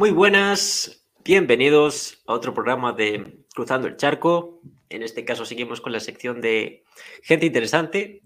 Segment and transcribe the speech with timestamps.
[0.00, 4.62] Muy buenas, bienvenidos a otro programa de Cruzando el Charco.
[4.88, 6.84] En este caso seguimos con la sección de
[7.22, 8.22] gente interesante.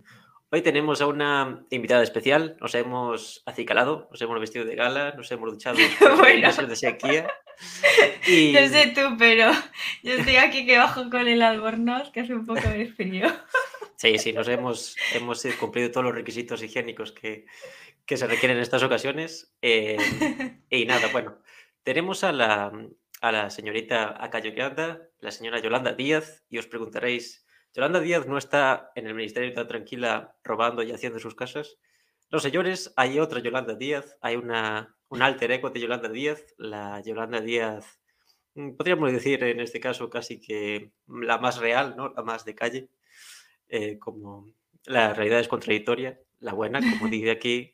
[0.50, 2.56] Hoy tenemos a una invitada especial.
[2.60, 5.76] Nos hemos acicalado, nos hemos vestido de gala, nos hemos duchado
[6.18, 6.52] bueno.
[6.52, 7.26] de sequía.
[8.26, 8.52] Y...
[8.52, 9.50] No sé tú, pero
[10.02, 13.26] yo estoy aquí que bajo con el albornoz, que hace un poco de frío.
[13.96, 17.46] Sí, sí, nos hemos, hemos cumplido todos los requisitos higiénicos que,
[18.06, 19.54] que se requieren en estas ocasiones.
[19.62, 19.96] Eh,
[20.70, 21.38] y nada, bueno,
[21.82, 22.72] tenemos a la,
[23.20, 28.38] a la señorita acá Yolanda, la señora Yolanda Díaz, y os preguntaréis, ¿Yolanda Díaz no
[28.38, 31.76] está en el Ministerio tan tranquila robando y haciendo sus casas?
[32.30, 37.00] No, señores, hay otra Yolanda Díaz, hay una, un alter ego de Yolanda Díaz, la
[37.00, 38.00] Yolanda Díaz,
[38.54, 42.10] mm, podríamos decir en este caso casi que la más real, ¿no?
[42.10, 42.88] la más de calle,
[43.68, 44.52] eh, como
[44.84, 47.73] la realidad es contradictoria, la buena, como dice aquí,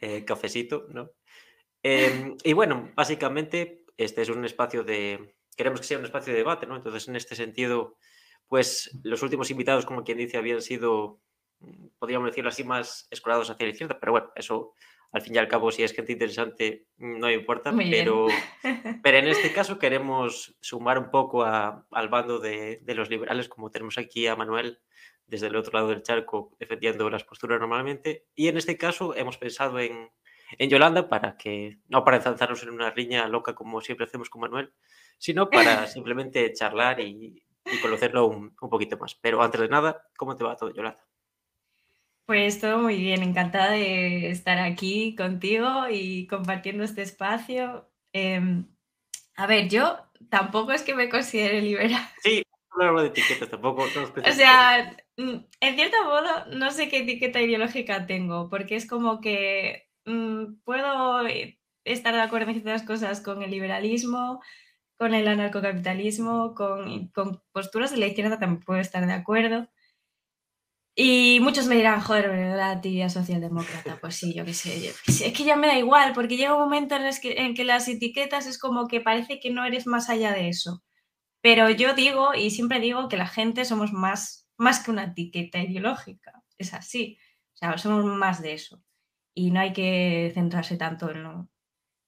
[0.00, 1.10] eh, cafecito, ¿no?
[1.82, 6.38] Em, y bueno, básicamente este es un espacio de, queremos que sea un espacio de
[6.38, 6.76] debate, ¿no?
[6.76, 7.96] Entonces, en este sentido,
[8.48, 11.20] pues los últimos invitados, como quien dice, habían sido,
[11.60, 14.74] mm, podríamos decirlo así, más escolados hacia la izquierda, pero bueno, eso
[15.12, 18.28] al fin y al cabo, si es gente interesante, no importa, pero,
[19.02, 23.48] pero en este caso queremos sumar un poco a, al bando de, de, los liberales,
[23.48, 24.80] como tenemos aquí a Manuel
[25.30, 29.38] desde el otro lado del charco defendiendo las posturas normalmente, y en este caso hemos
[29.38, 30.10] pensado en
[30.58, 34.42] en Yolanda para que, no para ensalzarnos en una riña loca como siempre hacemos con
[34.42, 34.72] Manuel,
[35.18, 39.14] sino para simplemente charlar y, y conocerlo un, un, poquito más.
[39.14, 41.04] Pero antes de nada, ¿cómo te va todo, Yolanda?
[42.26, 47.90] Pues todo muy bien, encantada de estar aquí contigo y compartiendo este espacio.
[48.12, 48.62] Eh,
[49.36, 52.02] a ver, yo tampoco es que me considere liberal.
[52.22, 52.44] Sí,
[52.78, 53.82] no hablo de etiquetas tampoco.
[53.84, 59.20] O sea, mm, en cierto modo, no sé qué etiqueta ideológica tengo, porque es como
[59.20, 61.22] que Mm, puedo
[61.84, 64.42] estar de acuerdo en ciertas cosas con el liberalismo,
[64.98, 69.68] con el anarcocapitalismo, con, con posturas de la izquierda también puedo estar de acuerdo.
[70.96, 73.98] Y muchos me dirán, joder, la actividad socialdemócrata.
[74.00, 75.28] Pues sí, yo qué sé, yo qué sé.
[75.28, 77.64] Es que ya me da igual, porque llega un momento en, el que, en que
[77.64, 80.82] las etiquetas es como que parece que no eres más allá de eso.
[81.42, 85.58] Pero yo digo, y siempre digo, que la gente somos más, más que una etiqueta
[85.58, 86.42] ideológica.
[86.58, 87.18] Es así.
[87.54, 88.82] O sea, somos más de eso
[89.34, 91.48] y no hay que centrarse tanto en lo,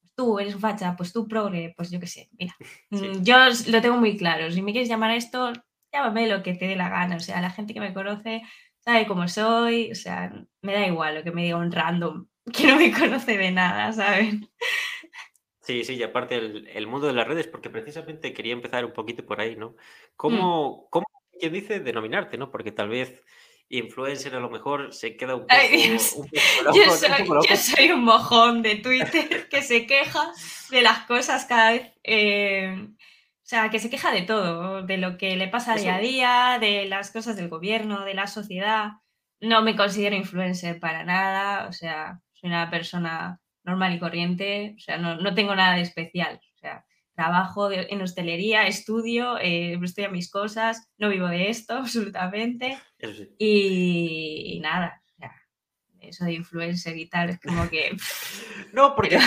[0.01, 2.55] pues tú eres un facha, pues tú progre, pues yo qué sé, mira,
[2.91, 3.09] sí.
[3.09, 3.37] Mm, yo
[3.69, 5.53] lo tengo muy claro, si me quieres llamar a esto,
[5.93, 8.43] llámame lo que te dé la gana, o sea, la gente que me conoce
[8.81, 10.33] sabe cómo soy, o sea,
[10.63, 13.93] me da igual lo que me diga un random que no me conoce de nada,
[13.93, 14.51] ¿saben?
[15.63, 18.93] Sí, sí, y aparte el, el, mundo de las redes, porque precisamente quería empezar un
[18.93, 19.77] poquito por ahí, ¿no?
[20.17, 20.91] ¿Cómo, mm.
[20.91, 21.07] cómo
[21.39, 22.51] quien dice denominarte, ¿no?
[22.51, 23.23] Porque tal vez
[23.69, 26.29] influencer a lo mejor se queda un poco, Ay, un poco
[26.65, 27.47] loco, yo, soy, un poco loco.
[27.49, 30.33] yo soy un mojón de Twitter que se queja
[30.71, 31.93] de las cosas cada vez.
[32.03, 35.85] Eh, o sea, que se queja de todo, de lo que le pasa Eso.
[35.85, 38.93] día a día, de las cosas del gobierno, de la sociedad.
[39.41, 44.81] No me considero influencer para nada, o sea, soy una persona normal y corriente, o
[44.81, 46.41] sea, no, no tengo nada de especial.
[46.55, 46.85] O sea,
[47.15, 52.79] trabajo de, en hostelería, estudio, eh, a mis cosas, no vivo de esto absolutamente.
[52.99, 53.29] Sí.
[53.39, 55.33] Y, y, nada, ya,
[56.01, 57.97] eso de influencer y tal, es como que...
[58.73, 59.19] no, porque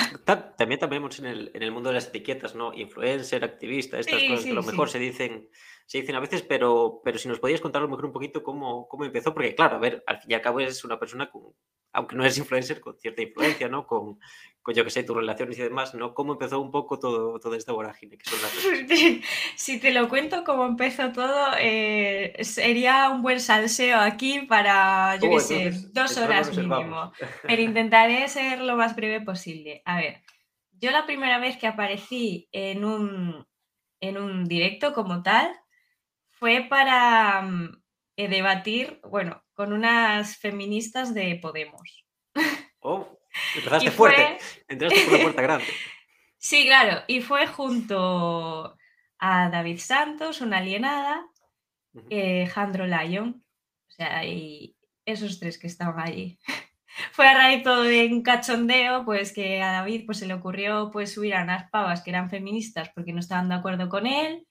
[0.58, 2.74] también también en el, en el mundo de las etiquetas, ¿no?
[2.74, 5.50] Influencer, activista, estas sí, cosas sí, que a lo mejor se dicen
[5.86, 8.44] se dicen a veces, pero, pero si nos podías contar a lo mejor un poquito
[8.44, 11.30] cómo, cómo empezó, porque claro, a ver, al fin y al cabo es una persona
[11.30, 11.54] con,
[11.96, 13.88] aunque no eres influencer, con cierta influencia, ¿no?
[13.88, 14.20] Con,
[14.62, 16.14] con yo que sé, tus relaciones y demás, ¿no?
[16.14, 18.52] ¿Cómo empezó un poco todo, toda esta vorágine que son las?
[19.56, 25.30] Si te lo cuento cómo empezó todo, eh, sería un buen salseo aquí para, yo
[25.30, 27.14] oh, qué sé, dos horas mínimo.
[27.44, 29.82] Pero intentaré ser lo más breve posible.
[29.86, 30.22] A ver,
[30.74, 33.48] yo la primera vez que aparecí en un,
[34.02, 35.50] en un directo como tal
[36.30, 37.70] fue para um,
[38.18, 42.06] eh, debatir, bueno, con unas feministas de Podemos.
[42.80, 43.20] Oh,
[43.56, 44.14] empezaste fue...
[44.14, 44.38] fuerte,
[44.68, 45.66] entraste por la puerta grande.
[46.38, 48.78] sí, claro, y fue junto
[49.18, 51.26] a David Santos, una alienada,
[51.94, 52.08] uh -huh.
[52.10, 53.44] eh, Jandro Lyon,
[53.88, 54.76] o sea, y
[55.06, 56.38] esos tres que estaban allí.
[57.12, 60.92] fue a raíz todo de un cachondeo, pues que a David pues, se le ocurrió
[60.92, 64.48] pues, subir a unas pavas que eran feministas porque no estaban de acuerdo con él.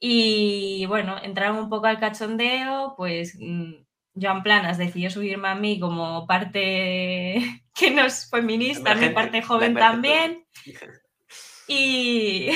[0.00, 3.74] Y bueno, entraron un poco al cachondeo, pues mm,
[4.20, 9.74] Joan Planas decidió subirme a mí como parte que no es feminista, mi parte joven
[9.74, 10.44] también.
[11.70, 12.48] Y,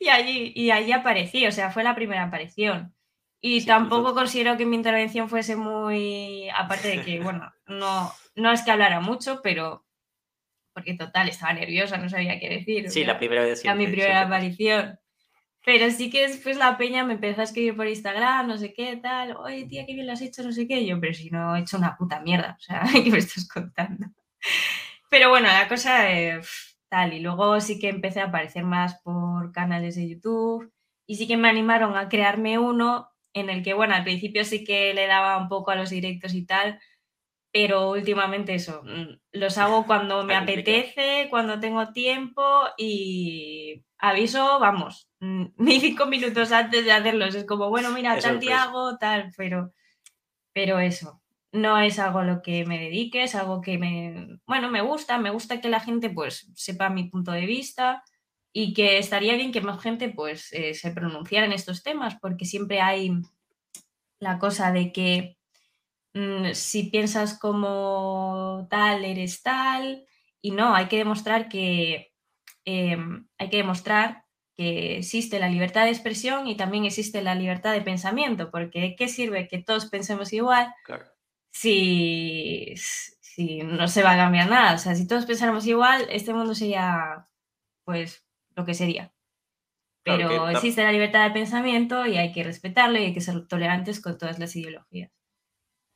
[0.00, 2.94] y, allí, y allí aparecí, o sea, fue la primera aparición.
[3.38, 8.50] Y sí, tampoco considero que mi intervención fuese muy, aparte de que, bueno, no, no
[8.50, 9.84] es que hablara mucho, pero
[10.72, 12.90] porque total, estaba nerviosa, no sabía qué decir.
[12.90, 13.64] Sí, la primera vez.
[13.64, 14.98] Era mi primera aparición.
[15.66, 18.96] Pero sí que después la peña me empezó a escribir por Instagram, no sé qué,
[18.98, 19.36] tal.
[19.36, 20.86] Oye, tía, qué bien lo has hecho, no sé qué.
[20.86, 22.56] yo, pero si no he hecho una puta mierda.
[22.56, 24.06] O sea, ¿qué me estás contando?
[25.10, 27.14] Pero bueno, la cosa es tal.
[27.14, 30.72] Y luego sí que empecé a aparecer más por canales de YouTube.
[31.04, 34.62] Y sí que me animaron a crearme uno en el que, bueno, al principio sí
[34.62, 36.78] que le daba un poco a los directos y tal
[37.52, 42.42] pero últimamente eso, mm, los hago cuando me apetece, cuando tengo tiempo
[42.76, 47.34] y aviso, vamos, mm, ni cinco minutos antes de hacerlos.
[47.34, 49.72] Es como, bueno, mira, tal día hago tal, pero,
[50.52, 51.22] pero eso,
[51.52, 55.18] no es algo a lo que me dedique, es algo que me, bueno, me gusta,
[55.18, 58.04] me gusta que la gente pues sepa mi punto de vista
[58.52, 62.44] y que estaría bien que más gente pues eh, se pronunciara en estos temas, porque
[62.44, 63.12] siempre hay
[64.18, 65.36] la cosa de que
[66.52, 70.06] si piensas como tal, eres tal,
[70.40, 72.12] y no, hay que demostrar que
[72.64, 74.24] em, hay que demostrar
[74.56, 79.08] que existe la libertad de expresión y también existe la libertad de pensamiento, porque ¿qué
[79.08, 80.72] sirve que todos pensemos igual
[81.52, 82.74] si,
[83.20, 84.74] si no se va a cambiar nada?
[84.74, 87.28] O sea, si todos pensáramos igual, este mundo sería
[87.84, 88.24] pues
[88.54, 89.12] lo que sería.
[90.02, 94.00] Pero existe la libertad de pensamiento y hay que respetarlo y hay que ser tolerantes
[94.00, 95.15] con todas las ideologías.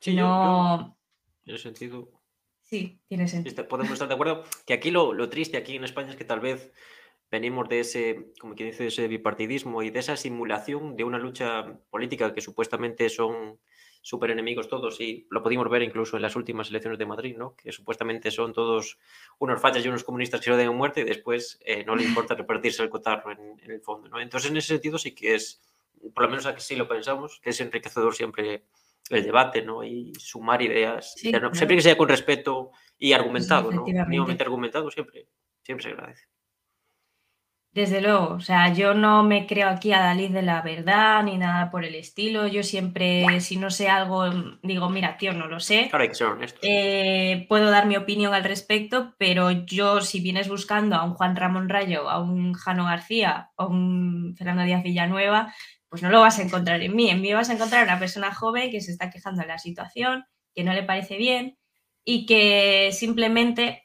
[0.01, 0.97] Sí, no...
[1.45, 2.09] en ese sentido.
[2.63, 3.67] Sí, tiene sentido.
[3.67, 6.39] Podemos estar de acuerdo que aquí lo, lo, triste aquí en España es que tal
[6.39, 6.73] vez
[7.29, 11.79] venimos de ese, como quien dice, ese bipartidismo y de esa simulación de una lucha
[11.91, 13.59] política que supuestamente son
[14.01, 17.55] súper enemigos todos y lo pudimos ver incluso en las últimas elecciones de Madrid, ¿no?
[17.55, 18.97] que supuestamente son todos
[19.37, 22.03] unos fachas y unos comunistas que se lo den muerte y después eh, no le
[22.03, 24.09] importa repartirse el cotarro en, en, el fondo.
[24.09, 24.19] ¿no?
[24.19, 25.61] Entonces en ese sentido sí que es,
[26.15, 28.63] por lo menos aquí sí lo pensamos, que es enriquecedor siempre
[29.17, 29.83] el debate, ¿no?
[29.83, 31.13] Y sumar ideas.
[31.13, 33.83] Siempre que sea con respeto y argumentado, ¿no?
[33.83, 35.27] Mínimamente argumentado siempre,
[35.63, 36.25] siempre se agradece.
[37.73, 41.37] Desde luego, o sea, yo no me creo aquí a Dalí de la verdad ni
[41.37, 42.45] nada por el estilo.
[42.47, 44.29] Yo siempre, si no sé algo,
[44.61, 45.87] digo, mira, tío, no lo sé.
[45.87, 46.59] Claro, hay que ser honesto.
[46.63, 51.37] Eh, puedo dar mi opinión al respecto, pero yo, si vienes buscando a un Juan
[51.37, 55.53] Ramón Rayo, a un Jano García, a un Fernando Díaz Villanueva,
[55.91, 57.09] pues no lo vas a encontrar en mí.
[57.09, 60.23] En mí vas a encontrar una persona joven que se está quejando de la situación,
[60.55, 61.57] que no le parece bien
[62.05, 63.83] y que simplemente,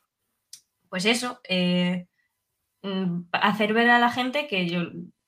[0.88, 2.06] pues eso, eh,
[2.82, 4.84] mm, hacer ver a la gente que yo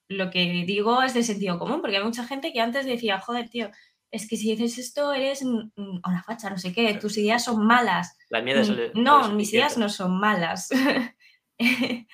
[0.07, 3.51] lo que digo es de sentido común, porque hay mucha gente que antes decía, joder,
[3.51, 3.73] tío,
[4.13, 8.17] es que si dices esto eres una facha, no sé qué, tus ideas son malas.
[8.95, 10.69] Mm, no, mis ideas no son malas.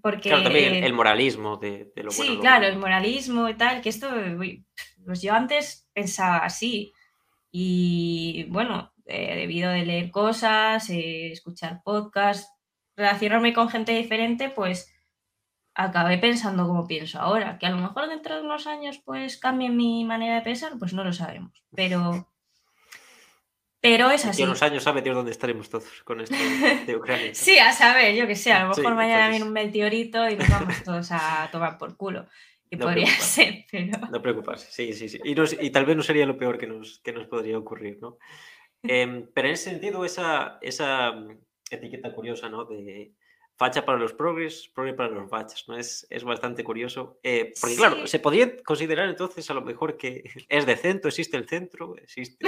[0.00, 4.08] Porque, claro, también el, moralismo de, lo Sí, claro, el moralismo y tal, que esto,
[5.04, 6.92] pues yo antes pensaba así.
[7.50, 12.48] Y bueno, eh, debido de leer cosas, eh, escuchar podcasts,
[12.96, 14.94] relacionarme con gente diferente, pues
[15.74, 17.58] acabé pensando como pienso ahora.
[17.58, 20.92] Que a lo mejor dentro de unos años pues cambie mi manera de pensar, pues
[20.92, 21.64] no lo sabemos.
[21.74, 22.28] Pero
[23.80, 24.42] pero es así.
[24.42, 26.36] En unos años sabe Dios dónde estaremos todos con esto
[26.86, 27.30] de Ucrania.
[27.34, 30.48] sí, a saber, yo que sé, a lo mejor mañana viene un meteorito y nos
[30.48, 32.26] vamos todos a tomar por culo.
[32.70, 33.98] Que podría ser, pero.
[34.12, 35.18] No preocuparse, sí, sí, sí.
[35.24, 35.34] Y,
[35.66, 38.18] y, tal vez no sería lo peor que nos, que nos podría ocurrir, ¿no?
[38.82, 41.12] Em, pero en ese sentido, esa, esa
[41.70, 42.64] etiqueta curiosa, ¿no?
[42.64, 43.12] De,
[43.60, 45.76] facha para los progres, progres para los fachas, ¿no?
[45.76, 47.20] Es, es bastante curioso.
[47.22, 51.36] Eh, porque, claro, se podría considerar entonces a lo mejor que es de centro, existe
[51.36, 52.46] el centro, existe,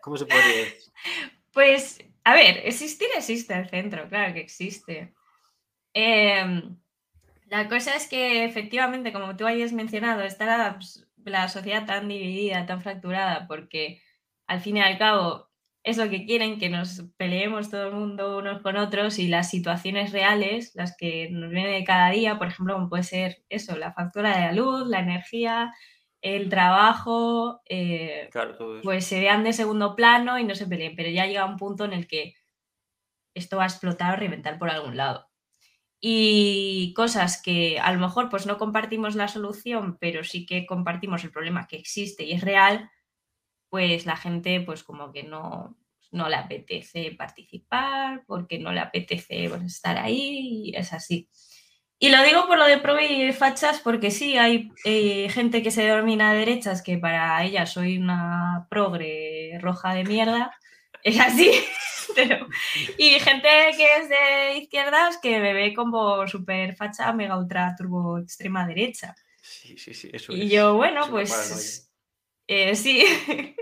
[0.00, 0.92] ¿cómo se podría decir?
[1.52, 5.12] Pues, a ver, existir existe el centro, claro que existe.
[5.92, 6.78] Em,
[7.48, 10.78] la cosa es que efectivamente, como tú hayas mencionado, está la,
[11.26, 14.00] la sociedad tan dividida, tan fracturada, porque
[14.46, 15.51] al fin y al cabo
[15.84, 19.50] es lo que quieren, que nos peleemos todo el mundo unos con otros y las
[19.50, 23.76] situaciones reales, las que nos vienen de cada día, por ejemplo, como puede ser eso,
[23.76, 25.74] la factura de la luz, la energía,
[26.20, 28.30] el trabajo, eh,
[28.84, 31.84] pues se vean de segundo plano y no se peleen, pero ya llega un punto
[31.84, 32.34] en el que
[33.34, 35.28] esto va a explotar o reventar por algún lado.
[36.00, 41.24] Y cosas que a lo mejor pues no compartimos la solución, pero sí que compartimos
[41.24, 42.90] el problema que existe y es real,
[43.72, 45.78] pues la gente pues como que no,
[46.10, 51.26] no le apetece participar, porque no le apetece pues, estar ahí, y es así.
[51.98, 55.70] Y lo digo por lo de pro y fachas, porque sí, hay eh, gente que
[55.70, 60.54] se denomina derechas, que para ella soy una progre roja de mierda,
[61.02, 61.50] es así,
[62.14, 62.46] pero...
[62.98, 68.18] Y gente que es de izquierdas que me ve como súper facha, mega ultra turbo
[68.18, 69.14] extrema derecha.
[69.40, 71.88] Sí, sí, sí, eso Y yo, bueno, pues
[72.52, 73.04] eh, sí.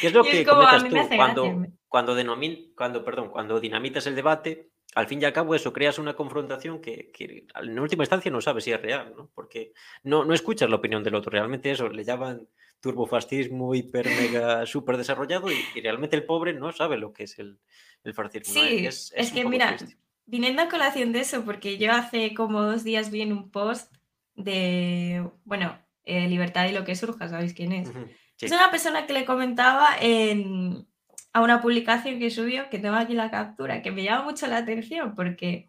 [0.00, 4.70] ¿Qué es lo que comentas tú cuando, cuando, denomin, cuando, perdón, cuando dinamitas el debate,
[4.94, 8.40] al fin y al cabo eso, creas una confrontación que, que en última instancia no
[8.40, 9.30] sabes si es real, ¿no?
[9.34, 12.46] Porque no, no escuchas la opinión del otro, realmente eso, le llaman
[12.80, 17.38] turbofascismo hiper mega súper desarrollado y, y, realmente el pobre no sabe lo que es
[17.38, 17.58] el,
[18.04, 18.52] el fascismo.
[18.54, 19.96] Sí, es, es que mira, triste.
[20.26, 23.92] viniendo a colación de eso, porque yo hace como dos días vi en un post
[24.36, 27.88] de, bueno, eh, Libertad y lo que surja, ¿sabéis quién es?
[27.88, 28.08] Uh -huh.
[28.36, 28.46] sí.
[28.46, 30.86] Es una persona que le comentaba en,
[31.32, 34.58] a una publicación que subió, que tengo aquí la captura, que me llama mucho la
[34.58, 35.68] atención porque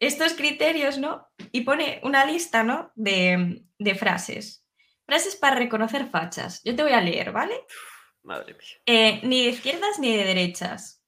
[0.00, 1.26] estos criterios, ¿no?
[1.52, 2.92] Y pone una lista, ¿no?
[2.94, 4.64] De, de frases.
[5.06, 6.62] Frases para reconocer fachas.
[6.64, 7.54] Yo te voy a leer, ¿vale?
[8.22, 8.82] Madre mía.
[8.86, 11.02] Eh, ni de izquierdas ni de derechas.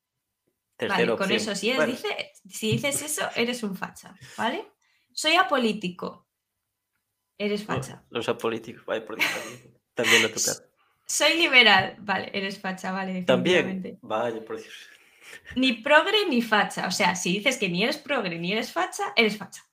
[0.89, 1.33] Vale, con opción.
[1.33, 1.93] eso, si, Bueno.
[1.93, 4.67] dice, si dices eso, eres un facha, ¿vale?
[5.13, 6.27] Soy apolítico.
[7.41, 8.05] Eres facha.
[8.11, 10.53] Los apolíticos, vaya por también, también lo toca.
[11.07, 11.97] Soy liberal.
[12.01, 13.23] Vale, eres facha, vale.
[13.23, 14.91] También, vaya por Dios.
[15.57, 16.87] Ni progre ni facha.
[16.87, 19.65] O sea, si dices que ni eres progre ni eres facha, eres facha.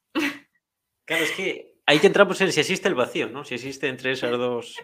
[1.04, 3.44] Claro, es que ahí que entramos en si existe el vacío, ¿no?
[3.44, 4.78] Si existe entre esas dos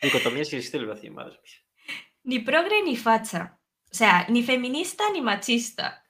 [0.00, 1.96] dicotomías, si existe el vacío, madre mía.
[2.22, 3.58] Ni progre ni facha.
[3.90, 6.04] O sea, ni feminista ni machista.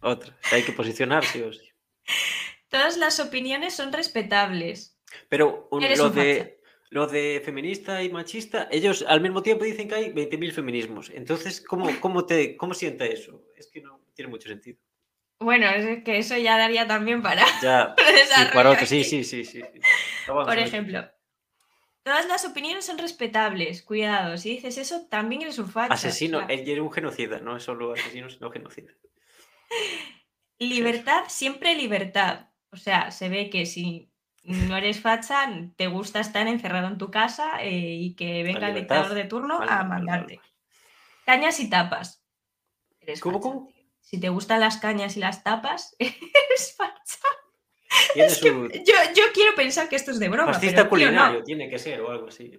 [0.00, 1.68] Otra, hay que posicionarse o sí.
[2.68, 4.91] Todas las opiniones son respetables.
[5.28, 6.22] Pero un- Eres lo un facha.
[6.24, 11.10] de, lo de feminista y machista, ellos al mismo tiempo dicen que hay 20.000 feminismos.
[11.10, 13.44] Entonces, ¿cómo, cómo, te, ¿cómo sienta eso?
[13.56, 14.78] Es que no tiene mucho sentido.
[15.40, 19.02] Bueno, es que eso ya daría también para Ya, para sí, desarrollo para otro, sí,
[19.04, 19.62] sí, sí, sí.
[20.26, 21.04] Por ejemplo,
[22.04, 23.82] todas las opiniones son respetables.
[23.82, 25.94] Cuidado, si dices eso, también eres un facha.
[25.94, 28.92] Asesino, o sea, él era un genocida, no es solo asesino, sino genocida.
[30.58, 32.50] libertad, siempre libertad.
[32.70, 34.11] O sea, se ve que si
[34.44, 37.70] no eres facha, te gusta estar encerrado en tu casa eh,
[38.00, 40.36] y que venga el dictador de turno Vale, a vale, mandarte.
[40.36, 40.48] vale.
[41.24, 42.24] Cañas y tapas.
[43.00, 43.66] Eres ¿Cómo, facha, cómo?
[43.68, 43.82] tío.
[44.00, 47.18] Si te gustan las cañas y las tapas, eres facha.
[48.14, 50.52] Es que yo, yo quiero pensar que esto es de broma.
[50.52, 51.12] fascista pero, tío, no.
[51.12, 52.58] culinario, tiene que ser o algo así.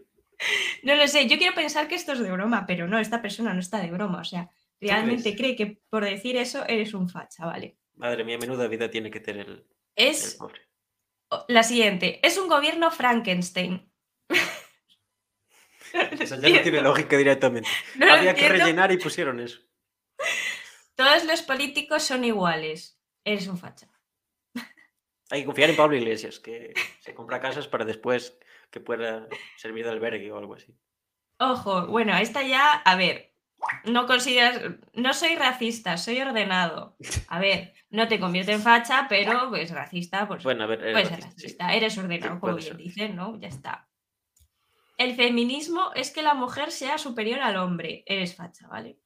[0.84, 3.54] No lo sé, yo quiero pensar que esto es de broma, pero no, esta persona
[3.54, 4.22] no está de broma.
[4.22, 4.50] O sea,
[4.80, 7.78] realmente cree que por decir eso eres un facha, ¿vale?
[7.96, 9.54] Madre mía, menuda vida tiene que tener el,
[9.96, 10.62] el Es pobre.
[11.48, 13.92] La siguiente, es un gobierno Frankenstein.
[16.20, 17.70] Eso ya no tiene lógica directamente.
[17.96, 19.60] No Había que rellenar y pusieron eso.
[20.96, 23.00] Todos los políticos son iguales.
[23.24, 23.88] Eres un facha.
[25.30, 28.38] Hay que confiar en Pablo Iglesias, que se compra casas para después
[28.70, 30.76] que pueda servir de albergue o algo así.
[31.40, 33.33] Ojo, bueno, esta ya, a ver,
[33.86, 34.60] no consideras,
[34.94, 36.96] no soy racista, soy ordenado.
[37.28, 41.08] A ver, no te convierte en facha, pero pues racista, pues Bueno, a ver, eres
[41.10, 41.76] ser racista, sí.
[41.78, 43.40] eres ordenado, Sí, como bien dicen, ¿no?
[43.40, 43.88] Ya está.
[44.98, 48.04] El feminismo es que la mujer sea superior al hombre.
[48.06, 49.00] Eres facha, ¿vale?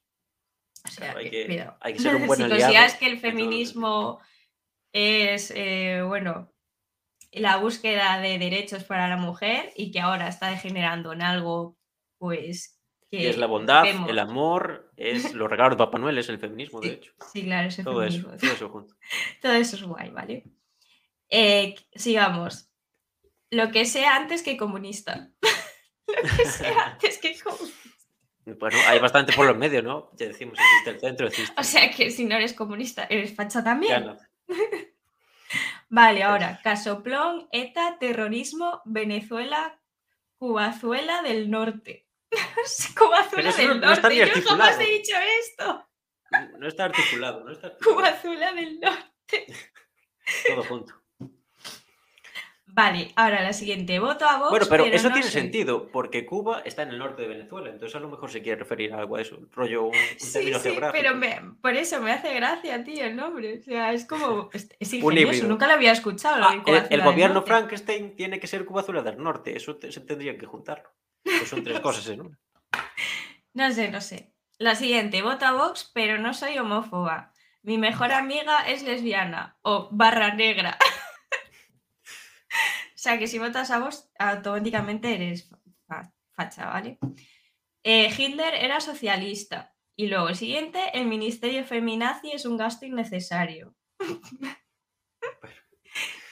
[0.85, 1.77] O sea, Claro, hay, que- que, cuidado.
[1.81, 2.61] hay que ser un buen si aliado.
[2.61, 4.19] consideras que el feminismo
[4.93, 6.51] es, eh, bueno,
[7.31, 11.77] la búsqueda de derechos para la mujer y que ahora está degenerando en algo,
[12.19, 12.76] pues,
[13.09, 14.09] que Y es la bondad, vemos.
[14.09, 17.13] el amor, es los regalos de Papá Noel, es el feminismo, de hecho.
[17.31, 18.95] sí, claro, es el Todo eso, todo eso junto.
[19.41, 20.43] Todo eso es guay, ¿vale?
[21.29, 22.69] Eh, sigamos.
[23.49, 25.29] Lo que sea antes que comunista.
[26.07, 27.77] Lo que sea antes que comunista.
[28.59, 30.09] Bueno, hay bastante por los medios, ¿no?
[30.13, 31.53] Ya decimos, existe el centro, existe.
[31.59, 34.05] O sea que si no eres comunista, eres facha Ya también.
[34.05, 34.17] no.
[35.89, 39.79] Vale, ahora, casoplón, ETA, terrorismo, Venezuela,
[40.37, 42.06] Cubazuela del Norte.
[43.35, 44.09] Pero eso del no- no Norte.
[44.09, 45.87] ni Yo jamás he dicho esto.
[46.59, 47.95] No está articulado, no está articulado.
[48.01, 49.45] Cubazuela del Norte.
[50.47, 50.93] Todo junto.
[52.69, 53.97] Vale, ahora la siguiente.
[53.97, 54.49] Voto a Vox.
[54.51, 57.95] Bueno, pero eso no tiene sentido, porque Cuba está en el norte de Venezuela, entonces
[57.95, 60.59] a lo mejor se quiere referir a algo a eso, rollo un, un Sí, término
[60.59, 61.01] sí, geográfico.
[61.01, 63.57] pero me- por eso me hace gracia, tío, el nombre.
[63.59, 64.49] O sea, es como.
[64.79, 66.43] Es, ingenioso, nunca lo había escuchado.
[66.43, 67.41] Ah, el, gobierno.
[67.41, 70.89] Frankenstein tiene que ser Cuba Azul del Norte, eso te- se tendrían que juntarlo.
[71.37, 72.39] Pues son tres cosas en una.
[73.53, 74.33] No sé, no sé.
[74.59, 77.33] La siguiente, voto a Vox, pero no soy homófoba.
[77.63, 80.77] Mi mejor amiga es lesbiana o barra negra.
[82.11, 85.49] o sea que si votas a Vox, automáticamente eres
[85.87, 86.99] fa- facha, ¿vale?
[87.83, 89.73] Eh, Hitler era socialista.
[89.95, 93.75] Y luego, el siguiente, el ministerio feminazi es un gasto innecesario.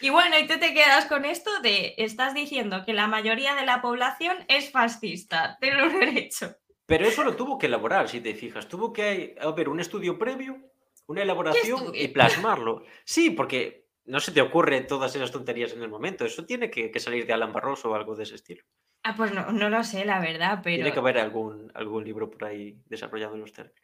[0.05, 3.65] Y bueno, y tú te quedas con esto de, estás diciendo que la mayoría de
[3.65, 6.55] la población es fascista, tenlo derecho.
[6.85, 8.67] Pero eso lo tuvo que elaborar, si te fijas.
[8.67, 10.59] Tuvo que haber un estudio previo,
[11.07, 12.83] una elaboración y plasmarlo.
[13.03, 16.23] Sí, porque no se te ocurre todas esas tonterías en el momento.
[16.23, 18.63] Eso tiene que, que salir de Alan Barroso o algo de ese estilo.
[19.01, 22.29] Ah, pues no, no lo sé, la verdad, pero Tiene que haber algún, algún libro
[22.29, 23.81] por ahí desarrollando los términos.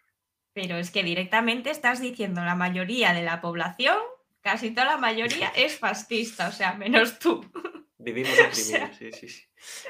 [0.54, 3.98] pero es que directamente estás diciendo la mayoría de la población,
[4.42, 7.46] casi toda la mayoría es fascista, o sea, menos tú.
[8.04, 9.44] Vivimos oprimidos, sí, sí, sí.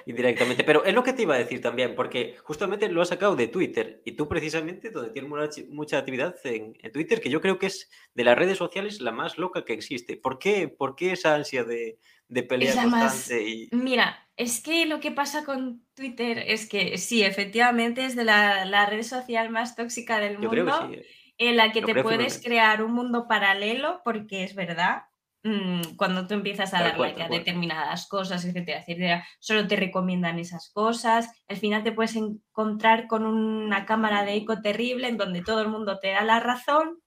[0.06, 0.66] Indirectamente.
[0.66, 3.48] Pero es lo que te iba a decir también, porque justamente lo has sacado de
[3.48, 5.32] Twitter y tú precisamente donde tienes
[5.70, 9.38] mucha, actividad en, Twitter, que yo creo que es de las redes sociales la más
[9.38, 10.18] loca que existe.
[10.18, 13.48] ¿Por qué, ¿Por qué esa ansia de, de pelear constante?
[13.48, 13.70] Y...
[13.72, 18.86] Mira, es que lo que pasa con Twitter es que sí, efectivamente es de la,
[18.88, 20.92] red social más tóxica del mundo.
[20.92, 21.06] Eh.
[21.42, 25.04] En la que te puedes crear un mundo paralelo, porque es verdad,
[25.44, 30.38] Mm, cuando tú empiezas a dar like a determinadas cosas, etcétera, etcétera, solo te recomiendan
[30.38, 31.30] esas cosas.
[31.48, 35.70] Al final te puedes encontrar con una cámara de eco terrible en donde todo el
[35.70, 37.00] mundo te da la razón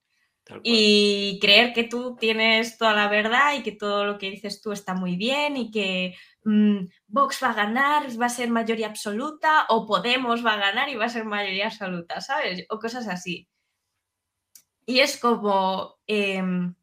[0.63, 4.73] y creer que tú tienes toda la verdad y que todo lo que dices tú
[4.73, 6.15] está muy bien y que
[6.45, 10.89] mm, Vox va a ganar, va a ser mayoría absoluta o Podemos va a ganar
[10.89, 12.67] y va a ser mayoría absoluta, ¿sabes?
[12.69, 13.49] O cosas así.
[14.87, 15.97] Y es como...
[16.07, 16.75] Em,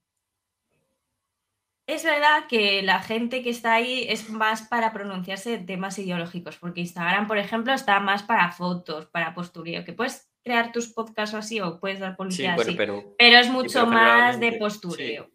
[1.88, 6.58] es verdad que la gente que está ahí es más para pronunciarse de temas ideológicos,
[6.58, 11.36] porque Instagram, por ejemplo, está más para fotos, para postureo, que puedes crear tus podcasts
[11.36, 15.30] así o puedes dar publicidad así, pero, es mucho más de postureo.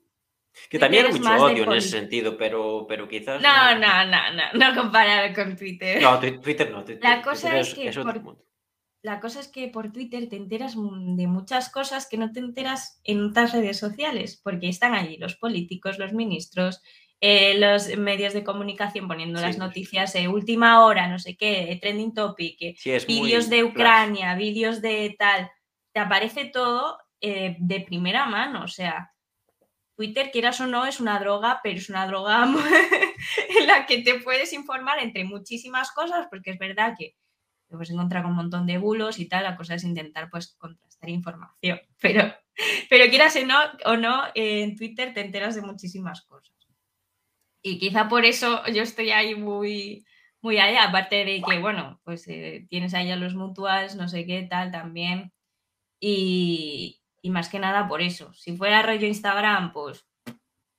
[0.70, 3.42] Que también hay mucho odio en ese sentido, pero, pero quizás...
[3.42, 6.00] No, no, no, no, no, comparado con Twitter.
[6.00, 6.82] No, Twitter no.
[7.02, 7.92] la cosa es, que
[9.06, 13.00] la cosa es que por Twitter te enteras de muchas cosas que no te enteras
[13.04, 16.82] en otras redes sociales, porque están allí los políticos, los ministros,
[17.20, 22.14] eh, los medios de comunicación poniendo las noticias de última hora, no sé qué, trending
[22.14, 22.74] topic, eh,
[23.06, 25.52] vídeos de Ucrania, vídeos de tal,
[25.92, 29.12] te aparece todo eh, de primera mano, o sea,
[29.94, 32.42] Twitter, quieras o no, es una droga, pero es una droga
[33.60, 37.14] en la que te puedes informar entre muchísimas cosas, porque es verdad que
[37.68, 40.54] te puedes encontrar con un montón de bulos y tal, la cosa es intentar pues
[40.58, 42.32] contrastar información, pero,
[42.88, 46.54] pero quieras o no, o no en Twitter te enteras de muchísimas cosas.
[47.62, 50.04] Y quizá por eso yo estoy ahí muy,
[50.40, 54.24] muy allá, aparte de que, bueno, pues eh, tienes ahí a los mutuals, no sé
[54.24, 55.32] qué tal también,
[55.98, 58.32] y, y más que nada por eso.
[58.34, 60.06] Si fuera rollo Instagram, pues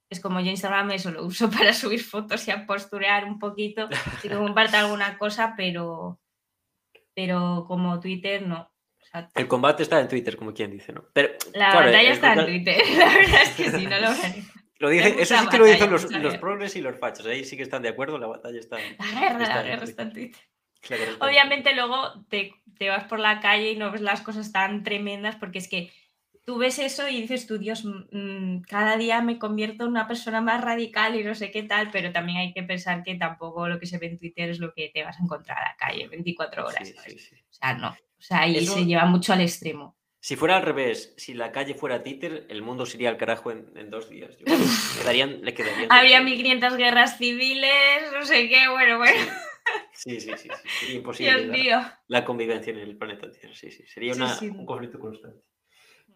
[0.10, 3.90] es como yo Instagram eso lo uso para subir fotos y a posturear un poquito,
[4.22, 6.20] si comparte alguna cosa, pero,
[7.18, 8.72] pero como Twitter no.
[9.34, 11.06] el combate está en Twitter, como quien dice, ¿no?
[11.14, 14.10] Pero, la batalla está en Twitter, la verdad es que sí, no lo
[14.80, 17.58] Lo dice, eso sí que lo dicen los, los progres y los fachos, ahí sí
[17.58, 20.42] que están de acuerdo, la batalla está en La guerra, la guerra está en Twitter.
[21.20, 25.36] Obviamente luego te, te, vas por la calle y no ves las cosas tan tremendas
[25.38, 25.92] porque es que
[26.48, 27.84] tú ves eso y dices tú, Dios,
[28.70, 32.14] cada día me convierto en una persona más radical y no sé qué tal, pero
[32.14, 34.90] también hay que pensar que tampoco lo que se ve en Twitter es lo que
[34.94, 36.90] te vas a encontrar a la calle 24 horas.
[36.90, 37.90] O sea, no.
[37.90, 39.98] O sea, ahí se lleva mucho al extremo.
[40.22, 43.52] Si fuera al revés, si la calle fuera Twitter, el mundo se iría al carajo
[43.52, 44.38] en, dos días.
[44.98, 49.20] quedarían, le quedarían Habría 1500 guerras civiles, no sé qué, bueno, bueno.
[49.92, 50.48] Sí, sí, sí,
[50.80, 51.72] Sería imposible
[52.08, 53.54] la, convivencia en el planeta Tierra.
[53.54, 53.84] Sí, sí.
[53.86, 55.42] Sería un conflicto constante.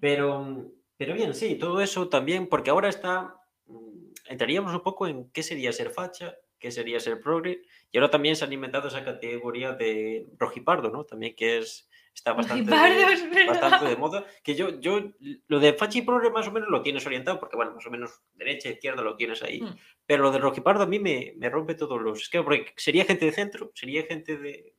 [0.02, 3.36] Pero, pero bien, sí, todo eso también, porque ahora está,
[3.68, 7.62] mm, entraríamos un poco en qué sería ser facha, qué sería ser progre,
[7.92, 11.06] y ahora también se han inventado esa categoría de rojipardo, ¿no?
[11.06, 15.12] También que es, está bastante, de, bastante de moda, que yo, yo,
[15.48, 17.92] lo de facha y progre más o menos lo tienes orientado, porque bueno, más o
[17.92, 19.76] menos derecha, izquierda lo tienes ahí, hmm.
[20.08, 23.26] pero lo de rojipardo a mí me, me rompe todos los esquemas, porque sería gente
[23.26, 24.74] de centro, sería gente de,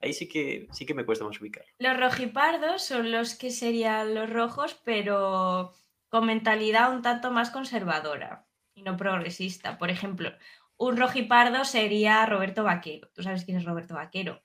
[0.00, 1.64] Ahí sí que, sí que me cuesta más ubicar.
[1.78, 5.72] Los rojipardos son los que serían los rojos, pero
[6.08, 9.78] con mentalidad un tanto más conservadora y no progresista.
[9.78, 10.32] Por ejemplo,
[10.76, 13.08] un rojipardo sería Roberto Vaquero.
[13.14, 14.42] ¿Tú sabes quién es Roberto Vaquero?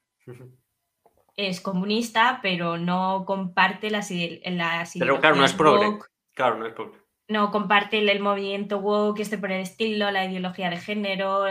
[1.38, 6.00] es comunista, pero no comparte las, las Pero claro, no es progre.
[6.34, 6.98] Claro, no es progre.
[7.28, 11.48] No comparte el, movimiento woke, este por el estilo, la ideología de género,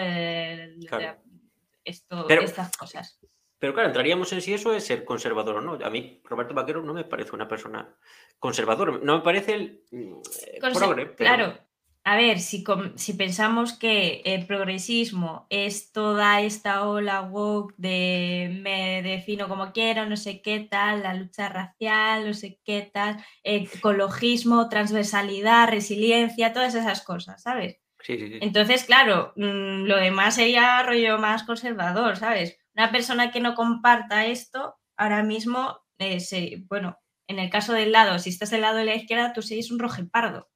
[1.85, 3.19] esto, estas cosas.
[3.59, 5.79] Pero claro, entraríamos en si eso es ser conservador o no.
[5.85, 7.95] A mí, Roberto Vaquero no me parece una persona
[8.39, 8.99] conservadora.
[9.03, 10.21] No me parece el mm,
[10.61, 11.59] progre, Claro.
[12.07, 12.63] A ver, si,
[12.97, 20.05] si pensamos que el progresismo es toda esta ola woke de me defino como quiero,
[20.05, 26.75] no sé qué tal, la lucha racial, no sé qué tal, ecologismo, transversalidad, resiliencia, todas
[26.75, 27.81] esas cosas, ¿sabes?
[28.01, 28.39] Sí, sí, sí.
[28.43, 32.59] Entonces, claro, mm, lo demás sería rollo más conservador, ¿sabes?
[32.77, 38.19] Una persona que no comparta esto, ahora mismo, eh, bueno, en el caso del lado,
[38.19, 40.51] si estás del lado de la izquierda, tú serías un rojepardo.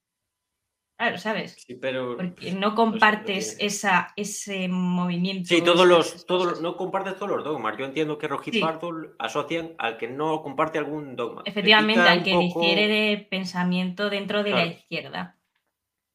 [0.98, 1.54] Claro, ¿sabes?
[1.64, 3.66] Sí, pero Porque no no no compartes tiene.
[3.68, 5.48] esa, ese movimiento.
[5.48, 7.78] Sí, todos los, todos no compartes todos los dogmas.
[7.78, 11.42] Yo entiendo que Rojipardo asocian al que no comparte algún dogma.
[11.44, 15.37] Efectivamente, al que poco- difiere de pensamiento dentro de la izquierda.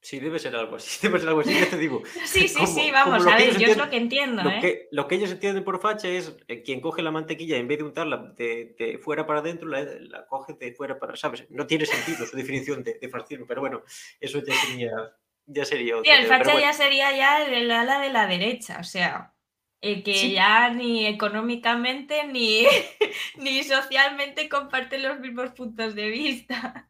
[0.04, 1.00] Sí, debe ser algo así.
[1.08, 2.04] Debe ser algo así, ya te digo.
[2.26, 4.60] Sí, sí, Como- sí, vamos, a ver, yo es lo que entiendo, Lo ¿eh?
[4.62, 7.78] que, lo que ellos entienden por facha es eh, quien coge la mantequilla en vez
[7.78, 11.46] de untarla de, de fuera para adentro, la, la coge de fuera para, ¿sabes?
[11.50, 13.82] No tiene sentido su definición de, de fascismo, pero bueno,
[14.20, 14.92] eso ya sería,
[15.46, 16.60] ya sería otro Sí, el facha bueno.
[16.60, 19.34] ya sería ya el ala de la derecha, o sea,
[19.80, 20.32] el que Sí.
[20.34, 22.66] ya ni económicamente ni,
[23.38, 26.90] ni socialmente comparte los mismos puntos de vista.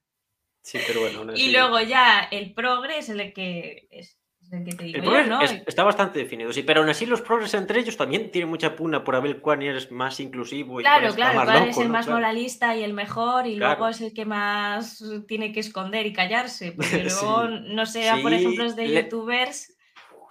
[0.64, 1.20] Sí, pero bueno.
[1.20, 4.98] aún Y luego ya el progre es el que es, es el que te digo
[4.98, 5.42] El yo, progres ¿no?
[5.42, 8.76] es- está bastante definido, sí, pero aún así los progres entre ellos también tienen mucha
[8.76, 11.88] puna por ver cuál es más inclusivo y Claro, claro, más cuál loco, es el
[11.88, 11.94] ¿no?
[11.94, 12.20] más Claro.
[12.20, 16.72] moralista y el mejor, y luego es el que más tiene que esconder y callarse.
[16.72, 16.78] Porque
[17.10, 17.26] Sí.
[17.26, 19.76] luego, no sé, por ejemplo, de le- youtubers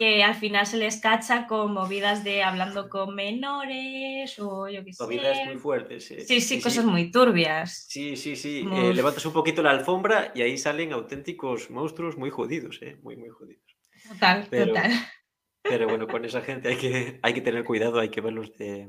[0.02, 4.92] que al final se les cacha con movidas de hablando con menores o yo qué
[4.92, 5.02] sé.
[5.04, 6.04] Movidas muy fuertes.
[6.06, 7.86] Sí, Sí, sí, cosas muy turbias.
[7.88, 8.66] Sí, sí, sí.
[8.72, 12.96] Eh, levantas un poquito la alfombra y ahí salen auténticos monstruos muy jodidos, ¿eh?
[13.02, 13.62] Muy, muy jodidos.
[14.08, 14.90] Total, Pero- total.
[15.62, 18.88] Pero bueno, con esa gente hay que, hay que tener cuidado, hay que verlos de,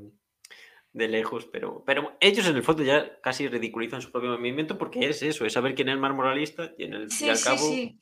[0.92, 1.46] de lejos.
[1.46, 5.46] Pero, pero ellos en el fondo ya casi ridiculizan su propio movimiento porque es eso,
[5.46, 7.58] es saber quién es el más moralista y, en el, y Sí, al sí, cabo...
[7.58, 8.00] sí.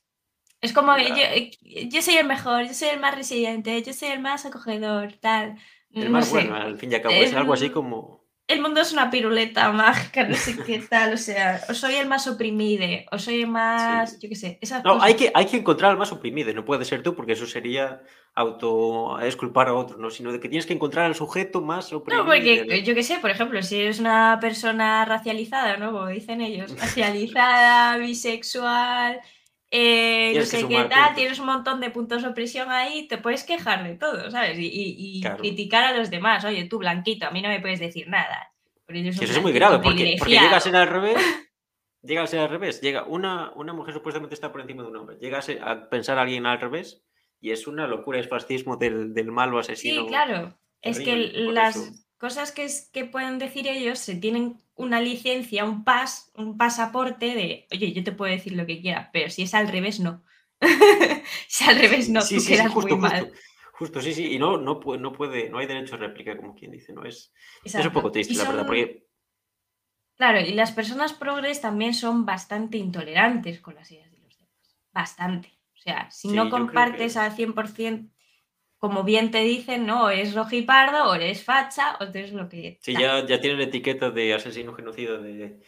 [0.63, 1.07] Es como, yo,
[1.89, 5.57] yo soy el mejor, yo soy el más resiliente, yo soy el más acogedor, tal.
[5.93, 6.35] El no más sé.
[6.35, 8.25] bueno, al fin y al cabo, es algo así como...
[8.49, 12.07] el mundo es una piruleta mágica, no sé qué tal, o sea, o soy el
[12.09, 14.19] más oprimido, o soy el más, Sí.
[14.21, 15.09] yo qué sé, esas No, cosas.
[15.09, 18.03] hay que, hay que encontrar al más oprimido, no puede ser tú, porque eso sería
[18.35, 20.11] auto exculpar a otro, ¿no?
[20.11, 22.25] Sino de que tienes que encontrar al sujeto más oprimido.
[22.25, 25.93] No, porque yo qué sé, por ejemplo, si eres una persona racializada, ¿no?
[25.93, 29.21] Como dicen ellos, racializada, bisexual,
[29.75, 33.43] eh, no sé qué tal, tienes un montón de puntos de opresión ahí, te puedes
[33.43, 34.59] quejar de todo, ¿sabes?
[34.59, 35.39] Y, y- y Claro.
[35.39, 36.45] criticar a los demás.
[36.45, 38.53] Oye, tú, blanquito, a mí no me puedes decir nada.
[38.87, 40.79] eso es muy grave, porque, porque llega a ser privilegiado".
[40.83, 41.49] al revés.
[42.03, 42.81] Llega a ser al revés.
[42.83, 45.17] Llega una, una mujer supuestamente está por encima de un hombre.
[45.21, 47.03] Llega a, ser- a pensar a alguien al revés
[47.41, 50.03] y es una locura, es fascismo del, del malo asesino.
[50.03, 50.59] Sí, claro.
[50.83, 52.02] Es que las.
[52.25, 54.45] Cosas que, es- que pueden decir ellos se tienen
[54.77, 59.11] una licencia, un pas, un pasaporte de, oye, yo te puedo decir lo que quiera,
[59.13, 60.23] pero si es al revés, no.
[61.49, 63.21] si al revés, no, sí, tú sí, sí, quedas justo, muy mal.
[63.21, 63.35] justo.
[63.75, 64.33] Justo, sí, sí.
[64.35, 67.05] Y no, no, puede, no puede, no hay derecho a réplica, como quien dice, ¿no?
[67.05, 67.33] Es,
[67.65, 67.93] es un Exacto.
[67.93, 69.07] poco triste, la verdad, porque
[70.17, 74.77] Claro, y las personas progres también son bastante intolerantes con las ideas de los demás.
[74.93, 75.49] Bastante.
[75.75, 78.13] O sea, si Sí, no compartes que- al 100%,
[78.83, 82.79] como bien te dicen, no, eres rojipardo, o eres facha, o eres lo que...
[82.81, 85.61] Sí, ya, ya tienen etiqueta de asesino genocida de,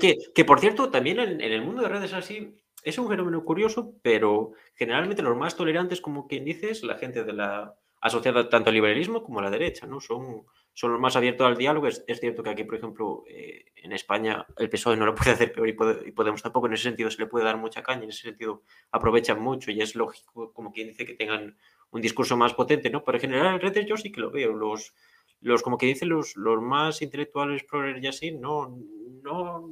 [0.00, 3.44] que, que, por cierto, también en, en el mundo de redes así es un fenómeno
[3.44, 8.48] curioso, pero generalmente los más tolerantes, como quien dice, es la gente de la asociada
[8.48, 9.98] tanto al liberalismo como a la derecha, ¿no?
[10.00, 10.42] Son,
[10.74, 11.86] son los más abiertos al diálogo.
[11.88, 15.30] Es, es cierto que aquí, por ejemplo, eh, en España el PSOE no lo puede
[15.32, 17.82] hacer peor y, puede- y Podemos tampoco, en ese sentido se le puede dar mucha
[17.82, 18.62] caña, en ese sentido
[18.92, 21.56] aprovechan mucho y es lógico, como quien dice, que tengan
[21.94, 23.02] un discurso más potente, ¿no?
[23.04, 24.92] Pero en general en redes yo sí que lo veo, los,
[25.40, 28.76] los como que dicen los, los más intelectuales progres y así, no,
[29.22, 29.68] no,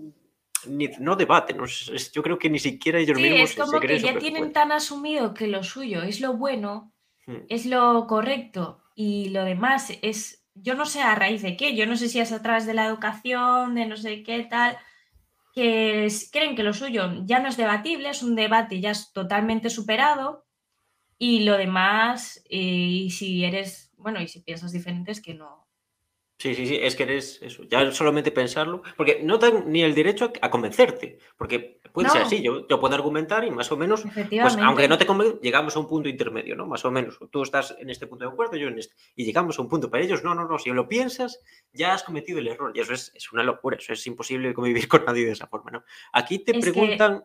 [0.67, 3.73] ni- no debaten, no yo creo que ni siquiera ellos Sí, mismos es se- como
[3.73, 6.93] se que creen ya eso tienen tan asumido que lo suyo es lo bueno,
[7.27, 7.45] Hmm.
[7.49, 11.87] es lo correcto y lo demás es, yo no sé a raíz de qué, yo
[11.87, 14.77] no sé si es a través de la educación, de no sé qué tal,
[15.55, 19.13] que es- creen que lo suyo ya no es debatible, es un debate ya es
[19.13, 20.45] totalmente superado
[21.25, 25.69] y lo demás, eh, y si eres, bueno, y si piensas diferente es que no.
[26.37, 29.95] Sí, sí, sí, es que eres eso, ya solamente pensarlo, porque no dan ni el
[29.95, 34.03] derecho a, convencerte, porque puede ser así, yo, yo puedo argumentar y más o menos
[34.03, 36.67] Pues aunque no te convenga, llegamos a un punto intermedio, ¿no?
[36.67, 37.21] Más o menos.
[37.31, 38.97] Tú estás en este punto de acuerdo, yo en este.
[39.15, 39.89] Y llegamos a un punto.
[39.89, 40.59] Para ellos, no, no, no.
[40.59, 41.39] Si lo piensas,
[41.73, 42.73] ya has cometido el error.
[42.75, 43.77] Y eso es, es una locura.
[43.77, 45.85] Eso es imposible convivir con nadie de esa forma, ¿no?
[46.13, 47.23] Aquí te Es que- preguntan.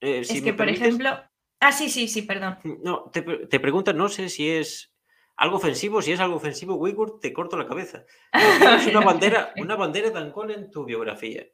[0.00, 1.22] eh, si es me que, por permites- ejemplo,
[1.60, 2.58] ah, sí, sí, sí, perdón.
[2.82, 4.92] No, te, te preguntan, no sé si es
[5.36, 6.02] algo ofensivo.
[6.02, 8.04] Si es algo ofensivo, Uyghur, te corto la cabeza.
[8.32, 11.44] Tienes una bandera, una bandera de Angola en tu biografía.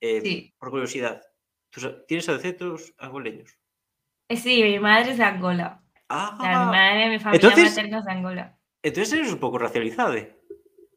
[0.00, 0.54] Eh, Sí.
[0.58, 1.22] Por curiosidad,
[1.70, 3.58] ¿tus- ¿tienes ancestros angoleños?
[4.28, 5.82] Eh, Sí, mi madre es de Angola.
[6.08, 8.58] Ah, mi madre, mi familia entonces- materna es de Angola.
[8.82, 10.14] entonces eres un poco racializado.
[10.14, 10.36] ¿eh?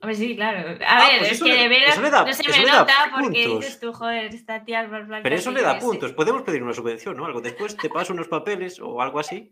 [0.05, 0.59] Hombre, sí, claro.
[0.85, 3.59] A Ah, ver, pues es que le- de veras no se me nota porque puntos.
[3.61, 6.13] dices tú, joder, esta tía es más blanca Pero eso le da puntos.
[6.13, 7.41] Podemos pedir una subvención o algo.
[7.41, 9.51] Después te paso unos papeles o algo así.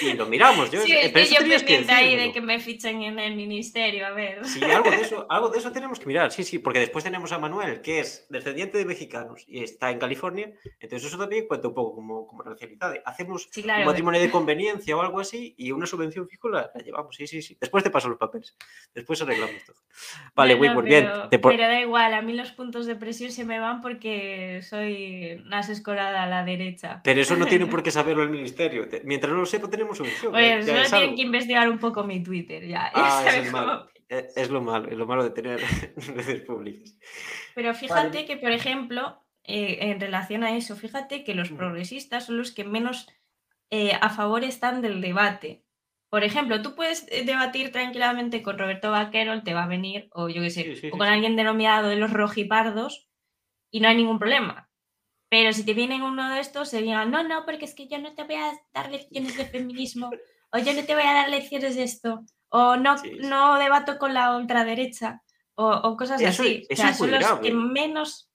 [0.00, 0.70] Y lo miramos.
[0.70, 3.18] Yo, Sí, pero estoy eso yo tenías que pendiente ahí de que me fichen en
[3.18, 4.44] el ministerio, a ver.
[4.46, 7.32] Sí, algo de, eso, algo de eso tenemos que mirar, sí, sí, porque después tenemos
[7.32, 11.68] a Manuel, que es descendiente de mexicanos y está en California, entonces eso también cuenta
[11.68, 12.94] un poco como, como racialidad.
[13.04, 13.86] Hacemos Sí, un claro.
[13.86, 17.40] matrimonio de conveniencia o algo así y una subvención fijo la, la llevamos, sí, sí,
[17.42, 17.56] sí.
[17.60, 18.56] Después te paso los papeles,
[18.94, 19.76] después arreglamos todo.
[20.34, 21.04] Vale, Whitworth, bien.
[21.06, 23.80] pero, te po- pero da igual, a mí los puntos de presión se me van
[23.80, 27.00] porque soy más escorada a la derecha.
[27.04, 28.88] Pero eso no tiene por qué saberlo el ministerio.
[28.88, 30.20] Te- Mientras no lo sepa, tenemos solo es
[30.64, 31.14] tienen algo.
[31.16, 32.84] que investigar un poco mi Twitter, ya.
[32.84, 33.86] ya Ah, es cómo-.
[34.08, 35.60] Eh, Es lo malo, es lo malo de tener
[35.96, 36.96] redes públicas.
[37.54, 38.24] Pero fíjate Vale.
[38.26, 41.56] que, por ejemplo, eh, en relación a eso, fíjate que los Mm.
[41.56, 43.06] progresistas son los que menos
[43.70, 45.64] eh, a favor están del debate.
[46.08, 50.08] Por ejemplo, tú puedes eh, debatir tranquilamente con Roberto Vaquero, él te va a venir,
[50.12, 51.12] o yo qué sé, Sí, sí, o con sí.
[51.14, 53.08] alguien denominado de los rojipardos,
[53.70, 54.68] y no hay ningún problema.
[55.30, 57.98] Pero si te vienen uno de estos, se digan, no, no, porque es que yo
[57.98, 60.10] no te voy a dar lecciones de feminismo,
[60.52, 63.18] o yo no te voy a dar lecciones de esto, o no, Sí, sí.
[63.28, 65.22] no debato con la ultraderecha,
[65.54, 66.66] o, o cosas Eso- así.
[66.70, 68.28] O sea, son los que menos,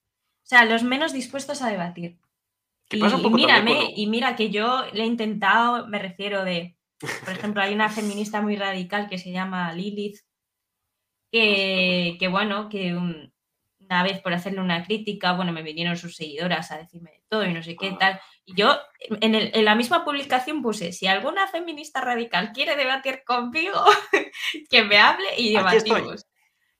[0.43, 2.17] o sea, los menos dispuestos a debatir.
[2.91, 6.77] Y, y también mírame, y mira que yo le he intentado, me refiero de,
[7.25, 10.19] por ejemplo, hay una feminista muy radical que se llama Lilith,
[11.31, 13.33] que, que bueno, que un-
[13.95, 17.45] una vez por hacerle una crítica, bueno, me vinieron sus seguidoras a decirme de todo
[17.45, 17.97] y no sé qué Ah.
[17.99, 18.21] tal.
[18.45, 18.77] Y yo
[19.21, 23.81] en, el- en la misma publicación puse, si alguna feminista radical quiere debatir conmigo,
[24.69, 26.25] que me hable y debatimos.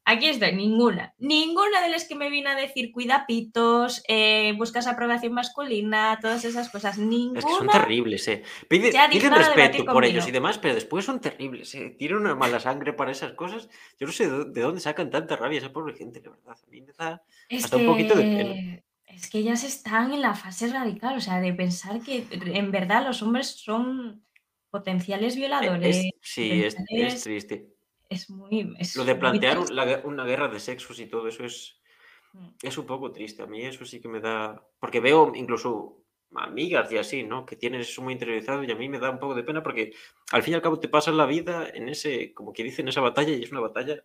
[0.07, 1.15] Aquí estoy, ninguna.
[1.17, 6.45] Ninguna de las que me vino a decir cuida pitos, eh, buscas aprobación masculina, todas
[6.45, 6.99] esas cosas.
[6.99, 7.39] Ninguna.
[7.39, 8.43] Es que son terribles, ¿eh?
[8.69, 11.95] Pide- piden respeto por ellos y demás, pero después son terribles, ¿eh?
[11.97, 13.67] Tienen una mala sangre para esas cosas.
[13.99, 16.55] Yo no sé de de dónde sacan tanta rabia esa pobre gente, la verdad.
[16.63, 17.23] A mí me da...
[17.49, 18.53] Es hasta un poquito de pena.
[18.53, 22.69] que, es que ellas están en la fase radical, o sea, de pensar que en
[22.71, 24.23] verdad los hombres son
[24.69, 25.95] potenciales eh, violadores.
[25.97, 26.75] es- sí, es,
[27.23, 27.74] triste.
[28.09, 28.73] Es muy.
[28.79, 31.79] es Lo de plantear la una guerra de sexos y todo eso es,
[32.33, 32.49] Mm.
[32.63, 33.43] es un poco triste.
[33.43, 34.61] A mí eso sí que me da...
[34.79, 36.01] Porque veo incluso
[36.35, 37.45] amigas y así, ¿no?
[37.45, 39.93] Que tienes eso muy interiorizado y a mí me da un poco de pena porque
[40.33, 42.89] al fin y al cabo te pasas la vida en ese, como que dice, en
[42.89, 44.03] esa batalla y es una batalla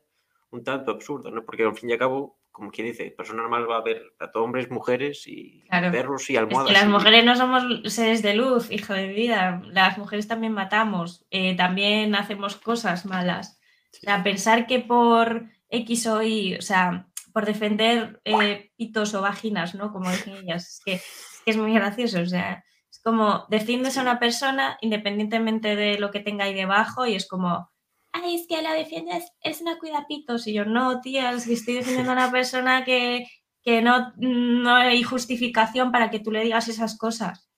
[0.52, 1.44] un tanto absurda, ¿no?
[1.44, 4.44] Porque al fin y al cabo, como quien dice, persona normal va a haber tanto
[4.44, 5.90] hombres, mujeres y Claro.
[5.90, 6.68] perros y Es almohadas.
[6.68, 9.60] que las mujeres no somos seres de luz, hijo de vida.
[9.66, 13.59] Las mujeres también matamos, eh, también hacemos cosas malas.
[13.92, 14.00] O Sí.
[14.02, 19.74] sea, pensar que por X o Y, o sea, por defender eh, pitos o vaginas,
[19.74, 19.92] ¿no?
[19.92, 22.20] Como dicen ellas, es que, es que es muy gracioso.
[22.20, 27.06] O sea, es como defiendes a una persona independientemente de lo que tenga ahí debajo
[27.06, 27.70] y es como,
[28.12, 30.46] ay, es que la defiendes, es una cuidapitos.
[30.46, 31.74] Y yo, no, tía, es que estoy
[32.04, 33.26] defendiendo a una persona que,
[33.62, 37.48] que no, no hay justificación para que tú le digas esas cosas.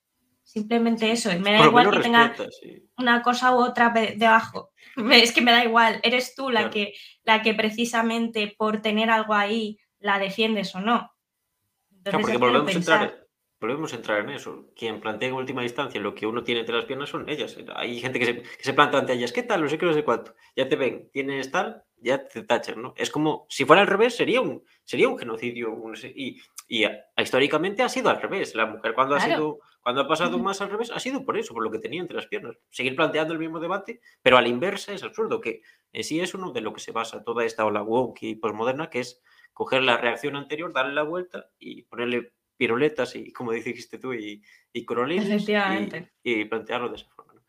[0.43, 1.31] Simplemente eso.
[1.31, 2.83] Y me da igual que tenga sí.
[2.97, 4.71] una cosa u otra de- debajo.
[5.11, 6.73] Es que me da igual, eres tú la, Claro.
[6.73, 11.11] que, la que precisamente por tener algo ahí la defiendes o no.
[12.03, 13.27] Claro, porque volvemos a, entrar,
[13.61, 14.67] volvemos a entrar en eso.
[14.75, 17.57] Quien plantea en última instancia lo que uno tiene entre las piernas son ellas.
[17.75, 19.61] Hay gente que se, que se planta ante ellas, ¿qué tal?
[19.61, 20.35] No sé qué, no sé cuánto.
[20.55, 22.93] Ya te ven, tienes tal, ya te tachan, ¿no?
[22.97, 25.71] Es como, si fuera al revés, sería un, sería un genocidio.
[25.71, 28.53] un- y y a- históricamente ha sido al revés.
[28.55, 31.53] La mujer cuando ha sido cuando ha pasado más al revés ha sido por eso,
[31.53, 32.57] por lo que tenía entre las piernas.
[32.71, 36.33] Seguir planteando el mismo debate, pero a la inversa es absurdo, que en sí es
[36.33, 39.83] uno de lo que se basa toda esta ola woke y posmoderna, que es coger
[39.83, 44.41] la reacción anterior, darle la vuelta y ponerle piruletas y, como dijiste tú, y,
[44.71, 45.25] y corolines
[46.23, 47.33] y, y plantearlo de esa forma.
[47.33, 47.41] ¿no?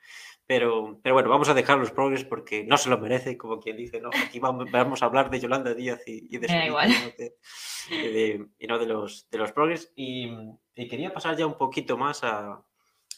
[0.47, 3.77] Pero, pero bueno, vamos a dejar los progres porque no se lo merece, como quien
[3.79, 4.11] dice, ¿no?
[4.27, 8.03] Aquí vamos, vamos a hablar de Yolanda Díaz y, y de su vida, y no
[8.03, 9.91] de, de- no de los, de los progres.
[9.97, 10.37] Y,
[10.75, 12.63] y quería pasar ya un poquito más a,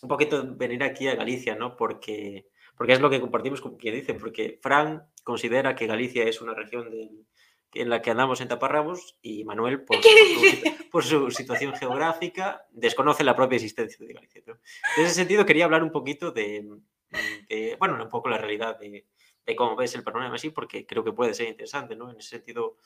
[0.03, 1.77] un poquito venir aquí a Galicia, ¿no?
[1.77, 6.41] Porque, porque es lo que compartimos con quien dice, porque Fran considera que Galicia es
[6.41, 6.89] una región
[7.73, 10.09] en la que andamos en taparrabos y Manuel, por, ¿Qué
[10.91, 14.43] por su, por su situación geográfica, desconoce la propia existencia de Galicia.
[14.47, 14.59] ¿no?
[14.97, 16.67] En ese sentido, quería hablar un poquito de,
[17.49, 19.07] de, bueno, un poco la realidad de,
[19.45, 22.11] de cómo ves el panorama así, porque creo que puede ser interesante, ¿no?
[22.11, 22.79] En ese sentido,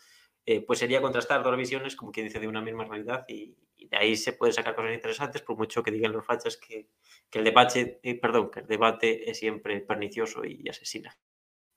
[0.46, 3.88] eh, pues sería contrastar dos visiones, como quien dice, de una misma realidad y, y
[3.88, 6.88] de ahí se pueden sacar cosas interesantes, por mucho que digan los fachas que,
[7.31, 11.16] que el debate, eh, perdón, que el debate es siempre pernicioso y asesina.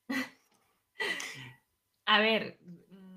[2.06, 2.58] A ver,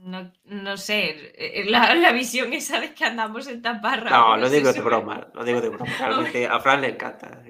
[0.07, 4.09] no, no sé, eh, la, la visión esa de que andamos en taparra.
[4.09, 5.93] No, lo digo de broma, lo digo de broma.
[5.99, 7.43] Realmente a Fran le encanta.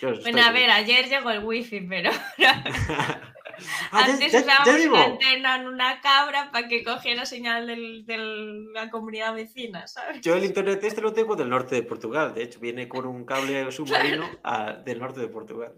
[0.00, 0.72] Yo Bueno, a ver, seguro.
[0.72, 2.10] ayer llegó el wifi, pero
[3.90, 8.16] Ah, antes usábamos una antena en una cabra para que cogiera señal de
[8.74, 10.20] la comunidad vecina, ¿sabes?
[10.20, 12.34] Yo el internet este lo tengo del norte de Portugal.
[12.34, 15.72] De hecho, viene con un cable submarino a- del norte de Portugal.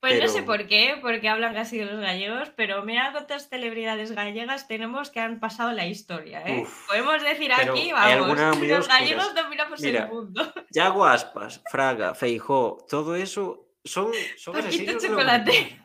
[0.00, 3.48] Pues no sé Pero- por qué, porque hablan así de los gallegos, pero mira cuántas
[3.48, 6.60] celebridades gallegas tenemos que han pasado la historia, ¿eh?
[6.60, 6.86] Uf.
[6.88, 8.88] Podemos decir Pero aquí, vamos, los oscuras.
[8.88, 10.52] gallegos dominamos Mira, el mundo.
[10.70, 15.56] Yago Aspas, Fraga, Feijó, todo eso son, son Paquito asesinos de la Chocolatero.
[15.58, 15.84] humanidad.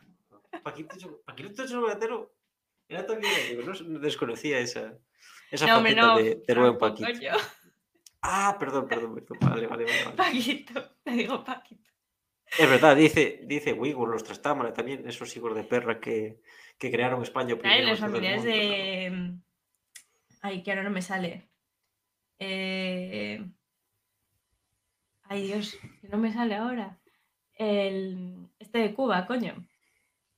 [0.63, 2.35] Paquito, Paquito Chocolatero
[2.87, 4.97] era también gallego, no, no desconocía esa,
[5.51, 6.17] esa No, hombre, faceta no.
[6.17, 7.37] de, de Paquito.
[8.21, 9.37] Ah, perdón, perdón, perdón.
[9.41, 10.03] Vale, vale, vale.
[10.05, 10.17] vale.
[10.17, 11.89] Paquito, te digo Paquito.
[12.57, 16.41] Es verdad, dice, dice Uyghur, los Trastámara también, esos hijos de perra que,
[16.79, 19.35] que crearon España Claro, los familiares de.
[20.41, 21.49] Ay, que ahora no me sale.
[22.39, 23.45] Eh,
[25.23, 26.99] Ay, Dios, que no me sale ahora.
[27.53, 28.49] El...
[28.57, 29.67] Este de Cuba, coño.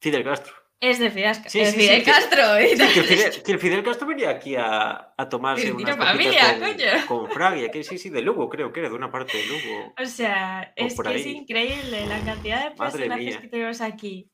[0.01, 0.53] Fidel Castro.
[0.79, 2.41] Es de Fidel, Sí, es sí, Fidel sí, Castro.
[2.57, 2.89] Sí, que, el tal.
[3.05, 6.85] Fidel, que el Fidel Castro venía aquí a, a tomarse copitas familia, con, coño.
[7.07, 9.93] con Fraga, que sí, sí, de Lugo, creo que era de una parte de Lugo.
[10.01, 14.27] O sea, O es que es increíble la cantidad de personajes que tenemos aquí.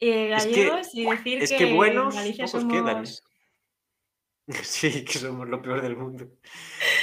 [0.00, 2.72] Eh, Es que- gallegos y decir Es que, que en buenos pocos somos...
[2.72, 3.04] quedan.
[4.48, 4.54] ¿eh?
[4.62, 6.24] Sí, que somos lo peor del mundo.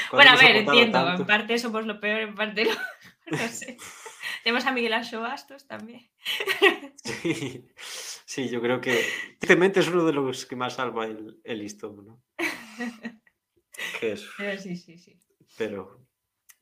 [0.10, 1.04] Cuando Bueno, a ver, entiendo.
[1.06, 1.22] tanto.
[1.22, 2.68] En parte somos lo peor, en parte.
[3.28, 3.78] No sé.
[4.46, 6.08] Tenemos a Miguel Ancho Bastos también.
[7.04, 7.68] Sí,
[8.26, 9.04] sí, yo creo que
[9.40, 12.24] tristemente es uno de los que más salva el, el listón, ¿no?
[14.00, 15.20] Que es, Pero sí, sí, sí.
[15.58, 16.08] pero,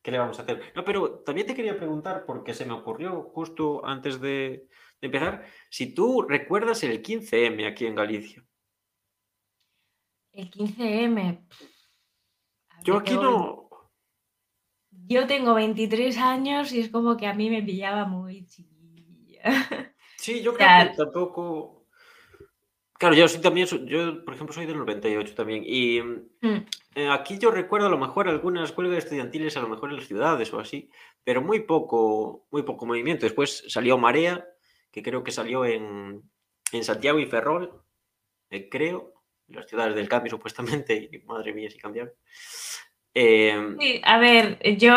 [0.01, 0.71] ¿qué le vamos a hacer?
[0.75, 4.69] No, pero también te quería preguntar, porque se me ocurrió justo antes de,
[5.01, 8.45] de empezar, si tú recuerdas el 15M aquí en Galicia.
[10.31, 11.47] El 15M.
[11.49, 11.61] pff,
[12.69, 13.62] a Yo aquí no...
[15.07, 19.41] Yo tengo 23 años y es como que a mí me pillaba muy chiquilla.
[20.17, 21.85] Sí, yo creo que tampoco...
[22.97, 27.09] Claro, yo sí también, soy- yo por ejemplo soy del 98 también, y Mm, Eh,
[27.09, 30.53] aquí yo recuerdo a lo mejor algunas huelgas estudiantiles, a lo mejor en las ciudades
[30.53, 30.89] o así,
[31.23, 33.25] pero muy poco, muy poco movimiento.
[33.25, 34.45] Después salió Marea,
[34.91, 36.21] que creo que salió en,
[36.71, 37.81] en Santiago y Ferrol,
[38.49, 39.13] eh, creo,
[39.47, 42.13] las ciudades del cambio supuestamente, y madre mía, si cambiaron.
[43.13, 44.93] Eh, Sí, a ver, yo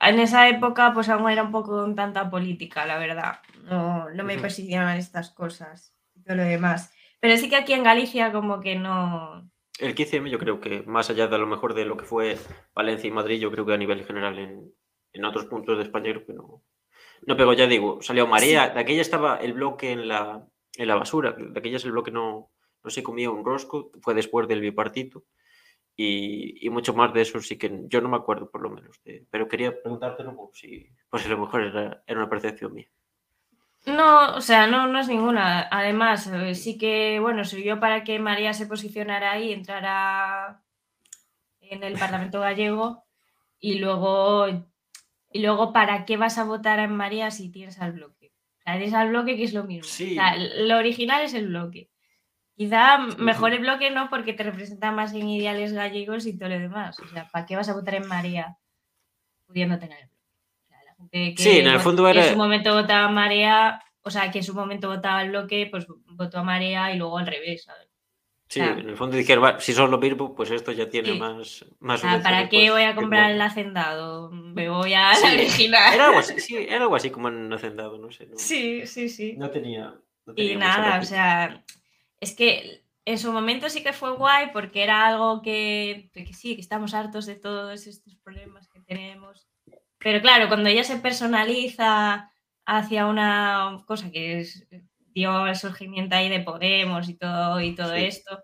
[0.00, 3.40] en esa época pues aún era un poco con tanta política, la verdad.
[3.64, 4.42] No, no me Ujú.
[4.42, 6.92] perseguían estas cosas y todo lo demás.
[7.20, 9.50] Pero sí que aquí en Galicia como que no...
[9.78, 12.38] el 15M yo creo que más allá de a lo mejor de lo que fue
[12.74, 14.72] Valencia y Madrid, yo creo que a nivel general en,
[15.12, 16.62] en otros puntos de España creo que no.
[17.26, 20.46] No, pero ya digo, salió Marea, de aquella estaba el bloque en la,
[20.76, 22.50] en la basura, de aquella es el bloque no,
[22.82, 25.24] no se comía un rosco, fue después del bipartito.
[26.02, 29.02] Y, y mucho más de eso sí que yo no me acuerdo por lo menos.
[29.04, 32.72] de- pero quería preguntártelo por si, por si a lo mejor era, era una percepción
[32.72, 32.88] mía.
[33.86, 35.68] No, o sea, no, no es ninguna.
[35.70, 40.62] Además, eh, sí que, bueno, sirvió para que María se posicionara ahí, entrara
[41.60, 43.04] en el Parlamento gallego
[43.58, 44.46] y luego,
[45.32, 48.32] y luego ¿para qué vas a votar en María si tienes al bloque?
[48.58, 49.84] O sea, tienes al bloque que es lo mismo.
[49.84, 50.12] Sí.
[50.12, 51.89] O sea, lo original es el bloque.
[52.60, 56.58] Quizá mejor el bloque no porque te representa más en ideales gallegos y todo lo
[56.58, 56.98] demás.
[57.00, 58.58] O sea, ¿para qué vas a votar en María
[59.46, 60.20] pudiendo tener el bloque?
[60.64, 63.08] O sea, la gente que, Sí, en el fondo que era- en su momento votaba
[63.08, 66.98] Marea, o sea, que en su momento votaba el bloque, pues votó a Marea y
[66.98, 67.64] luego al revés.
[67.64, 67.88] ¿sabes?
[68.46, 71.18] Sí, en el fondo dijeron, "Va, si son lo mismo, pues esto ya tiene Sí.
[71.18, 73.44] más, más sea, ¿para qué pues, voy a comprar el bueno".
[73.50, 74.30] hacendado?
[74.32, 75.94] Me voy a Sí, la original.
[75.94, 78.26] Era algo así, sí, era algo así como en Hacendado, no sé.
[78.26, 79.34] No, Sí, sí, sí.
[79.38, 79.94] no tenía.
[80.26, 81.62] no Y tenía nada, o sea,
[82.20, 86.54] es que en su momento sí que fue guay porque era algo que, que sí,
[86.54, 89.48] que estamos hartos de todos estos problemas que tenemos.
[89.98, 92.30] Pero claro, cuando ella se personaliza
[92.66, 94.66] hacia una cosa que es,
[95.12, 98.04] dio el surgimiento ahí de Podemos y todo, y todo Sí.
[98.04, 98.42] esto.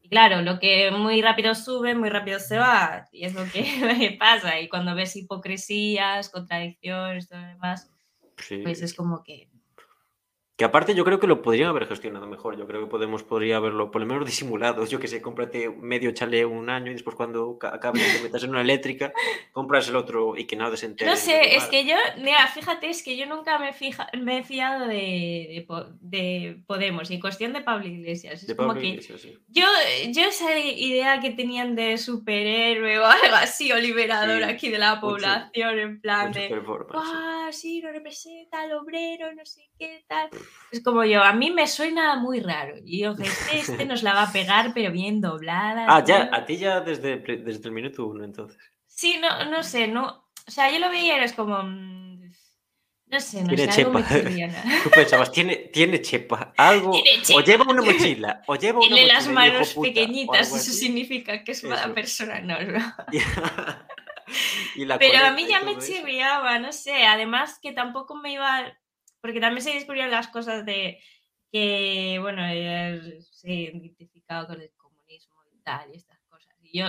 [0.00, 3.06] Y claro, lo que muy rápido sube, muy rápido se va.
[3.12, 3.62] Y es lo que
[4.18, 4.60] pasa.
[4.60, 7.90] Y cuando ves hipocresías, contradicciones, todo lo demás,
[8.38, 8.58] Sí.
[8.62, 9.50] pues es como que
[10.58, 12.58] Que aparte yo creo que lo podrían haber gestionado mejor.
[12.58, 14.84] Yo creo que Podemos podría haberlo por lo menos disimulado.
[14.86, 18.42] Yo que sé, cómprate medio chaleo un año y después cuando ca- acabes te metas
[18.42, 19.12] en una eléctrica,
[19.52, 21.08] compras el otro y que nada se entere.
[21.10, 24.38] No de sé, es que yo, mira, fíjate, es que yo nunca me, fija, me
[24.38, 24.96] he fiado de,
[25.54, 28.40] de Po- de Podemos y en cuestión de Pablo Iglesias.
[28.42, 29.38] Es De como Pablo que Iglesias, sí.
[29.46, 29.66] yo,
[30.08, 34.78] yo esa idea que tenían de superhéroe o algo así, o liberador Sí, aquí de
[34.78, 36.54] la mucho- población, en plan Mucho de, sí.
[36.94, 40.30] ¡ah, sí, lo representa al obrero, no sé qué tal!
[40.70, 42.74] Es como yo, a mí me suena muy raro.
[42.84, 45.86] Y yo, este, este nos la va a pegar, pero bien doblada.
[45.88, 46.34] Ah, ya, tío".
[46.38, 48.58] a ti ya desde, desde el minuto uno, entonces.
[48.86, 50.28] Sí, no, no sé, no.
[50.46, 51.62] O sea, yo lo veía y como.
[51.62, 52.30] mm,
[53.06, 54.02] No sé, no Tiene sé, chepa.
[54.84, 57.40] Tú pensabas, tiene, tiene chepa, algo, Tiene o chepa.
[57.42, 59.14] lleva una mochila, o lleva una Tiene mochila.
[59.14, 61.94] las manos puta, o pequeñitas, eso significa que es mala Eso.
[61.94, 62.94] persona, no, no.
[64.74, 67.06] Y la Pero a mí ya me chirriaba, no sé.
[67.06, 68.66] Además, que tampoco me iba.
[69.20, 71.00] Porque también se descubrieron las cosas de
[71.50, 76.54] que, bueno, se ha identificado con el comunismo y tal, y estas cosas.
[76.62, 76.86] Y yo,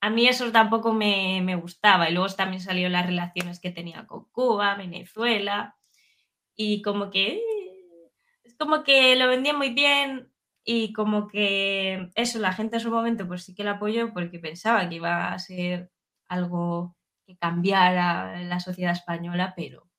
[0.00, 2.08] a mí eso tampoco me, me gustaba.
[2.08, 5.76] Y luego también salieron las relaciones que tenía con Cuba, Venezuela,
[6.56, 7.40] y como que,
[8.44, 10.30] es como que lo vendía muy bien
[10.62, 14.38] y como que eso, la gente en su momento pues sí que lo apoyó porque
[14.38, 15.90] pensaba que iba a ser
[16.28, 16.96] algo
[17.26, 19.89] que cambiara la sociedad española, pero,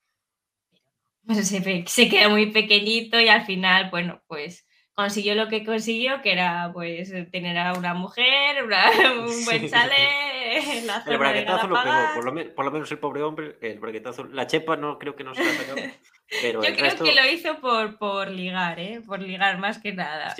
[1.29, 6.31] se, se queda muy pequeñito y al final, bueno, pues consiguió lo que consiguió, que
[6.31, 12.25] era pues tener a una mujer, un buen chale, la El braguetazo lo pegó, por
[12.25, 15.33] lo, por lo, menos el pobre hombre, el braguetazo, la chepa no creo que no
[15.33, 15.81] se la sacado.
[16.41, 19.01] Pero Yo creo que lo hizo por, por ligar, ¿eh?
[19.05, 20.33] por ligar más que nada.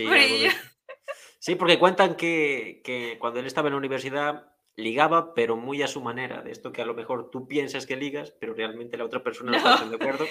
[1.39, 4.50] Sí, porque cuentan que, que cuando él estaba en la universidad
[4.81, 7.95] ligaba, pero muy a su manera, de esto que a lo mejor tú piensas que
[7.95, 10.25] ligas, pero realmente la otra persona no, está de acuerdo.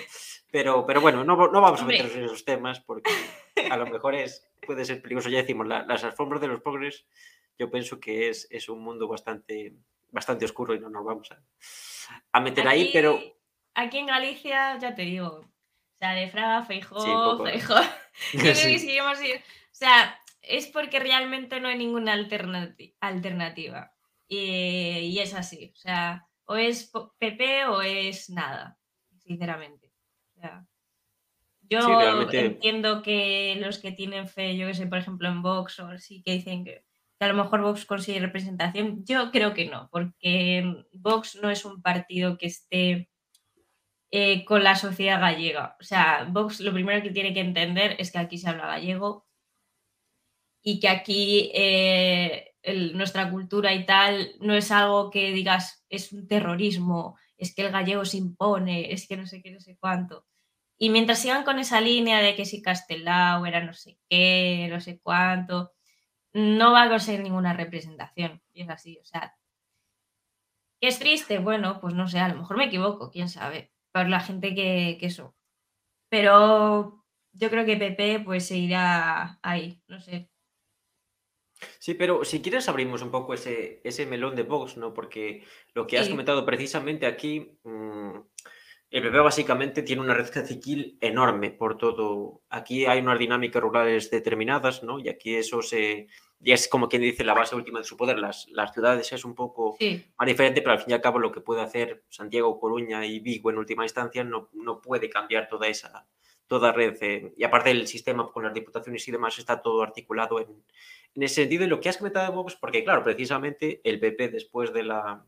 [0.51, 3.11] Pero, pero bueno, no, no vamos a meternos en esos temas porque
[3.71, 5.31] a lo mejor es, puede ser peligroso.
[5.31, 7.07] Ya decimos, las alfombras de los pobres,
[7.59, 9.75] yo pienso que es, es un mundo bastante,
[10.11, 11.41] bastante oscuro y no nos vamos a,
[12.33, 13.19] a meter ahí, pero...
[13.75, 17.75] Aquí en Galicia, ya te digo, o sea, de Fraga, Feijó, Feijó.
[19.73, 23.93] O sea, es porque realmente no hay ninguna alternativa.
[24.33, 28.79] Y, es así, o sea, o es PP o es nada,
[29.19, 29.93] sinceramente.
[31.63, 35.99] yo entiendo que los que tienen fe, yo que sé, por ejemplo, en Vox o
[35.99, 36.85] sí que dicen que,
[37.19, 41.83] a lo mejor Vox consigue representación, yo creo que no, porque Vox no es un
[41.83, 43.11] partido que esté
[44.13, 45.77] eh, con la sociedad gallega.
[45.81, 49.27] O sea, Vox lo primero que tiene que entender es que aquí se habla gallego
[50.63, 52.50] y que aquí eh,
[52.95, 57.73] nuestra cultura y tal no es algo que digas es un terrorismo, es que el
[57.73, 60.27] gallego se impone, es que no sé qué, no sé cuánto.
[60.79, 64.81] Y mientras sigan con esa línea de que si Castelao era no sé qué, no
[64.81, 65.73] sé cuánto,
[66.33, 68.43] no va a conseguir ninguna representación.
[68.53, 69.37] Y es así, o sea.
[70.81, 71.39] ¿Es triste?
[71.39, 73.73] Bueno, pues no sé, a lo mejor me equivoco, quién sabe.
[73.93, 75.15] Por la gente que, que.
[76.09, 80.30] Pero yo creo que Pepe pues se irá ahí, no sé.
[81.79, 84.93] Sí, pero si quieres abrimos un poco ese, ese melón de Vox, ¿no?
[84.95, 85.45] Porque
[85.75, 88.19] lo que has comentado precisamente aquí, mm,
[88.91, 92.43] el PP básicamente tiene una red caciquil enorme por todo.
[92.51, 94.99] Aquí hay unas dinámicas rurales determinadas, ¿no?
[94.99, 96.09] Y aquí eso se...
[96.43, 98.19] Y es como quien dice la base última de su poder.
[98.19, 99.77] Las, las ciudades es un poco
[100.19, 103.21] más diferente, pero al fin y al cabo lo que puede hacer Santiago, Coruña y
[103.21, 106.07] Vigo en última instancia no, no puede cambiar toda esa
[106.51, 106.97] toda red.
[107.01, 110.65] Eh, y aparte el sistema con las diputaciones y demás está todo articulado en,
[111.15, 114.29] en ese sentido, y lo que has comentado de Vox, porque claro, precisamente el PP
[114.29, 115.25] después de la,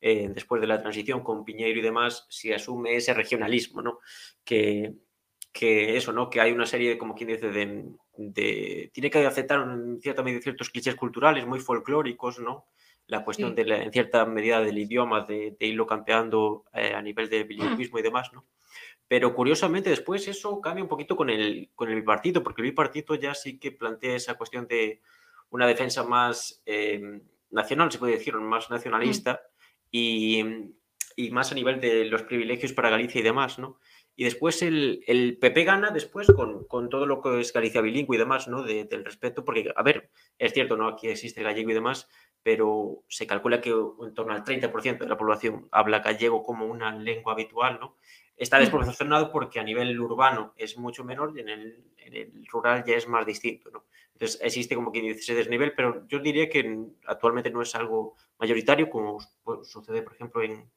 [0.00, 4.00] eh, después de la transición con Piñeiro y demás, se asume ese regionalismo, ¿no?
[4.44, 4.94] Que,
[5.52, 6.28] que eso, ¿no?
[6.28, 10.42] Que hay una serie, de, como quien dice, de, tiene que aceptar en cierta medida
[10.42, 12.66] ciertos clichés culturales muy folclóricos, ¿no?
[13.06, 17.44] La cuestión de en cierta medida del idioma, de, irlo campeando eh, a nivel de
[17.44, 18.46] bilingüismo y demás, ¿no?
[19.14, 23.14] Pero curiosamente después eso cambia un poquito con el, con el bipartito, porque el bipartito
[23.14, 25.02] ya sí que plantea esa cuestión de
[25.50, 29.40] una defensa más eh, nacional, se puede decir, más nacionalista
[29.88, 30.42] y,
[31.14, 33.78] y, más a nivel de los privilegios para Galicia y demás, ¿no?
[34.16, 38.16] Y después el, el PP gana después con, con, todo lo que es Galicia bilingüe
[38.16, 38.64] y demás, ¿no?
[38.64, 40.88] del respeto, porque, a ver, es cierto, ¿no?
[40.88, 42.08] Aquí existe gallego y demás,
[42.42, 46.96] pero se calcula que en torno al 30% de la población habla gallego como una
[46.96, 47.96] lengua habitual, ¿no?
[48.36, 48.60] Está mm.
[48.60, 52.96] desproporcionado porque a nivel urbano es mucho menor y en el, en el rural ya
[52.96, 53.70] es más distinto.
[53.70, 53.84] ¿no?
[54.12, 58.16] Entonces existe como que dice ese desnivel, pero yo diría que actualmente no es algo
[58.38, 59.18] mayoritario como
[59.62, 60.70] sucede, por ejemplo, en...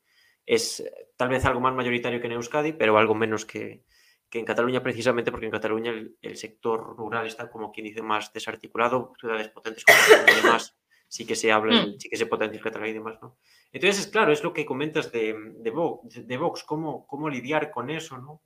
[0.45, 0.81] Es
[1.17, 3.83] tal vez algo más mayoritario que en Euskadi, pero algo menos que,
[4.29, 8.31] que en Cataluña precisamente porque en Cataluña el, sector rural está como quien dice más
[8.31, 10.77] desarticulado, ciudades potentes como demás
[11.07, 11.99] sí que se habla, mm.
[11.99, 13.37] sí que se potencia el catalán y demás, ¿no?
[13.71, 17.89] Entonces, claro, es lo que comentas de, de, Vox, de Vox cómo, cómo lidiar con
[17.89, 18.41] eso, ¿no?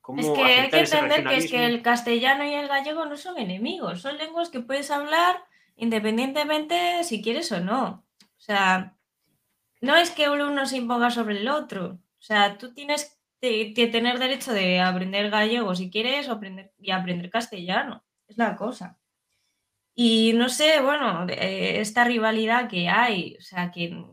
[0.00, 3.16] Cómo es que hay que entender que es que el castellano y el gallego no
[3.16, 5.44] son enemigos, son lenguas que puedes hablar
[5.76, 8.04] independientemente si quieres o no.
[8.20, 8.96] O sea,
[9.80, 11.98] no es que uno se imponga sobre el otro.
[12.18, 16.90] O sea, tú tienes que tener derecho de aprender gallego si quieres o aprender, y
[16.90, 18.04] aprender castellano.
[18.26, 18.98] Es la cosa.
[19.98, 24.04] Y no sé, bueno, eh, esta rivalidad que hay, o sea, que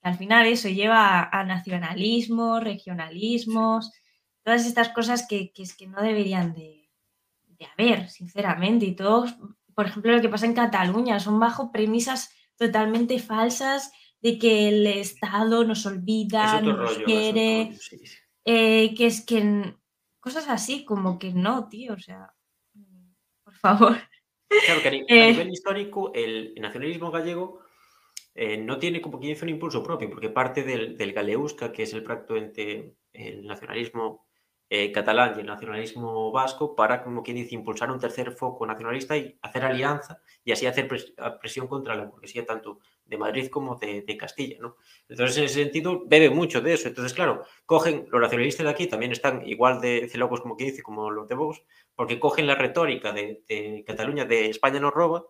[0.00, 3.90] al final eso lleva a, nacionalismos, regionalismos,
[4.44, 6.88] todas estas cosas que, es que no deberían de,
[7.72, 8.86] haber, sinceramente.
[8.86, 9.34] Y todos,
[9.74, 14.86] por ejemplo, lo que pasa en Cataluña, son bajo premisas totalmente falsas de que el
[14.86, 17.76] Estado nos olvida, nos quiere,
[18.44, 19.74] eh, que es que
[20.20, 22.32] cosas así, como que no, tío, o sea,
[23.42, 23.98] por favor.
[24.48, 25.32] Claro que a, Eh.
[25.32, 27.60] nivel histórico el nacionalismo gallego
[28.34, 31.84] eh, no tiene como quien dice un impulso propio, porque parte del, del galeusca, que
[31.84, 34.26] es el pacto entre el nacionalismo
[34.68, 39.16] eh, catalán y el nacionalismo vasco, para, como quien dice, impulsar un tercer foco nacionalista
[39.16, 40.88] y hacer alianza y así hacer
[41.40, 44.76] presión contra la burguesía tanto de Madrid como de, de Castilla, ¿no?
[45.08, 46.88] Entonces, en ese sentido, bebe mucho de eso.
[46.88, 50.82] Entonces, claro, cogen, los nacionalistas de aquí también están igual de celocos como quien dice,
[50.82, 51.62] como los de Vox,
[51.96, 55.24] porque cogen la retórica de, de Cataluña, de España nos roba,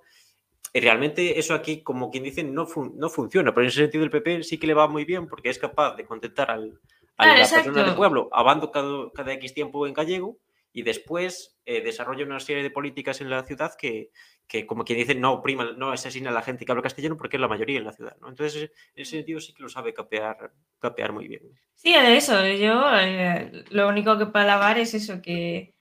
[0.72, 3.54] y realmente eso aquí, como quien dice, no, fun- no funciona.
[3.54, 5.96] Pero en ese sentido el PP sí que le va muy bien porque es capaz
[5.96, 6.78] de contentar al,
[7.16, 10.38] a Claro, la persona del pueblo hablando cada, cada X tiempo en gallego
[10.72, 14.10] y después eh, desarrolla una serie de políticas en la ciudad que,
[14.46, 17.38] que como quien dice, no oprima, no asesina a la gente que habla castellano porque
[17.38, 18.16] es la mayoría en la ciudad.
[18.20, 18.28] ¿no?
[18.28, 18.64] Entonces,
[18.94, 21.42] en ese sentido sí que lo sabe capear, capear muy bien.
[21.74, 25.74] Sí, de eso, yo eh, lo único que puedo alabar es eso, que,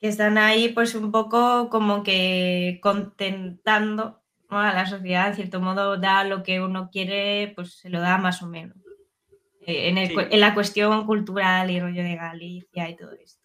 [0.00, 4.20] que están ahí pues un poco como que contentando
[4.50, 4.60] ¿no?
[4.60, 8.16] a la sociedad, en cierto modo da lo que uno quiere, pues se lo da
[8.18, 8.76] más o menos.
[9.62, 10.14] Eh, en, el Sí.
[10.30, 13.42] en la cuestión cultural y rollo de Galicia y todo esto.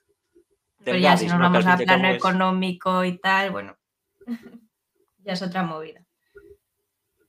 [0.84, 3.76] Pero ya si nos vamos a plano económico y tal, bueno,
[5.20, 6.02] ya es otra movida.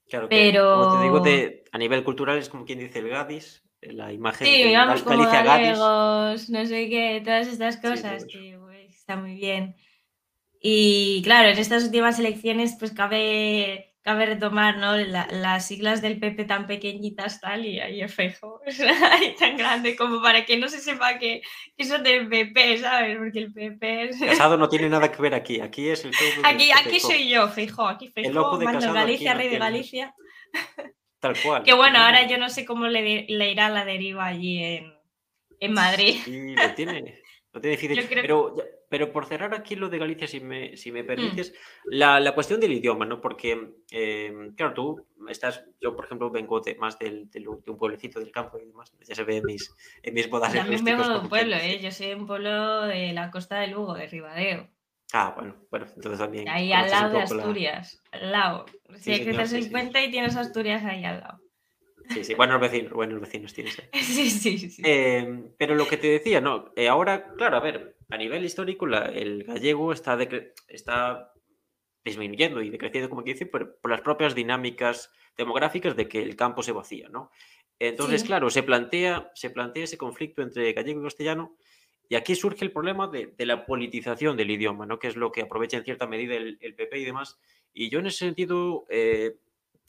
[0.09, 3.09] Claro, que, como te digo, Pero- de, a nivel cultural es como quien dice el
[3.09, 5.79] Gadis, la imagen Sí, de como Galicia Gadis.
[6.51, 8.29] no sé qué, todas estas cosas eso.
[9.05, 9.76] Está muy bien.
[10.61, 14.96] Y claro, en estas últimas elecciones pues cabe, cabe retomar ¿no?
[14.96, 18.62] La- las siglas del PP tan pequeñitas tal y ahí es fejo,
[19.12, 21.42] ahí tan grande como para que no se sepa que,
[21.76, 23.18] que son del PP, ¿sabes?
[23.18, 24.18] Porque el PP es...
[24.20, 27.46] Casado no tiene nada que ver aquí, aquí es el de- Aquí, aquí soy yo,
[27.48, 30.14] Feijóo, aquí de mando Galicia, no rey de Galicia.
[31.20, 31.62] Tal cual.
[31.62, 34.94] Que bueno, ahora yo no sé cómo le, le irá la deriva allí en,
[35.61, 36.16] en Madrid.
[36.24, 37.22] Sí, lo tiene,
[37.55, 38.07] lo tiene difícil.
[38.09, 38.57] Creo- Pero,
[38.88, 41.07] pero por cerrar aquí lo de Galicia, si me, si me Mm.
[41.07, 41.55] permites,
[41.86, 43.20] la, la cuestión del idioma, ¿no?
[43.20, 47.78] Porque, eh, claro, tú estás, yo por ejemplo vengo de, más del, del- de un
[47.78, 51.09] pueblecito del campo y demás, ya se ve en mis, en mis modales También vengo
[51.09, 51.57] de un pueblo.
[51.57, 51.78] ¿eh?
[51.80, 54.68] Yo soy de un pueblo de la costa de Lugo, de Ribadeo.
[55.12, 56.48] Ah, bueno, bueno, entonces también.
[56.48, 58.66] Ahí al lado de la- Asturias, al lado.
[58.96, 59.70] Si Sí, sí, el sí.
[59.70, 61.40] puente y tienes Asturias ahí al lado.
[62.11, 63.88] Sí, sí, buenos vecinos, buenos vecinos tienes ahí.
[64.02, 64.82] Sí, sí, sí.
[64.84, 68.86] Eh, pero lo que te decía, no, eh, ahora, claro, a ver, a nivel histórico,
[68.86, 70.18] la- el gallego está,
[70.68, 71.32] está
[72.05, 76.36] disminuyendo y decreciendo, como que dice, por, por las propias dinámicas demográficas de que el
[76.36, 77.30] campo se vacía, ¿no?
[77.78, 78.26] Entonces, Sí.
[78.28, 81.57] claro, se plantea, se plantea ese conflicto entre gallego y castellano
[82.09, 84.98] y aquí surge el problema de, de la politización del idioma, ¿no?
[84.98, 87.38] Que es lo que aprovecha en cierta medida el, el PP y demás.
[87.72, 89.36] Y yo en ese sentido, eh,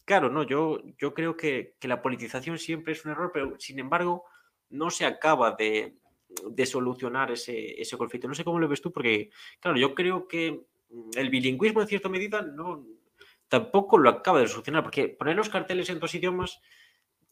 [0.05, 3.79] claro, no, yo, yo creo que, que la politización siempre es un error, pero sin
[3.79, 4.25] embargo
[4.69, 5.97] no se acaba de,
[6.49, 8.27] de solucionar ese, ese conflicto.
[8.27, 9.29] No sé cómo lo ves tú, porque,
[9.59, 12.85] claro, yo creo que mm, el bilingüismo en cierta medida no
[13.47, 16.61] tampoco lo acaba de solucionar, porque poner los carteles en dos idiomas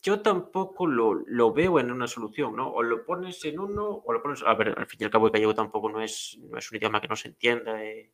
[0.04, 2.70] yo tampoco lo, lo veo en una solución, ¿no?
[2.70, 4.44] O lo pones en uno o lo pones...
[4.44, 6.78] A ver, al fin y al cabo el gallego tampoco no es, no es un
[6.78, 8.12] idioma que no se entienda, eh,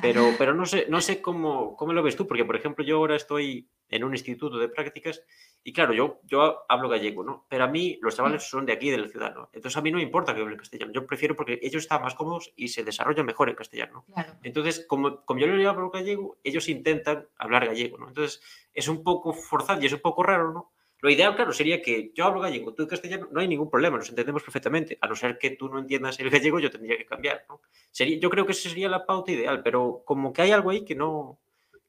[0.00, 2.96] pero, pero no sé, no sé cómo, cómo lo ves tú, porque por ejemplo yo
[2.96, 5.22] ahora estoy en un instituto de prácticas
[5.62, 7.46] y claro, yo, yo hablo gallego, ¿no?
[7.48, 9.50] Pero a mí los chavales son de aquí, de la ciudad, ¿no?
[9.52, 12.14] Entonces a mí no me importa que hablen castellano, yo prefiero porque ellos están más
[12.14, 14.04] cómodos y se desarrollan mejor en castellano.
[14.12, 14.34] Claro.
[14.42, 18.08] Entonces, como, como yo le hablo gallego, ellos intentan hablar gallego, ¿no?
[18.08, 18.40] Entonces
[18.72, 20.72] es un poco forzado y es un poco raro, ¿no?
[21.00, 24.08] Lo ideal, claro, sería que yo hablo gallego, tú castellano, no hay ningún problema, nos
[24.08, 24.96] entendemos perfectamente.
[25.00, 27.44] A no ser que tú no entiendas el gallego, yo tendría que cambiar.
[27.90, 30.84] Sería, yo creo que esa sería la pauta ideal, pero como que hay algo ahí
[30.84, 31.38] que no,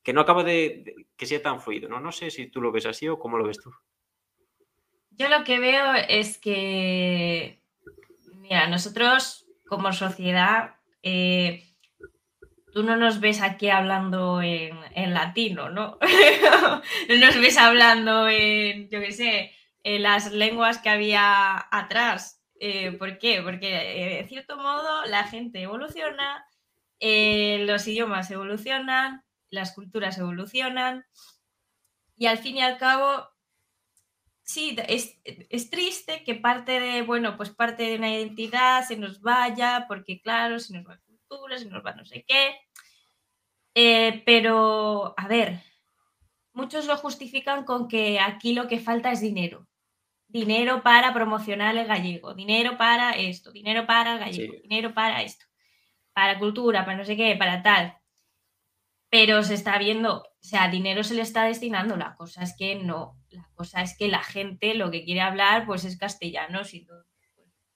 [0.04, 2.00] que no acaba de, de- que sea tan fluido, ¿no?
[2.02, 3.72] No sé si tú lo ves así o cómo lo ves tú.
[5.12, 7.60] Yo lo que veo es que,
[8.36, 11.64] mira, nosotros como sociedad, eh,
[12.78, 15.98] tú no nos ves aquí hablando en, en latino, ¿no?
[17.10, 19.52] no nos ves hablando en, yo qué sé,
[19.82, 22.40] en las lenguas que había atrás.
[22.60, 23.42] Eh, ¿Por qué?
[23.42, 26.46] Porque eh, de cierto modo la gente evoluciona,
[27.00, 31.04] eh, los idiomas evolucionan, las culturas evolucionan
[32.16, 33.28] y al fin y al cabo
[34.44, 39.20] sí, es, es, triste que parte de, bueno, pues parte de una identidad se nos
[39.20, 42.56] vaya, porque claro, se nos va cultura, se nos va no sé qué.
[43.80, 45.62] Eh, pero, a ver,
[46.52, 49.68] muchos lo justifican con que aquí lo que falta es dinero.
[50.28, 54.62] Dinero para promocionar el gallego, dinero para esto, dinero para el gallego, sí.
[54.64, 55.46] dinero para esto,
[56.12, 57.96] para cultura, para no sé qué, para tal.
[59.12, 62.74] Pero se está viendo, o sea, dinero se le está destinando, la cosa es que
[62.74, 66.84] no, la cosa es que la gente lo que quiere hablar pues es castellano, si
[66.86, 66.96] no,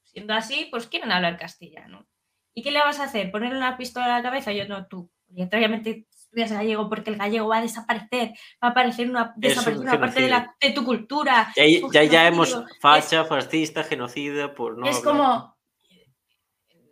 [0.01, 2.07] Siendo así, pues quieren hablar castellano.
[2.55, 3.31] ¿Y qué le vas a hacer?
[3.31, 4.51] ¿Ponerle una pistola a la cabeza?
[4.51, 5.10] Yo no, tú.
[5.31, 8.29] Obligatoriamente estudias gallego porque el gallego va a desaparecer,
[8.63, 11.51] va a aparecer una, desaparecer una parte de, la, de, tu cultura.
[11.55, 14.87] Ya, ya, hemos facha, fascista, genocida, por no.
[14.87, 15.57] Es como.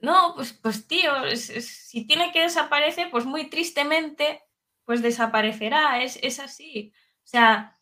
[0.01, 4.41] No, pues, pues tío, si tiene que desaparecer, pues muy tristemente,
[4.85, 6.01] pues desaparecerá.
[6.01, 6.93] Es, es así.
[7.23, 7.77] O sea,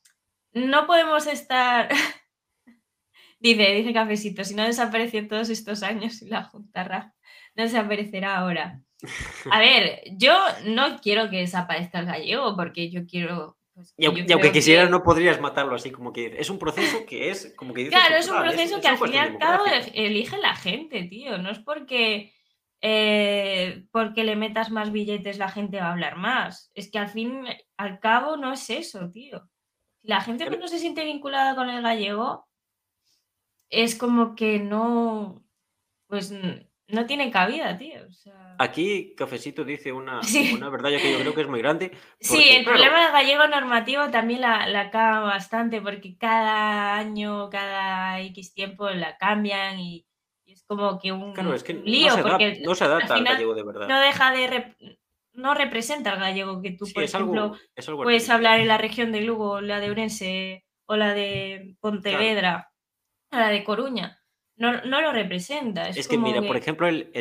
[0.54, 1.90] no podemos estar.
[3.40, 7.14] dice, dice Cafecito, si no desapareció todos estos años y la juntarra
[7.58, 8.82] no desaparecerá ahora.
[9.52, 10.34] A ver, yo
[10.66, 13.58] no quiero que desaparezca el gallego porque yo quiero.
[13.74, 17.54] Pues, y, aunque quisieras, no podrías matarlo así como que es un proceso que es
[17.56, 21.04] como que Claro, es un proceso que al fin y al cabo elige la gente,
[21.04, 21.38] tío.
[21.38, 22.34] No es porque,
[22.82, 26.72] eh, porque le metas más billetes la gente va a hablar más.
[26.74, 27.46] Es que al fin
[27.78, 29.48] al cabo no es eso, tío.
[30.02, 32.48] La gente no se siente vinculada con el gallego,
[33.70, 35.44] es como que no.
[36.08, 36.34] Pues
[36.88, 38.10] no tiene cabida, tío.
[38.60, 40.22] Aquí Cafecito dice una,
[40.54, 41.92] una verdad que yo creo que es muy grande.
[42.20, 48.20] sí, el problema del gallego normativo también la, la acaba bastante porque cada año, cada
[48.22, 50.06] X tiempo la cambian y,
[50.46, 51.34] es como que un,
[51.84, 52.14] lío.
[52.22, 53.88] porque no se adapta al, gallego de verdad.
[53.88, 54.76] No deja de...
[55.34, 57.58] no representa al gallego que tú, por ejemplo,
[58.04, 62.72] puedes hablar en la región de Lugo, la de Orense o la de Pontevedra,
[63.32, 64.18] o la de Coruña
[64.58, 65.88] no, lo representa.
[65.88, 67.12] Es, que, mira, por ejemplo, el,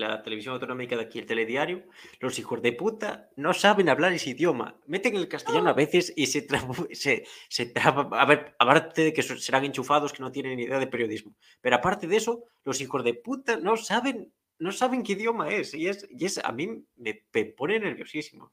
[0.00, 1.84] la televisión autonómica de aquí, el telediario,
[2.18, 4.76] los hijos de puta no saben hablar ese idioma.
[4.86, 6.46] Meten el castellano a veces y se,
[6.92, 10.88] se, se A ver, aparte de que serán enchufados que no tienen ni idea de
[10.88, 11.36] periodismo.
[11.60, 15.74] Pero aparte de eso, los hijos de puta no saben, no saben qué idioma es.
[15.74, 18.52] Y es, y es a mí me, me pone nerviosísimo.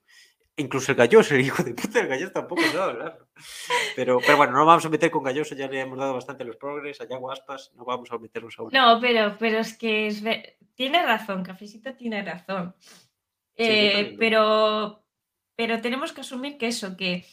[0.58, 3.20] Incluso el galloso, el hijo de puta el galloso tampoco sabe hablar.
[3.96, 6.58] Pero, pero bueno, no vamos a meter con galloso, ya le hemos dado bastante los
[6.58, 10.24] progres, allá guaspas, no vamos a meternos a No, pero, pero es que es,
[10.76, 12.76] tiene razón, Cafecito tiene razón.
[13.56, 15.04] Eh, pero,
[15.56, 17.26] pero tenemos que asumir que eso, que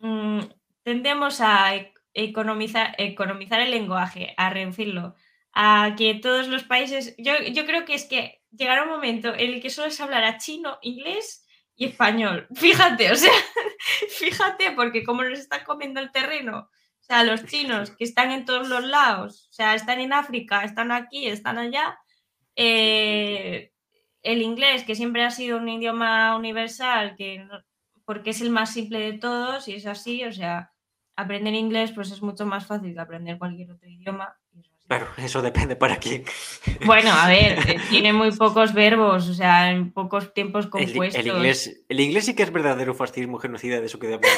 [0.00, 0.40] mm,
[0.82, 1.72] tendemos a
[2.12, 5.14] economizar, economizar el lenguaje, a reducirlo,
[5.52, 7.14] a que todos los países.
[7.18, 10.36] Yo, yo creo que es que llegará un momento en el que solo se hablará
[10.36, 11.45] chino, inglés
[11.76, 12.46] y español.
[12.54, 13.32] Fíjate, o sea,
[14.18, 18.44] fíjate, porque como nos están comiendo el terreno, o sea, los chinos que están en
[18.44, 21.98] todos los lados, o sea, están en África, están aquí, están allá,
[22.56, 23.72] eh,
[24.22, 27.46] el inglés, que siempre ha sido un idioma universal, que
[28.04, 30.72] porque es el más simple de todos y es así, o sea,
[31.16, 34.36] aprender inglés pues es mucho más fácil que aprender cualquier otro idioma.
[34.88, 36.24] Claro, eso depende para quién.
[36.84, 41.20] Bueno, a ver, eh, tiene muy pocos verbos, o sea, en pocos tiempos compuestos.
[41.20, 44.30] El, inglés, el inglés sí que es verdadero fascismo, genocida, de eso que debemos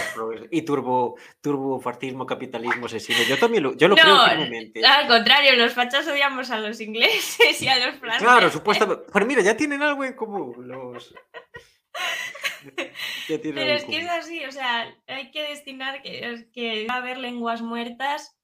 [0.50, 3.18] y turbo, turbo fascismo, capitalismo asesino.
[3.28, 4.84] Yo también lo, yo lo creo firmemente.
[4.84, 8.26] Al contrario, los fachas odiamos a los ingleses y a los franceses.
[8.26, 9.04] Claro, supuestamente.
[9.12, 11.14] Pero mira, ya tienen algo en común los.
[13.26, 17.18] Pero es que es así, o sea, hay que destinar que, que va a haber
[17.18, 18.37] lenguas muertas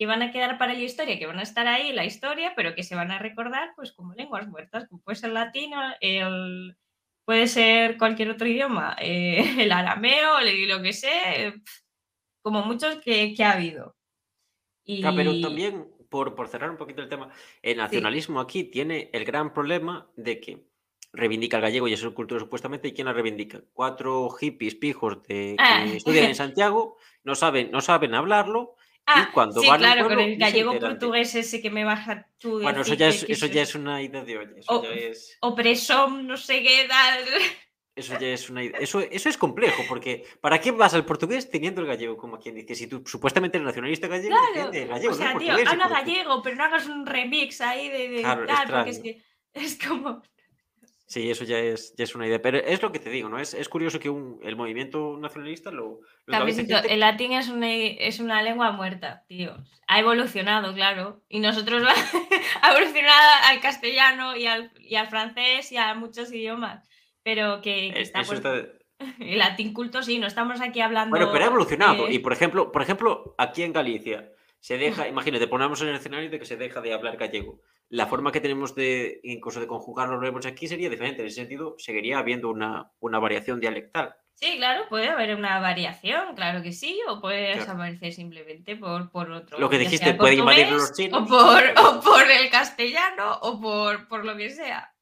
[0.00, 2.74] que van a quedar para la historia, que van a estar ahí la historia, pero
[2.74, 6.74] que se van a recordar pues como lenguas muertas, como puede ser latino, el,
[7.26, 11.52] puede ser cualquier otro idioma, eh, el arameo, lo que sé,
[12.40, 13.94] como muchos que, ha habido.
[14.86, 15.02] Y...
[15.02, 17.28] pero también, por, por, cerrar un poquito el tema,
[17.60, 20.64] el nacionalismo aquí tiene el gran problema de que
[21.12, 23.60] reivindica el gallego y es su cultura supuestamente, ¿y quién la reivindica?
[23.74, 25.84] Cuatro hippies pijos de, que ah.
[25.84, 28.76] estudian en Santiago, no saben, no saben hablarlo,
[29.16, 32.60] Ah, cuando sí, claro, con el gallego portugués ese que me baja tú.
[32.60, 34.52] Bueno, eso ya es, eso ya es una idea de olla.
[34.56, 35.36] Eso ya es...
[35.40, 37.24] Opresón, no sé qué tal.
[37.96, 38.78] Eso ya es una idea.
[38.78, 42.16] Eso, eso es complejo, porque ¿para qué vas al portugués teniendo el gallego?
[42.16, 44.72] Como quien dice, si tú supuestamente eres nacionalista gallego, claro.
[44.72, 45.12] el gallego.
[45.12, 48.68] O sea, tío, habla gallego, pero no hagas un remix ahí de, de claro, tal,
[48.70, 50.22] porque es que es como.
[51.10, 52.40] Sí, eso ya es, ya es una idea.
[52.40, 53.40] Pero es lo que te digo, ¿no?
[53.40, 56.02] Es, es curioso que un, el movimiento nacionalista lo.
[56.26, 59.56] lo El latín es una, es una lengua muerta, tío.
[59.88, 61.20] Ha evolucionado, claro.
[61.28, 61.82] Y nosotros
[62.62, 66.88] ha evolucionado al castellano y al, y al, francés y a muchos idiomas.
[67.24, 68.22] Pero que, está,
[69.18, 71.10] El latín culto, sí, no estamos aquí hablando.
[71.10, 72.08] Bueno, pero ha evolucionado.
[72.08, 74.30] Y por ejemplo, por ejemplo, aquí en Galicia
[74.60, 78.06] se deja, imagínate, ponemos en el escenario de que se deja de hablar gallego la
[78.06, 81.22] forma que tenemos de incluso de conjugar los verbos aquí sería diferente.
[81.22, 84.14] En ese sentido, seguiría habiendo una, una variación dialectal.
[84.34, 89.30] Sí, claro, puede haber una variación, claro que sí, o puede desaparecer simplemente por, por
[89.32, 89.58] otro.
[89.58, 91.22] Lo que dijiste, puede invadir los chinos.
[91.22, 94.94] O por, o por el castellano, o por, por lo que sea.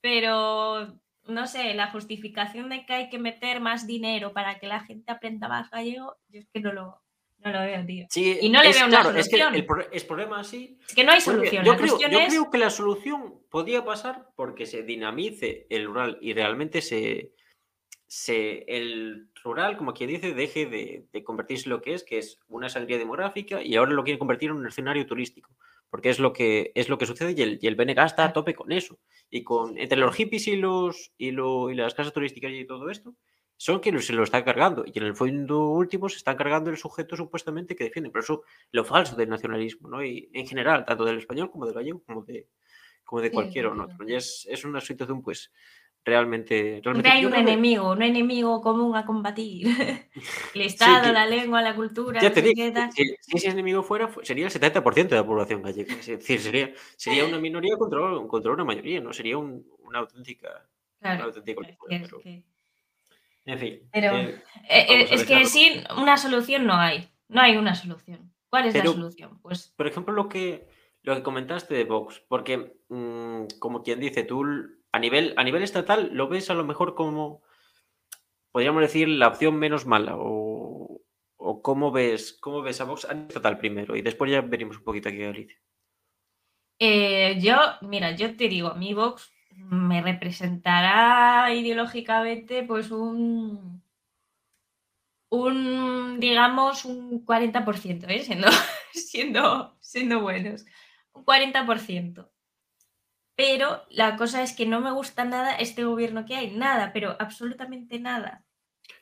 [0.00, 4.80] Pero, no sé, la justificación de que hay que meter más dinero para que la
[4.80, 7.00] gente aprenda más gallego, yo es que no lo,
[7.44, 8.06] No lo veo, tío.
[8.10, 9.54] Sí, Y no le es, veo una claro, es que solución.
[9.54, 10.76] el, es problema así.
[10.88, 11.64] Es que no hay solución.
[11.64, 16.18] yo creo, yo es- creo que la solución podía pasar porque se dinamice el rural
[16.20, 17.32] y realmente se,
[18.06, 22.18] se el rural, como quien dice, deje de, de convertirse en lo que es, que
[22.18, 25.54] es una sangría demográfica, y ahora lo quiere convertir en un escenario turístico,
[25.90, 28.32] porque es lo que es lo que sucede y el, y el BNG está a
[28.32, 28.98] tope con eso.
[29.30, 32.90] Y con entre los hippies y los y, lo- y las casas turísticas y todo
[32.90, 33.14] esto,
[33.60, 34.84] son quienes se lo están cargando.
[34.86, 38.12] Y en el fondo último se están cargando el sujeto supuestamente que defienden.
[38.12, 40.02] Por eso lo falso del nacionalismo, ¿no?
[40.02, 42.46] Y en general, tanto del español como del gallego, como de,
[43.04, 43.96] como de Sí, cualquier sí, otro.
[44.06, 44.12] sí.
[44.12, 45.52] Y es, es una situación, pues,
[46.04, 46.80] realmente.
[46.82, 49.66] realmente hay un creo enemigo, un enemigo común a combatir.
[50.54, 52.62] El Estado, que- la lengua, la cultura, Ya te digo,
[52.94, 55.94] si, si ese enemigo fuera, fu- sería el 70% de la población gallega.
[55.94, 59.12] Es decir, sería, sería una minoría contra, contra una mayoría, ¿no?
[59.12, 60.48] Sería un- una auténtica.
[61.00, 61.24] una Claro.
[61.26, 62.42] auténtica locura, que- es pero- que-
[63.48, 63.88] En fin.
[63.92, 67.08] Pero- eh, Eh, eh, es que sin una solución no hay.
[67.28, 68.32] No hay una solución.
[68.50, 69.40] ¿Cuál es Pero- la solución?
[69.40, 70.66] Pues por ejemplo, lo que,
[71.02, 74.44] lo que comentaste de Vox, porque, mm, como quien dice, tú
[74.92, 77.42] a nivel, a nivel estatal lo ves a lo mejor como,
[78.52, 81.00] podríamos decir, la opción menos mala, o,
[81.36, 84.76] o cómo, ves, cómo ves a Vox a nivel estatal primero, y después ya venimos
[84.78, 85.58] un poquito aquí a Galicia.
[86.80, 89.30] eh, yo, mira, yo te digo, mi Vox
[89.64, 93.82] me representará ideológicamente pues un,
[95.30, 98.22] un digamos, un 40%, ¿eh?
[98.22, 98.48] siendo,
[98.92, 100.64] siendo, siendo buenos.
[101.12, 102.28] Un 40%.
[103.36, 107.16] Pero la cosa es que no me gusta nada este gobierno que hay, nada, pero
[107.20, 108.44] absolutamente nada.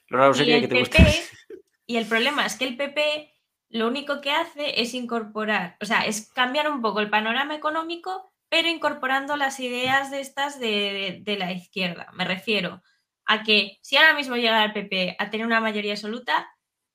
[0.08, 1.64] Lo raro Y sería que el te PP, guste.
[1.86, 3.32] y el problema es que el PP
[3.70, 8.32] lo único que hace es incorporar, o sea, es cambiar un poco el panorama económico,
[8.48, 12.08] pero incorporando las ideas de estas de, de la izquierda.
[12.14, 12.82] Me refiero
[13.24, 16.48] a que si ahora mismo llegara el PP a tener una mayoría absoluta,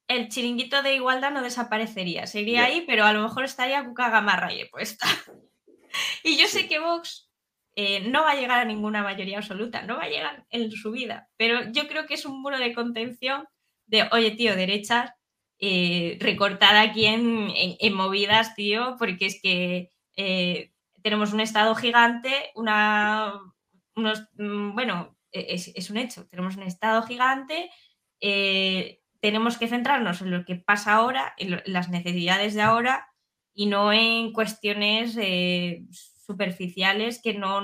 [0.08, 2.26] el chiringuito de igualdad no desaparecería.
[2.28, 5.06] Seguiría ahí, pero a lo mejor estaría Cuca Gamarra y puesta.
[6.24, 7.30] y yo sé que Vox
[7.76, 10.92] eh, no va a llegar a ninguna mayoría absoluta, no va a llegar en su
[10.92, 13.46] vida, pero yo creo que es un muro de contención
[13.86, 15.12] de, oye, tío, derechas,
[15.60, 20.72] eh, recortar aquí en, en- en movidas, tío, porque es que eh,
[21.04, 23.34] tenemos un Estado gigante, una,
[23.96, 27.70] unos, mm, bueno, e- es, es un hecho, tenemos un Estado gigante,
[28.20, 33.08] eh, tenemos que centrarnos en lo que pasa ahora, en, las necesidades de ahora
[33.54, 35.84] y no en cuestiones eh,
[36.26, 37.62] superficiales que no,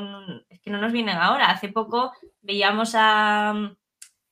[0.62, 1.50] que no nos vienen ahora.
[1.50, 2.12] Hace poco
[2.42, 3.76] veíamos a,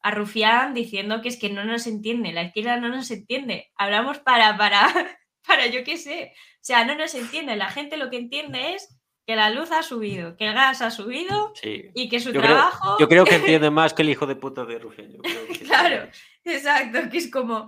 [0.02, 3.72] a Rufián diciendo que es que no nos entiende, la izquierda no nos entiende.
[3.76, 4.88] Hablamos para, para,
[5.48, 6.34] para yo qué sé.
[6.66, 7.56] O sea, no nos entiende.
[7.56, 8.98] La gente lo que entiende es
[9.28, 11.92] que la luz ha subido, que el gas ha subido Sí.
[11.94, 12.98] y que su Yo creo, trabajo...
[13.00, 15.12] yo creo que entiende más que el hijo de puta de Rufián.
[15.12, 16.10] yo creo que- Claro.
[16.44, 17.68] Exacto, que es como.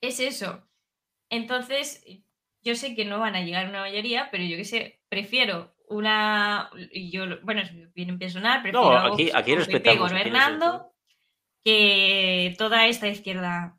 [0.00, 0.64] Es eso.
[1.30, 2.04] Entonces,
[2.62, 5.74] yo sé que no van a llegar a una mayoría, pero yo qué sé, prefiero
[5.88, 6.70] una.
[6.92, 10.92] Yo, bueno, es mi opinión personal, prefiero a aquí- aquí PP respetamos de gobernando
[11.64, 13.76] que toda esta izquierda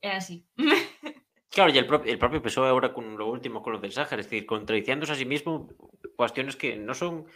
[0.00, 0.46] es así.
[1.50, 4.20] Claro, y el, propio el propio PSOE ahora con lo último, con lo del Sáhara,
[4.20, 5.68] es decir, contradiciéndose a sí mismo,
[6.16, 7.26] cuestiones que no son,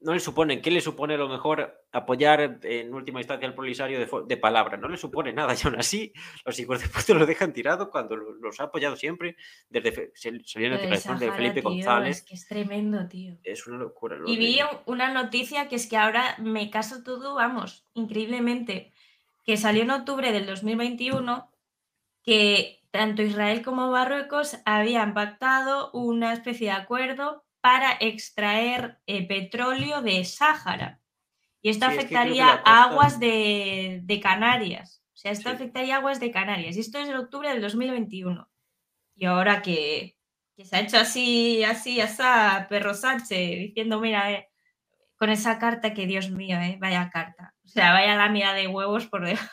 [0.00, 4.00] no le suponen, ¿qué le supone a lo mejor apoyar en última instancia al Polisario
[4.00, 4.76] de, de palabra?
[4.76, 6.12] No le supone nada, y aún así
[6.44, 9.36] los hijos de puta lo dejan tirado cuando lo- los ha apoyado siempre,
[9.68, 13.38] desde salió la declaración de Felipe tío, González, Es que es tremendo, tío.
[13.44, 14.16] es una locura.
[14.16, 18.92] lo Y de- vi una noticia que es que ahora me caso todo, vamos, increíblemente,
[19.44, 21.50] que salió en octubre del 2021,
[22.24, 30.00] que tanto Israel como Marruecos habían pactado una especie de acuerdo para extraer eh, petróleo
[30.00, 31.00] de Sáhara.
[31.60, 35.02] Y esto Sí, es que creo que afectaría la costa- aguas de, de Canarias.
[35.12, 35.56] O sea, esto Sí.
[35.56, 36.76] afectaría aguas de Canarias.
[36.76, 38.48] Y esto es en octubre del 2021.
[39.16, 40.16] Y ahora que,
[40.56, 42.22] que se ha hecho así, así, así,
[42.68, 44.48] perro Sánchez, diciendo, mira, eh,
[45.16, 47.54] con esa carta que Dios mío, eh, vaya carta.
[47.64, 49.48] O sea, vaya lámina de huevos por debajo.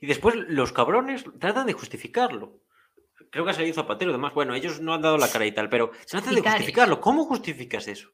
[0.00, 2.62] Y después los cabrones tratan de justificarlo.
[3.30, 5.68] Creo que ha salido Zapatero, además, bueno, ellos no han dado la cara y tal,
[5.68, 7.00] pero se tratan de justificarlo.
[7.00, 8.10] ¿Cómo justificas eso?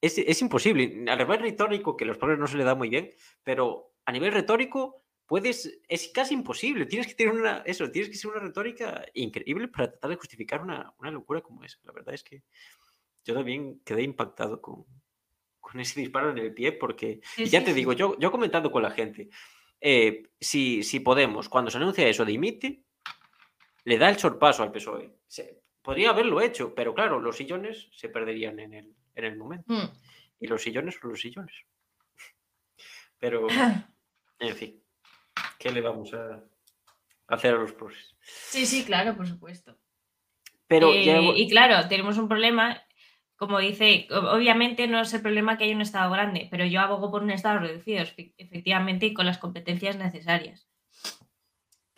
[0.00, 1.04] Es, es imposible.
[1.10, 3.10] A nivel retórico, que a los pobres no se le da muy bien,
[3.42, 6.86] pero a nivel retórico puedes, es casi imposible.
[6.86, 10.62] Tienes que tener una, eso, tienes que ser una retórica increíble para tratar de justificar
[10.62, 11.78] una, una locura como esa.
[11.82, 12.42] La verdad es que
[13.24, 14.86] yo también quedé impactado con,
[15.60, 17.76] con ese disparo en el pie porque Sí, ya sí, te sí.
[17.76, 19.28] digo, yo, yo comentando con la gente,
[19.80, 22.84] eh, si, si Podemos, cuando se anuncia eso, dimite,
[23.88, 25.14] le da el sorpaso al PSOE.
[25.26, 29.72] Se- podría haberlo hecho, pero claro, los sillones se perderían en el, en el momento.
[29.72, 29.88] Mm.
[30.40, 31.54] Y los sillones son los sillones.
[33.18, 33.46] Pero,
[34.38, 34.82] en fin,
[35.58, 36.44] ¿qué le vamos a,
[37.28, 38.14] hacer a los progres.
[38.22, 39.76] Sí, sí, claro, por supuesto.
[40.66, 42.82] Pero Eh, ya- Y claro, tenemos un problema,
[43.36, 47.10] como dice, obviamente no es el problema que haya un Estado grande, pero yo abogo
[47.10, 50.67] por un Estado reducido, efe- efectivamente, y con las competencias necesarias.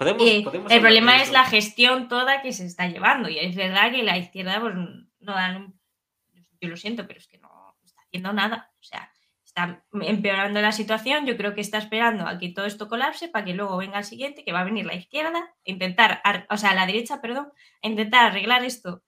[0.00, 3.54] Podemos, Eh, podemos el problema es la gestión toda que se está llevando, y es
[3.54, 5.74] verdad que la izquierda pues, no dan
[6.60, 8.70] Yo lo siento, pero es que no está haciendo nada.
[8.78, 9.10] O sea,
[9.44, 11.26] está empeorando la situación.
[11.26, 14.04] Yo creo que está esperando a que todo esto colapse para que luego venga el
[14.04, 17.50] siguiente, que va a venir la izquierda, a intentar, ar- o sea, la derecha, perdón,
[17.82, 19.02] a intentar arreglar esto.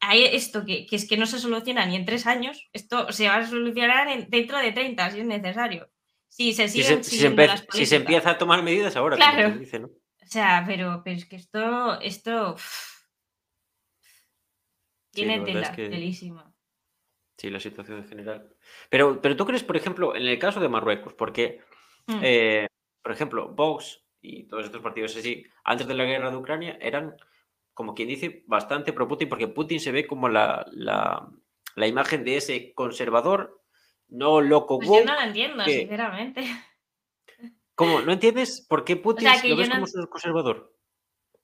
[0.00, 3.28] Ahí esto que, que es que no se soluciona ni en tres años, esto se
[3.28, 5.90] va a solucionar en- dentro de 30 si es necesario.
[6.28, 9.16] Si se Si siguen se, si se las si se empieza a tomar medidas ahora,
[9.16, 9.50] como Claro.
[9.58, 9.90] dice, ¿no?
[10.30, 12.56] O sea, pero, pero es que esto, esto
[15.12, 16.54] Sí, tiene la verdad es tela, que- telísima.
[17.36, 18.54] Sí, la situación en general.
[18.90, 21.60] Pero, pero tú crees, por ejemplo, en el caso de Marruecos, porque,
[22.06, 22.20] Mm.
[22.22, 22.66] eh,
[23.02, 27.16] por ejemplo, Vox y todos estos partidos así, antes de la guerra de Ucrania, eran,
[27.74, 31.28] como quien dice, bastante pro Putin, porque Putin se ve como la, la,
[31.74, 33.60] la imagen de ese conservador,
[34.06, 36.44] no loco Pues yo no lo entiendo, que- sinceramente.
[37.80, 38.00] ¿Cómo?
[38.02, 40.76] ¿No entiendes por qué Putin sea, lo ves no- como un conservador?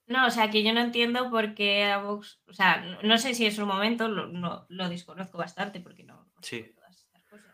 [0.07, 3.19] No, o sea, que yo no entiendo por qué a Vox, o sea, no, no
[3.19, 6.63] sé si en su momento lo, no, lo desconozco bastante porque no, Sí.
[6.77, 7.47] todas estas cosas.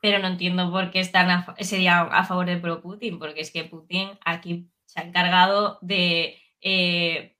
[0.00, 3.64] Pero no entiendo por qué están a, a favor de pro Putin, porque es que
[3.64, 7.36] Putin aquí se ha encargado de eh,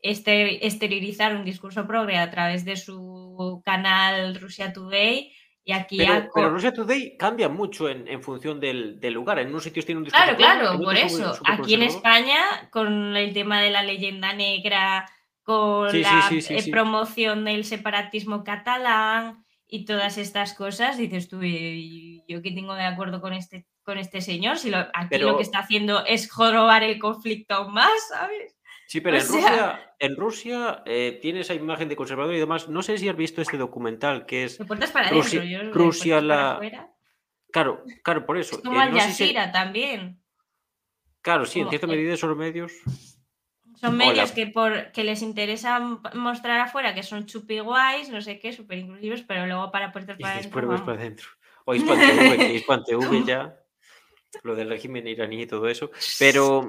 [0.00, 5.32] este- exteriorizar un discurso progre a través de su canal Russia Today
[5.68, 9.40] y aquí Pero, co- pero Today cambia mucho en, en función del, del lugar.
[9.40, 10.38] En unos sitios tiene un discurso Claro,
[10.68, 11.34] claro, por eso.
[11.44, 11.82] Aquí en.
[11.82, 15.10] España, con el tema de la leyenda negra,
[15.42, 21.28] con Sí, la sí, sí, eh, promoción del separatismo catalán y todas estas cosas, dices
[21.28, 24.58] tú, ¿y yo qué tengo de acuerdo con este, con este señor?
[24.58, 28.55] Si lo, aquí Pero- lo que está haciendo es jorobar el conflicto aún más, ¿sabes?
[28.88, 32.38] Sí, pero O en sea- Rusia, en Rusia eh, tiene esa imagen de conservador y
[32.38, 32.68] demás.
[32.68, 34.58] No sé si has visto este documental que es.
[34.58, 36.92] Para Rusia- adentro, yo de Rusia para la-.
[37.52, 38.56] Claro, claro, por eso.
[38.56, 40.22] Es como eh, Al no si- Jazeera también.
[41.20, 42.72] claro, sí, en cierta medida son medios.
[43.76, 44.06] Son Hola.
[44.06, 45.78] medios que, por, que les interesa
[46.14, 50.16] mostrar afuera que son chupi guays, no sé qué, súper inclusivos, pero luego para puertas
[50.18, 50.84] para adentro.
[50.84, 51.26] para adentro.
[51.66, 53.54] O Hispan TV, que Hispan TV ya.
[54.44, 55.90] Lo del régimen iraní y todo eso.
[56.18, 56.68] Pero.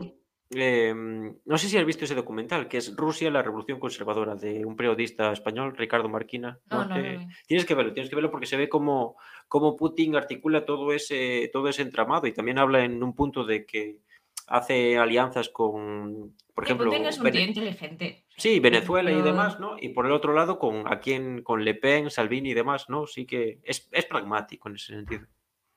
[0.51, 4.65] Eh, no sé si has visto ese documental, que es Rusia, la revolución conservadora, de
[4.65, 6.59] un periodista español, Ricardo Marquina.
[6.69, 7.27] No, no, Te- no, no.
[7.47, 9.17] Tienes que verlo, tienes que verlo porque se ve cómo,
[9.47, 13.65] cómo Putin articula todo ese, todo ese entramado y también habla en un punto de
[13.65, 13.99] que
[14.47, 18.25] hace alianzas con, por Que ejemplo, Putin es un Vene- tío inteligente.
[18.37, 19.75] Sí, Venezuela y demás, ¿no?
[19.79, 23.07] Y por el otro lado, con a quien, con Le Pen, Salvini y demás, ¿no?
[23.07, 25.25] Sí que es, es pragmático en ese sentido.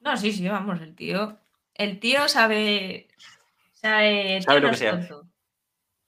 [0.00, 1.38] No, sí, sí, vamos, el tío.
[1.74, 3.08] El tío sabe.
[3.80, 5.08] Sabe, el Sabe tío lo no que es se hace.
[5.08, 5.30] tonto.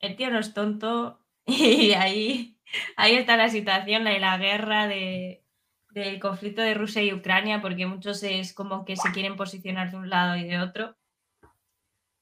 [0.01, 1.19] El tío no es tonto.
[1.47, 2.59] Y ahí,
[2.97, 5.45] ahí está la situación de la guerra de,
[5.91, 9.97] del conflicto de Rusia y Ucrania, porque muchos es como que se quieren posicionar de
[9.97, 10.97] un lado y de otro.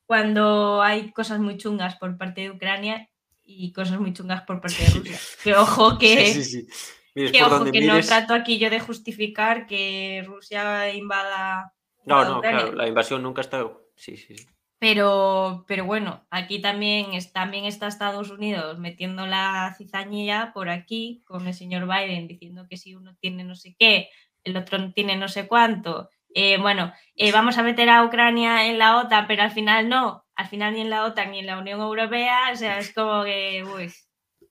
[0.07, 3.09] Cuando hay cosas muy chungas por parte de Ucrania
[3.43, 5.19] y cosas muy chungas por parte de Rusia.
[5.43, 6.27] Que ojo que.
[6.27, 6.69] Sí, sí, sí.
[7.15, 11.75] Mires Que ojo, que no trato aquí yo de justificar que Rusia invada.
[12.05, 12.61] No, no, Ucrania.
[12.61, 13.89] claro, la invasión nunca ha estado.
[13.97, 14.47] Sí, sí, sí.
[14.81, 21.23] Pero, pero bueno, aquí también, es- también está Estados Unidos metiendo la cizañilla por aquí
[21.27, 24.09] con el señor Biden diciendo que si uno tiene no sé qué,
[24.43, 26.09] el otro tiene no sé cuánto.
[26.35, 30.25] Eh, bueno, eh, vamos a meter a Ucrania en la OTAN, pero al final no.
[30.35, 32.51] Al final ni en la OTAN ni en la Unión Europea.
[32.51, 33.93] O sea, es como que, uy,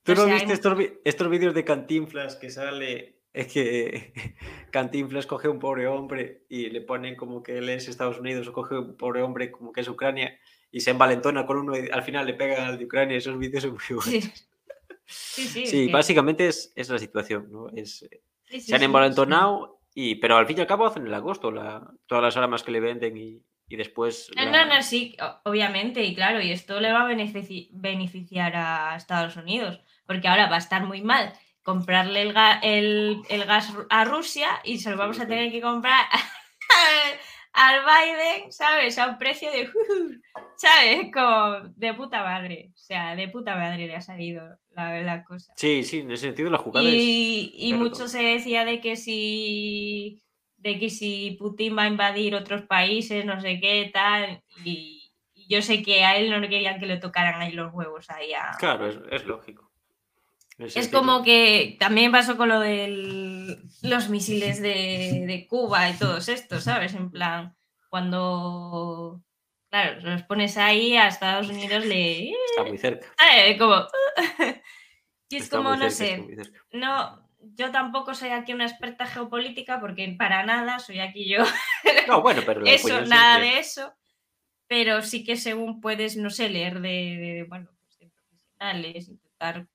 [0.04, 3.19] ¿Tú no sea, viste hay- estos, estos vídeos de Cantinflas que sale?
[3.40, 4.14] Es que
[4.72, 8.54] Cantinflas coge un pobre hombre y le ponen como que él es Estados Unidos o
[8.54, 10.38] coge un pobre hombre como que es Ucrania
[10.72, 13.18] y se envalentona con uno y al final le pegan al de Ucrania.
[13.18, 14.04] Esos vídeos son muy buenos.
[14.24, 14.34] sí.
[15.12, 17.70] Sí, sí, Sí, que- básicamente es, es la situación, ¿no?
[17.70, 18.10] Es, sí,
[18.50, 21.90] sí, se han envalentonado, y, pero al fin y al cabo hacen el agosto la,
[22.08, 24.30] todas las armas que le venden y, y después...
[24.36, 28.54] No, la- no, no, sí, obviamente, y claro, y esto le va a benefici- beneficiar
[28.56, 31.34] a Estados Unidos, porque ahora va a estar muy mal
[31.64, 35.62] comprarle el, ga- el- el gas a Rusia y se lo vamos a tener que
[35.62, 36.06] comprar
[37.54, 38.98] al Biden, ¿sabes?
[38.98, 39.70] A un precio de,
[40.58, 41.12] ¿sabes?
[41.14, 45.54] Como de puta madre, o sea, de puta madre le ha salido la, la cosa.
[45.56, 46.96] Sí, sí, en ese sentido la jugada es...
[46.96, 47.84] Y, y claro.
[47.84, 50.22] mucho se decía de que si
[50.58, 55.48] de que si Putin va a invadir otros países, no sé qué, tal, y, y
[55.54, 58.34] yo sé que a él no le querían que le tocaran ahí los huevos ahí
[58.34, 58.58] a...
[58.60, 59.72] Claro, es, es lógico.
[60.60, 66.28] Es como que también pasó con lo de los misiles de, de Cuba y todos
[66.30, 66.94] estos, ¿sabes?
[66.94, 67.56] En plan,
[67.90, 69.22] cuando,
[69.70, 72.32] claro, los pones ahí a Estados Unidos le...
[72.32, 73.08] Está muy cerca.
[73.36, 73.86] Eh, como...
[75.30, 79.80] y es Está como, no cerca, sé, no, yo tampoco soy aquí una experta geopolítica
[79.80, 81.44] porque para nada soy aquí yo.
[82.08, 83.94] No, bueno, pero eso, nada siempre- de eso.
[84.68, 89.12] Pero sí que según puedes, no sé, leer de, de, bueno, pues de profesionales,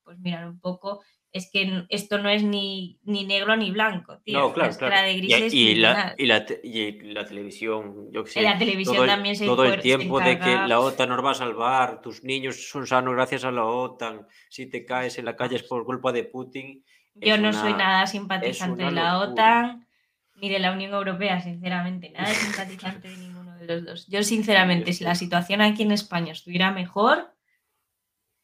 [0.03, 1.03] pues mirar un poco,
[1.33, 4.39] es que esto no es ni, ni negro ni blanco, tío.
[4.39, 5.03] No, la claro, claro.
[5.03, 6.15] de Y, grises y la, criminal.
[6.17, 8.43] y, la, y la televisión, yo qué sé.
[8.43, 11.33] La televisión todo el, también se todo el tiempo de que la OTAN nos va
[11.33, 15.35] a salvar, tus niños son sanos gracias a la OTAN, si te caes en la
[15.35, 16.85] calle es por culpa de Putin.
[17.17, 19.19] Yo es no soy una- nada simpatizante de la.
[19.19, 19.89] OTAN
[20.37, 22.11] ni de la Unión Europea, sinceramente.
[22.11, 24.07] Nada simpatizante de ninguno de los dos.
[24.09, 27.34] Yo, sinceramente, si la situación aquí en España estuviera mejor,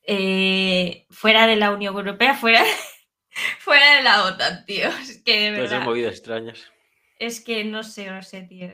[0.03, 2.63] eh, fuera de la Unión Europea, fuera,
[3.59, 4.89] fuera de la OTAN, tío.
[5.03, 5.85] Es que de verdad.
[5.85, 6.71] movidas extrañas.
[7.19, 8.69] Es que no sé, no sé, tío.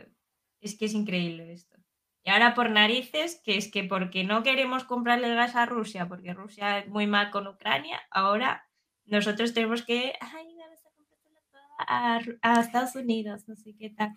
[0.61, 1.77] Es que es increíble esto.
[2.25, 6.35] Y ahora por narices, que es que porque no queremos comprarle gas a Rusia, porque
[6.35, 8.69] Rusia es muy mal con Ucrania, ahora
[9.05, 10.91] nosotros tenemos que ay, vamos a
[11.79, 14.13] a, a Estados Unidos, no sé qué tal.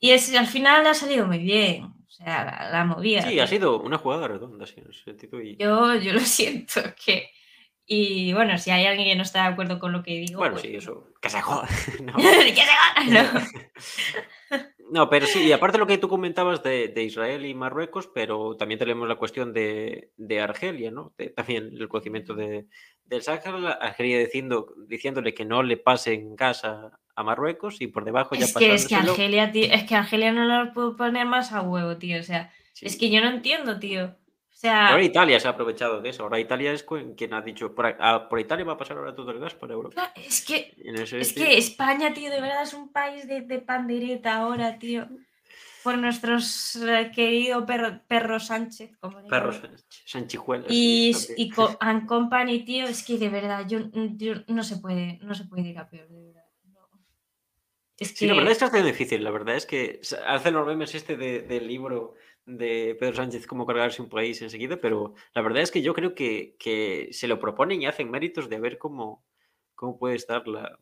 [0.00, 1.84] Y es, al final ha salido muy bien.
[1.84, 3.22] O sea, la, la movida.
[3.22, 5.40] Sí, ha sido una jugada redonda, sí, en ese sentido.
[5.40, 6.80] Y, Yo, yo lo siento.
[7.04, 7.30] que
[7.86, 10.38] Y bueno, si hay alguien que no está de acuerdo con lo que digo.
[10.38, 11.06] bueno, pues, sí, eso.
[11.20, 11.68] Que se joda.
[12.02, 12.14] no.
[12.16, 13.30] ¡Que se gana!
[13.32, 13.40] No.
[14.92, 18.56] No, pero sí, y aparte lo que tú comentabas de, de Israel y Marruecos, pero
[18.56, 21.14] también tenemos la cuestión de, de Argelia, ¿no?
[21.16, 22.66] De- también el conocimiento de,
[23.04, 26.90] del Sáhara, Argelia diciendo, diciéndole que no le pasen gas a,
[27.20, 28.94] a Marruecos y por debajo ya Es que, es que.
[28.96, 32.18] Argelia, tío, es que Argelia no lo puedo poner más a huevo, tío.
[32.20, 32.86] O sea, Sí.
[32.86, 34.06] es que yo no entiendo, tío.
[34.06, 36.22] O sea, Ahora Italia se ha aprovechado de eso.
[36.22, 36.84] Ahora Italia es
[37.16, 39.72] quien ha dicho, por, a- por Italia va a pasar ahora todo el gas para
[39.72, 40.12] Europa.
[40.16, 44.78] es que, es que España, tío, de verdad es un país de, de pandereta ahora,
[44.78, 45.08] tío.
[45.82, 49.76] Por nuestros eh, querido perro, perro Sánchez, como llaman.
[50.04, 50.66] sanchijuelas.
[50.70, 51.50] Y, y
[51.80, 53.78] and Company, tío, es que de verdad, yo,
[54.16, 56.39] yo no se puede, no se puede ir a peor, de verdad.
[58.00, 59.24] Sí, la verdad es que ha sido difícil.
[59.24, 62.14] La verdad es que hace los memes este de- del libro
[62.46, 66.14] de Pedro Sánchez, cómo cargarse un país enseguida, pero la verdad es que yo creo
[66.14, 69.24] que, que se lo proponen y hacen méritos de ver cómo,
[69.74, 70.78] cómo puede estar la,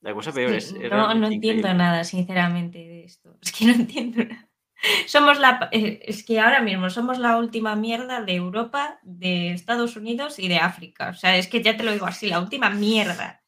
[0.00, 0.52] la cosa peor.
[0.54, 3.36] Es, no, no entiendo nada, sinceramente, de esto.
[3.42, 4.48] Es que no entiendo nada.
[5.06, 9.96] Somos la, eh, es que ahora mismo somos la última mierda de Europa, de Estados
[9.96, 11.08] Unidos y de África.
[11.10, 13.42] O sea, es que ya te lo digo así, la última mierda.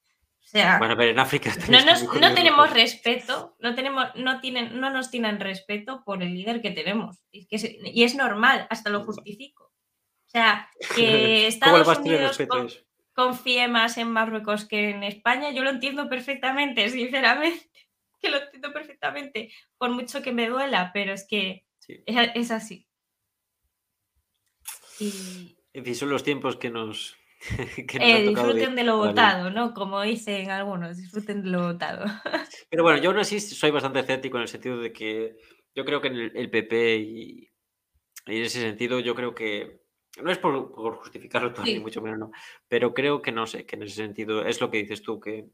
[0.49, 4.81] O sea, Bueno, pero en África no, nos- no tenemos respeto, no, tenemos, no, tienen,
[4.81, 7.19] no nos tienen respeto por el líder que tenemos.
[7.31, 9.65] Y, que se- y es normal, hasta lo justifico.
[9.65, 12.71] O sea, que ¿Cómo le Estados Unidos con-
[13.13, 17.71] confíe más en Marruecos que en España, yo lo entiendo perfectamente, sinceramente,
[18.19, 22.03] que lo entiendo perfectamente, por mucho que me duela, pero es que Sí.
[22.07, 22.87] es, es así.
[24.99, 27.18] Y En fin, son los tiempos que nos,
[27.89, 29.73] que eh, disfruten de lo votado, ¿no?
[29.75, 32.05] Como dicen algunos, disfruten de lo votado.
[32.71, 35.37] Pero bueno, yo aún así soy bastante escéptico en el sentido de que
[35.75, 37.51] yo creo que en el, el PP y,
[38.27, 39.81] y en ese sentido yo creo que
[40.23, 41.75] no es por, por justificarlo Sí.
[41.75, 42.31] ni mucho menos, no,
[42.67, 45.47] pero creo que no sé, que en ese sentido es lo que dices tú, que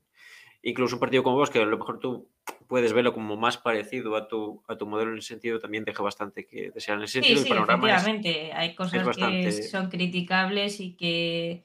[0.62, 2.30] incluso un partido como vos, que a lo mejor tú
[2.66, 6.02] puedes verlo como más parecido a tu, a tu modelo en ese sentido, también deja
[6.02, 6.96] bastante que desear.
[6.96, 10.96] En ese sentido, sí, el panorama es, efectivamente, hay cosas bastante- que son criticables y
[10.96, 11.64] que,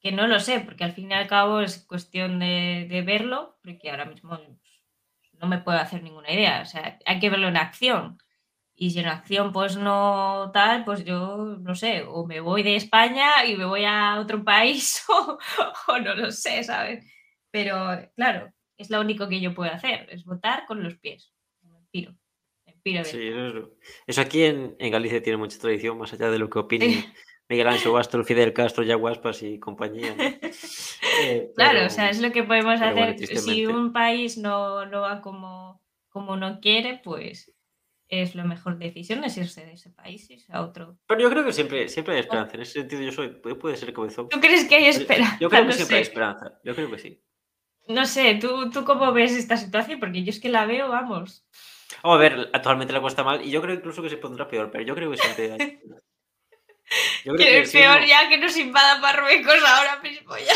[0.00, 3.58] que no lo sé, porque al fin y al cabo es cuestión de, de verlo,
[3.62, 4.82] porque ahora mismo pues,
[5.40, 8.18] no me puedo hacer ninguna idea, o sea, hay que verlo en acción.
[8.74, 12.76] Y si en acción pues no tal, pues yo no sé, o me voy de
[12.76, 15.38] España y me voy a otro país o,
[15.88, 17.04] o no lo sé, ¿sabes?
[17.50, 17.76] Pero
[18.16, 21.34] claro, es lo único que yo puedo hacer, es votar con los pies.
[21.62, 22.14] Me piro,
[22.82, 23.30] piro Sí,
[24.06, 27.04] eso, aquí en, en Galicia tiene mucha tradición, más allá de lo que opinen.
[27.50, 30.14] Miguel Ángel Bastro, Fidel Castro, Yaguaspas y compañía.
[30.16, 30.22] ¿no?
[31.22, 33.26] Eh, Claro, pero- o sea, es lo que podemos bueno, hacer.
[33.26, 37.52] si un país no, no va como, como no quiere, pues
[38.08, 40.96] es la mejor decisión es irse de ese país y irse a otro.
[41.06, 42.54] Pero yo creo que siempre, siempre hay esperanza.
[42.54, 44.28] En ese sentido, yo soy, puede ser cabezón.
[44.30, 45.36] ¿Tú crees que hay esperanza?
[45.40, 46.60] Yo creo que no siempre hay esperanza.
[46.64, 47.22] Yo creo que sí.
[47.88, 50.00] No sé, ¿tú, ¿tú cómo ves esta situación?
[50.00, 51.44] Porque yo es que la veo, vamos.
[52.02, 54.48] Vamos a ver, actualmente la cosa está mal y yo creo incluso que se pondrá
[54.48, 55.80] peor, pero yo creo que siempre hay.
[57.24, 60.54] Yo creo Que es peor ya que nos invada Marruecos ahora mismo ya.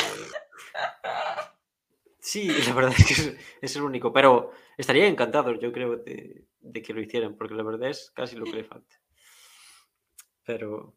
[2.19, 6.47] Sí, la verdad es que es, es el único, pero estaría encantado, yo creo, de,
[6.61, 8.97] de que lo hicieran, porque la verdad es casi lo que le falta.
[10.45, 10.95] Pero,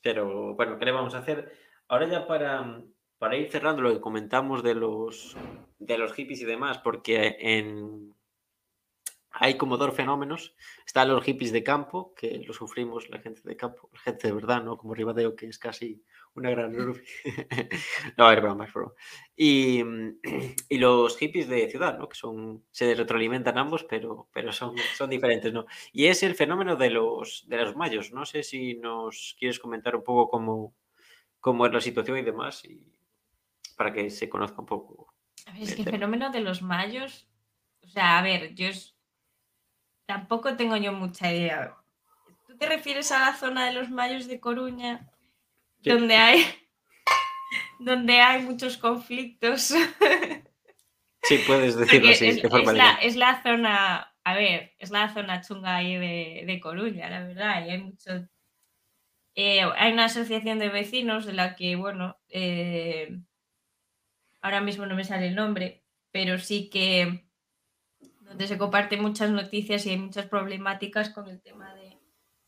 [0.00, 1.52] pero bueno, ¿qué le vamos a hacer?
[1.88, 2.82] Ahora ya para,
[3.18, 5.36] para ir cerrando lo que comentamos de los,
[5.78, 8.14] de los hippies y demás, porque en,
[9.38, 10.54] hay como dos fenómenos.
[10.84, 14.34] Están los hippies de campo, que lo sufrimos la gente de campo, la gente de
[14.34, 14.76] verdad, ¿no?
[14.76, 16.02] Como Ribadeo, que es casi
[16.34, 16.72] una gran
[18.16, 18.94] no, a ver, más bro.
[19.36, 19.82] Y,
[20.68, 22.08] y, los hippies de ciudad, ¿no?
[22.08, 25.66] Que son, se retroalimentan ambos, pero, pero son, son diferentes, ¿no?
[25.92, 28.12] Y es el fenómeno de los, de los mayos.
[28.12, 30.74] No sé si nos quieres comentar un poco cómo,
[31.40, 32.92] cómo es la situación y demás, y
[33.76, 35.14] para que se conozca un poco.
[35.46, 37.28] A ver, es que el fenómeno de los mayos,
[37.82, 38.66] o sea, a ver, yo
[40.08, 41.76] tampoco tengo yo mucha idea.
[42.46, 45.06] ¿Tú te refieres a la zona de los mayos de Coruña?
[45.80, 46.44] donde hay
[47.78, 49.72] donde hay muchos conflictos.
[51.22, 52.26] Sí, puedes decirlo así.
[52.28, 52.36] Es,
[53.02, 57.70] es, la, zona, a ver, es la zona chunga ahí de, Coruña, la verdad, y
[57.70, 58.26] hay mucho...
[59.34, 63.18] Eh, hay una asociación de vecinos de la que, bueno, eh,
[64.40, 67.27] ahora mismo no me sale el nombre, pero sí que
[68.28, 71.98] donde se comparten muchas noticias y hay muchas problemáticas con el tema de,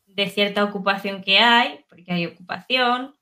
[0.05, 3.15] de cierta ocupación que hay, porque hay ocupación,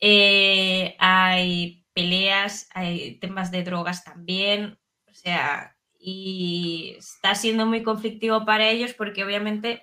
[0.00, 4.78] eh, hay peleas, hay temas de drogas también,
[5.08, 9.82] o sea, y está siendo muy conflictivo para ellos porque obviamente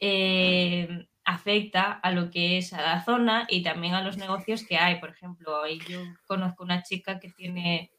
[0.00, 4.76] eh, afecta a lo que es a la zona y también a los negocios que
[4.76, 5.00] hay.
[5.00, 7.90] Por ejemplo, yo conozco una chica que tiene,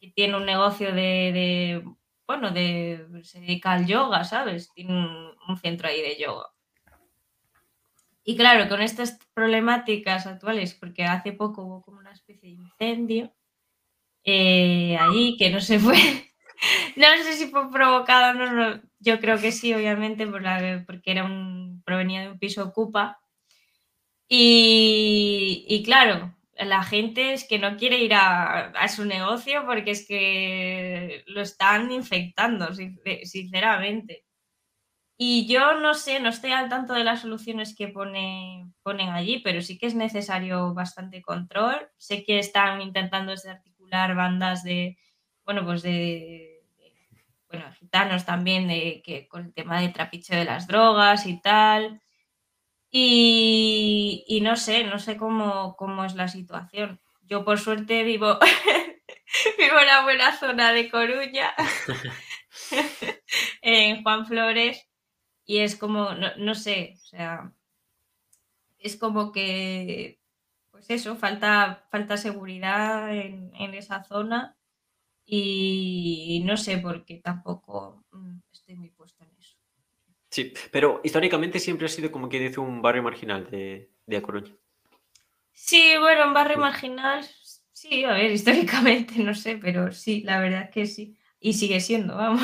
[0.00, 1.84] que tiene un negocio de,
[2.38, 2.48] bueno,
[3.24, 4.70] se dedica al yoga, ¿sabes?
[4.72, 4.92] Tiene
[5.48, 6.50] un centro ahí de yoga.
[8.24, 13.32] Y claro, con estas problemáticas actuales, porque hace poco hubo como una especie de incendio
[14.24, 15.96] eh, allí que no se fue,
[16.96, 21.10] no sé si fue provocado o no, yo creo que sí, obviamente, por la, porque
[21.12, 23.20] era un, provenía de un piso ocupa.
[24.28, 31.24] Y, claro, la gente es que no quiere ir a, su negocio porque es que
[31.26, 32.68] lo están infectando,
[33.24, 34.24] sinceramente.
[35.16, 39.40] Y yo no sé, no estoy al tanto de las soluciones que pone, ponen allí,
[39.40, 41.90] pero sí que es necesario bastante control.
[41.98, 44.96] Sé que están intentando desarticular bandas de,
[45.44, 46.62] bueno, pues de,
[47.50, 52.00] bueno, gitanos también, de, que, con el tema de trapiche de las drogas y tal.
[52.92, 57.00] Y, no sé, no sé cómo, cómo es la situación.
[57.22, 58.38] Yo por suerte vivo,
[59.58, 61.54] vivo en una buena zona de Coruña,
[63.62, 64.88] en Juan Flores
[65.44, 67.52] y es como, no, sé, o sea,
[68.78, 70.20] es como que,
[70.70, 74.56] pues eso, falta, falta seguridad en, esa zona
[75.24, 79.39] y no sé por qué tampoco mm, estoy muy puesta en.
[80.30, 84.22] Sí, pero históricamente siempre ha sido como que dice un barrio marginal de, de A
[84.22, 84.54] Coruña.
[85.52, 87.26] Sí, bueno, un barrio marginal,
[87.72, 91.16] sí, a ver, históricamente no sé, pero sí, la verdad es que sí.
[91.40, 92.42] Y sigue siendo, vamos.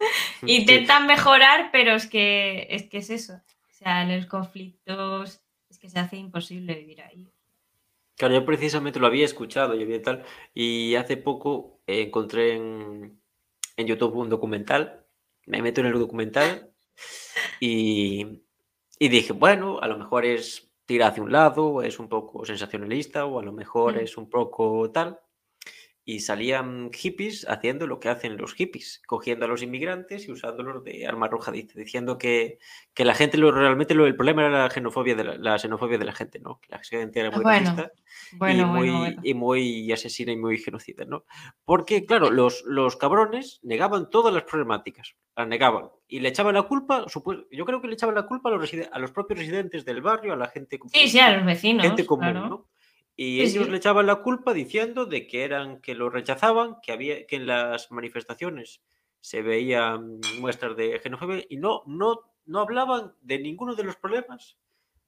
[0.46, 3.34] Intentan mejorar, pero es que, es que es eso.
[3.34, 7.28] O sea, los conflictos es que se hace imposible vivir ahí.
[8.16, 10.24] Claro, yo precisamente lo había escuchado y tal.
[10.54, 13.20] Y hace poco encontré en,
[13.76, 15.04] en, YouTube un documental.
[15.44, 16.72] Me meto en el documental
[17.60, 18.42] y,
[18.98, 23.26] y, dije, bueno, a lo mejor es tirar hacia un lado, es un poco sensacionalista,
[23.26, 23.98] o a lo mejor mm.
[24.00, 25.18] es un poco tal
[26.08, 30.84] y salían hippies haciendo lo que hacen los hippies, cogiendo a los inmigrantes y usándolos
[30.84, 32.60] de arma arrojadiza, diciendo que,
[32.94, 36.04] que la gente, lo, realmente lo, el problema era la xenofobia de la, xenofobia de
[36.04, 36.60] la gente, ¿no?
[36.60, 37.90] Que la gente era muy racista
[38.48, 41.24] y, muy, y muy asesina y muy genocida, ¿no?
[41.64, 46.62] Porque, claro, los, los cabrones negaban todas las problemáticas, las negaban y le echaban la
[46.62, 47.04] culpa,
[47.50, 50.34] yo creo que le echaban la culpa a los, a los propios residentes del barrio,
[50.34, 51.84] a la gente Sí, sí, a los vecinos.
[51.84, 52.68] Gente común, ¿no?
[53.18, 57.26] Y ellos le echaban la culpa diciendo de que eran que lo rechazaban, que había
[57.26, 58.82] que en las manifestaciones
[59.20, 64.58] se veían muestras de xenofobia y no no no hablaban de ninguno de los problemas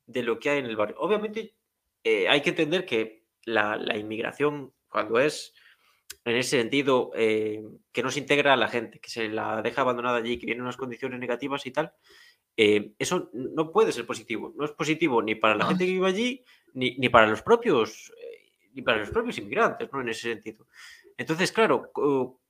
[0.07, 0.97] de lo que hay en el barrio.
[0.99, 1.55] Obviamente
[2.03, 5.55] eh, hay que entender que la, inmigración cuando es
[6.25, 7.63] en ese sentido eh,
[7.93, 10.63] que no se integra a la gente, que se la deja abandonada allí, que vienen
[10.63, 11.93] unas condiciones negativas y tal,
[12.57, 14.53] eh, eso no puede ser positivo.
[14.57, 18.69] No es positivo ni para la gente que vive allí, ni, para los propios eh,
[18.75, 20.01] ni para los propios inmigrantes, ¿no?
[20.01, 20.67] En ese sentido.
[21.17, 21.91] Entonces, claro,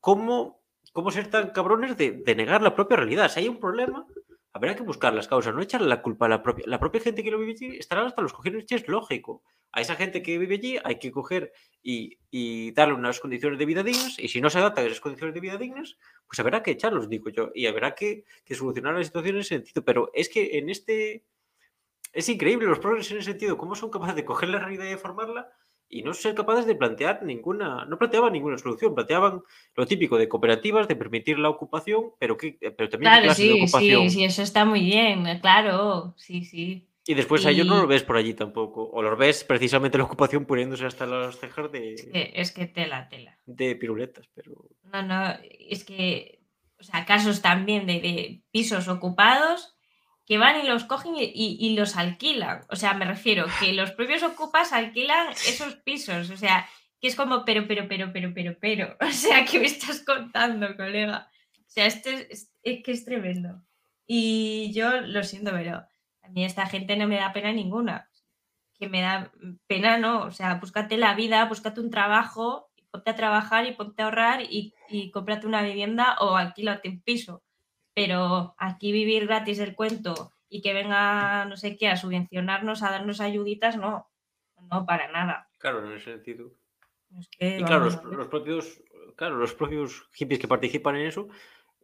[0.01, 0.63] ¿cómo,
[0.93, 3.31] cómo ser tan cabrones de, negar la propia realidad?
[3.31, 4.07] Si hay un problema,
[4.53, 7.23] habrá que buscar las causas, no echarle la culpa a la propia, la propia gente
[7.23, 9.43] que lo vive allí, estará hasta los cojones, es lógico.
[9.73, 13.65] A esa gente que vive allí hay que coger y, y, darle unas condiciones de
[13.65, 15.97] vida dignas, y si no se adapta a esas condiciones de vida dignas,
[16.27, 19.57] pues habrá que echarlos, digo yo, y habrá que, que solucionar la situación en ese
[19.57, 19.83] sentido.
[19.83, 21.25] Pero es que en este,
[22.13, 24.91] es increíble los progres en ese sentido, cómo son capaces de coger la realidad y
[24.91, 25.51] deformarla
[25.89, 29.43] y no ser capaces de plantear ninguna, no planteaban ninguna solución, planteaban
[29.75, 34.11] lo típico de cooperativas, de permitir la ocupación, pero, que, pero también claro, sí, sí,
[34.11, 36.89] sí, eso está muy bien, claro, sí, sí.
[37.09, 38.91] Y después a ellos no lo ves por allí tampoco.
[38.91, 41.95] O lo ves precisamente la ocupación poniéndose hasta las cejas de.
[42.35, 43.39] Es que, tela, tela.
[43.47, 44.67] De piruletas, pero.
[44.83, 46.43] No, no, es que.
[46.79, 49.78] O sea, casos también de, pisos ocupados
[50.29, 52.61] que van y los cogen y, los alquilan.
[52.69, 56.29] O sea, me refiero que los propios ocupas alquilan esos pisos.
[56.29, 56.69] O sea,
[57.01, 58.97] que es como, pero, pero, pero, pero, pero, pero.
[59.09, 61.31] O sea, ¿qué me estás contando, colega?
[61.61, 63.63] O sea, esto es, es que es tremendo.
[64.07, 65.87] Y yo lo siento, pero
[66.21, 68.11] a mí esta gente no me da pena ninguna.
[68.79, 69.33] Que me da
[69.67, 70.25] pena, no.
[70.25, 74.43] O sea, búscate la vida, búscate un trabajo, ponte a trabajar y ponte a ahorrar
[74.43, 77.43] y, y cómprate una vivienda o alquílate un piso.
[77.99, 82.93] Pero aquí vivir gratis el cuento y que venga no sé qué a subvencionarnos, a
[82.93, 84.09] darnos ayuditas, no.
[84.71, 85.49] No, para nada.
[85.59, 86.53] Claro, en ese sentido.
[87.41, 88.81] y claro, los, propios,
[89.17, 91.29] claro, los propios hippies que participan en eso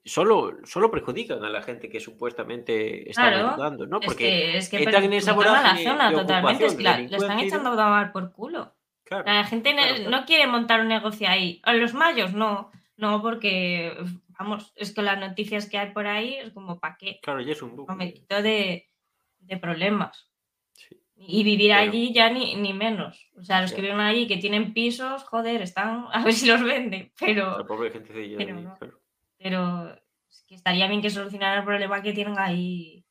[0.04, 3.98] solo, solo perjudican a la gente que supuestamente están ayudando, ¿no?
[3.98, 7.76] Porque es que, entran en esa la zona totalmente, es que la, están echando a
[7.76, 8.72] tomar por culo.
[9.10, 9.74] la gente
[10.08, 11.60] no quiere montar un negocio ahí.
[11.64, 13.96] A los mayos no, no, porque
[14.38, 17.18] vamos, es que las noticias que hay por ahí es como ¿para qué?
[17.22, 17.94] Claro, y es un buco.
[17.94, 18.88] Me quito de,
[19.40, 20.30] de problemas.
[21.16, 23.30] Y vivir allí ya ni, ni, menos.
[23.36, 26.62] O sea, los que viven allí que tienen pisos, joder, están a ver si los
[26.62, 27.58] venden, pero...
[27.58, 29.00] La pobre gente de pero,
[29.38, 29.94] pero
[30.28, 33.06] es que estaría bien que solucionara el problema que tienen ahí.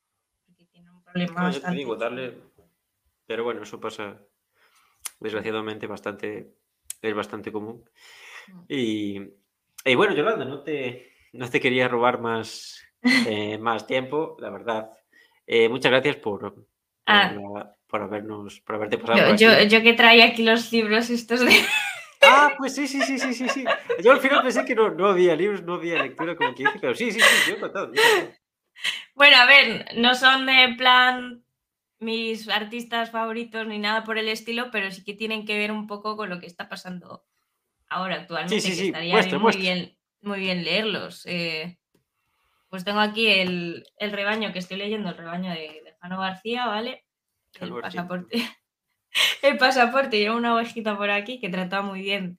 [0.56, 2.38] Que tienen un problema digo, darle...
[3.26, 4.20] Pero bueno, eso pasa
[5.18, 6.52] desgraciadamente bastante,
[7.00, 7.82] es bastante común.
[8.48, 8.64] Mm.
[8.68, 9.20] Y,
[9.86, 14.90] y bueno, Yolanda, no te, no te quería robar más, eh, más tiempo, la verdad.
[15.46, 16.66] Eh, muchas gracias por, por,
[17.06, 17.74] ah.
[17.86, 19.36] por, habernos, por haberte pasado.
[19.36, 21.52] Yo, yo, yo, que traía aquí los libros estos de...
[22.26, 23.64] Ah, pues sí, sí, sí, sí, sí, sí.
[24.02, 26.78] Yo al final pensé que no, no había libros, no había lectura como quien dice,
[26.80, 27.92] pero sí, sí, sí, yo he contado.
[29.14, 31.44] Bueno, a ver, no son de plan
[32.00, 35.86] mis artistas favoritos ni nada por el estilo, pero sí que tienen que ver un
[35.86, 37.24] poco con lo que está pasando
[37.88, 38.60] ahora actualmente.
[38.60, 38.86] Sí, sí, sí.
[38.86, 41.24] estaría muy, bien, muy bien leerlos.
[41.26, 41.78] Eh,
[42.68, 46.66] pues tengo aquí el, el, rebaño que estoy leyendo, el rebaño de, de Jano García,
[46.66, 47.04] ¿vale?
[47.60, 48.42] El pasaporte
[49.42, 52.38] el pasaporte, lleva una ovejita por aquí que trata muy bien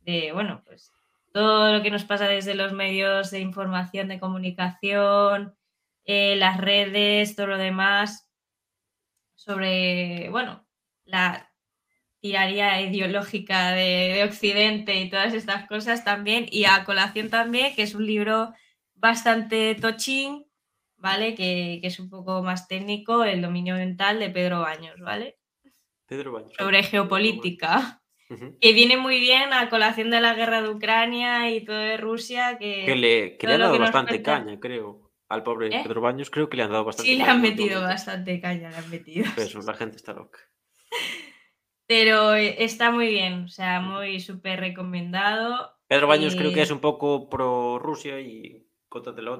[0.00, 0.92] de, bueno, pues
[1.32, 5.56] todo lo que nos pasa desde los medios de información, de comunicación,
[6.04, 8.28] eh, las redes, todo lo demás,
[9.34, 10.66] sobre, bueno,
[11.04, 11.51] la
[12.22, 17.94] tiraría ideológica de, Occidente y todas estas cosas también, y a colación también, que es
[17.94, 18.54] un libro
[18.94, 20.46] bastante tochín,
[20.96, 21.34] ¿vale?
[21.34, 25.36] Que, que es un poco más técnico, El dominio mental de Pedro Baños, ¿vale?
[26.56, 27.98] Sobre geopolítica.
[28.60, 32.56] Que viene muy bien a colación de la guerra de Ucrania y todo de Rusia.
[32.58, 35.12] Que, que le, han dado bastante caña, creo.
[35.28, 35.80] Al pobre ¿Eh?
[35.82, 37.18] Pedro Baños creo que le han dado bastante caña.
[37.18, 39.26] Sí, le han metido bastante caña, le han metido.
[39.36, 40.38] Eso, la gente está loca.
[41.86, 45.76] Pero eh, está muy bien, o sea, muy súper recomendado.
[45.86, 48.66] Pedro Baños creo que es un poco pro Rusia y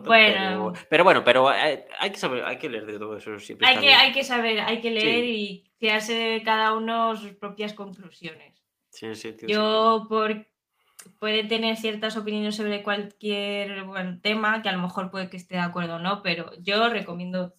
[0.05, 0.73] bueno.
[0.89, 3.39] Pero, bueno, pero hay, que saber, hay que leer de todo eso.
[3.39, 7.75] Siempre hay, que, hay que saber, hay que leer y crearse cada uno sus propias
[7.75, 8.63] conclusiones.
[8.91, 10.47] Sí, sí, Yo, por,
[11.19, 13.85] puede tener ciertas opiniones sobre cualquier
[14.23, 17.55] tema, que a lo mejor puede que esté de acuerdo o no, pero yo recomiendo,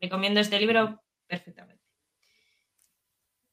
[0.00, 1.75] recomiendo este libro perfectamente.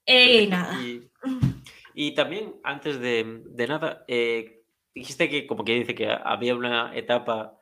[0.05, 0.79] Eh, y nada.
[1.95, 4.63] Y, también, antes de, nada, eh,
[4.95, 7.59] dijiste que como que dice que había una etapa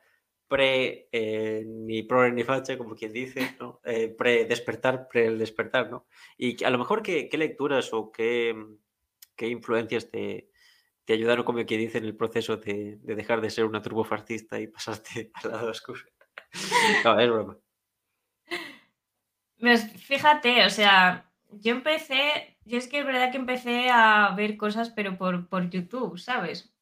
[0.52, 3.80] pre eh, ni pro ni facha, como quien dice, ¿no?
[3.84, 6.06] Eh, pre despertar, pre el despertar, ¿no?
[6.36, 8.54] Y a lo mejor qué, lecturas o qué,
[9.34, 10.50] qué influencias te,
[11.06, 14.66] te, ayudaron, como quien dice, en el proceso de, dejar de ser una turbofascista y
[14.66, 16.02] pasarte al lado oscuro.
[17.04, 17.58] no, es broma.
[19.58, 24.56] Pues fíjate, o sea, yo empecé, yo es que es verdad que empecé a ver
[24.56, 26.72] cosas, pero por, por YouTube, ¿sabes?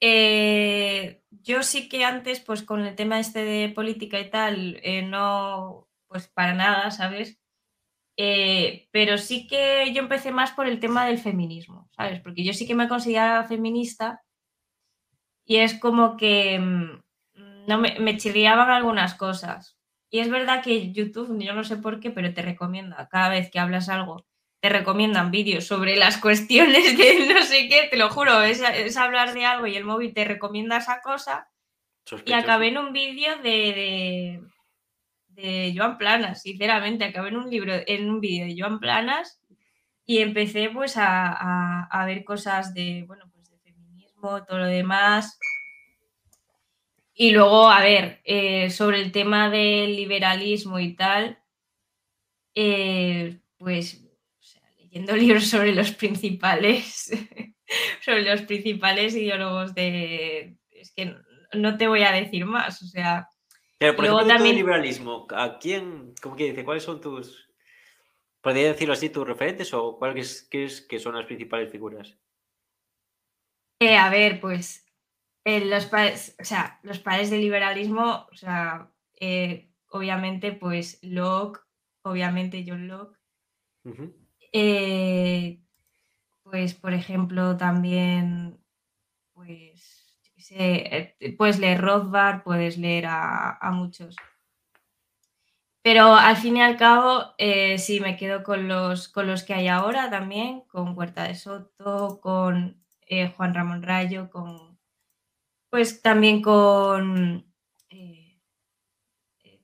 [0.00, 5.02] Eh, yo sí que antes, pues con el tema este de política y tal, eh,
[5.02, 7.40] no, pues para nada, ¿sabes?
[8.16, 12.20] Eh, pero sí que yo empecé más por el tema del feminismo, ¿sabes?
[12.20, 14.22] Porque yo sí que me consideraba feminista
[15.44, 17.02] y es como que mm,
[17.66, 19.75] no me, me chirriaban algunas cosas.
[20.10, 23.50] Y es verdad que YouTube, yo no sé por qué, pero te recomienda cada vez
[23.50, 24.24] que hablas algo
[24.60, 29.34] te recomiendan vídeos sobre las cuestiones de no sé qué, te lo juro, es, hablar
[29.34, 31.48] de algo y el móvil te recomienda esa cosa.
[32.24, 34.40] Y acabé en un vídeo de,
[35.28, 39.40] de, Joan Planas, sinceramente, acabé en un libro, en un vídeo de Joan Planas
[40.04, 45.36] y empecé pues a, ver cosas de, bueno, pues de feminismo, todo lo demás.
[47.18, 51.42] Y luego, a ver, eh, sobre el tema del liberalismo y tal,
[52.54, 54.04] eh, pues
[54.76, 57.10] leyendo libros sobre los principales,
[58.04, 60.58] sobre los principales ideólogos de...
[60.68, 61.16] Es que
[61.54, 63.30] no te voy a decir más, o sea...
[63.78, 64.54] Pero por ejemplo, también...
[64.54, 67.48] el liberalismo, ¿a quién, cómo que dice, cuáles son tus,
[68.42, 72.18] podría decirlo así, tus referentes o cuáles crees que son las principales figuras?
[73.80, 74.85] Eh, a ver, pues
[75.46, 81.60] eh, los padres, o sea, los padres del liberalismo, o sea, eh, obviamente, pues Locke,
[82.02, 83.16] obviamente John Locke.
[86.42, 88.58] pues, por ejemplo, también,
[89.34, 90.18] pues,
[91.38, 94.16] puedes leer Rothbard, puedes leer a, muchos.
[95.80, 97.36] Pero al fin y al cabo,
[97.78, 102.20] sí, me quedo con los, con los que hay ahora también, con Huerta de Soto,
[102.20, 102.84] con
[103.36, 104.75] Juan Ramón Rayo, con
[105.70, 107.52] pues también con
[107.90, 108.40] eh,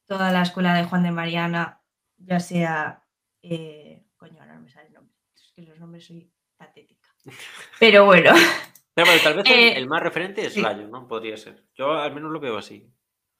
[0.06, 1.82] toda la escuela de Juan de Mariana,
[2.18, 3.04] ya sea,
[3.42, 7.08] eh, coño, ahora no me sale el nombre, es que los nombres soy patética.
[7.80, 8.32] Pero bueno.
[8.94, 11.08] Pero tal vez el, eh, más referente es Rayo, ¿no?
[11.08, 11.64] Podría ser.
[11.74, 12.92] Yo al menos lo veo así.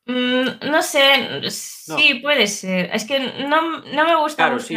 [0.06, 2.90] Mm, no sé, sí, puede ser.
[2.93, 4.74] Es que no, me gusta mucho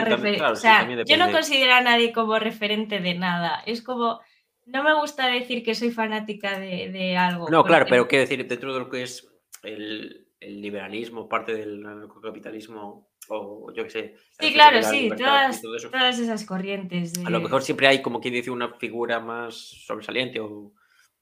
[0.51, 3.63] o sea, yo no considero a nadie como referente de nada.
[3.65, 4.21] Es como,
[4.65, 7.49] no me gusta decir que soy fanática de, algo.
[7.49, 9.27] No, claro, pero quiero decir, dentro de lo que es
[9.63, 11.83] el, liberalismo, parte del
[12.21, 14.15] capitalismo, o yo qué sé.
[14.39, 17.13] Sí, claro, sí, todas, esas corrientes.
[17.25, 20.73] A lo mejor siempre hay, como quien dice, una figura más sobresaliente, o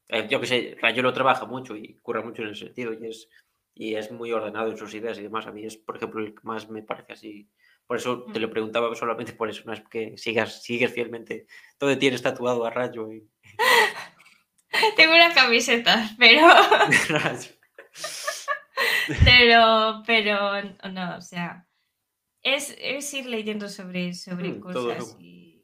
[0.09, 3.07] eh, yo qué sé, Rayo lo trabaja mucho y curra mucho en ese sentido, y
[3.07, 3.29] es,
[3.73, 5.47] y es muy ordenado en sus ideas y demás.
[5.47, 7.49] A mí es, por ejemplo, el que más me parece así
[7.87, 8.51] por eso te lo mm.
[8.51, 11.47] preguntaba solamente por eso, no es que sigas, sigues fielmente.
[11.77, 13.11] Todo tienes tatuado a rayo.
[13.11, 13.27] Y...
[14.95, 16.47] Tengo una camiseta, pero.
[19.23, 20.61] pero, pero
[20.91, 21.67] no, o sea.
[22.41, 25.63] Es, es ir leyendo sobre, sobre mm, cosas y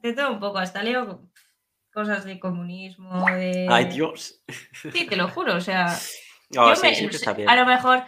[0.00, 1.30] de todo un poco, hasta leo
[1.92, 3.66] cosas de comunismo, de.
[3.70, 4.42] ¡Ay, Dios!
[4.92, 5.96] Sí, te lo juro, o sea.
[6.56, 6.74] Ah,
[7.46, 8.04] a lo mejor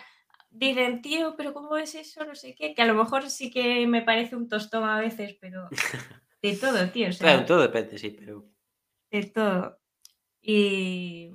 [0.50, 2.24] dicen, tío, pero ¿cómo es eso?
[2.24, 5.36] No sé qué, que a lo mejor sí que me parece un tostón a veces,
[5.40, 5.68] pero
[6.42, 7.08] de todo, tío.
[7.08, 8.46] O sea, claro, todo depende, sí, pero.
[9.10, 9.78] De todo.
[10.40, 11.32] Y.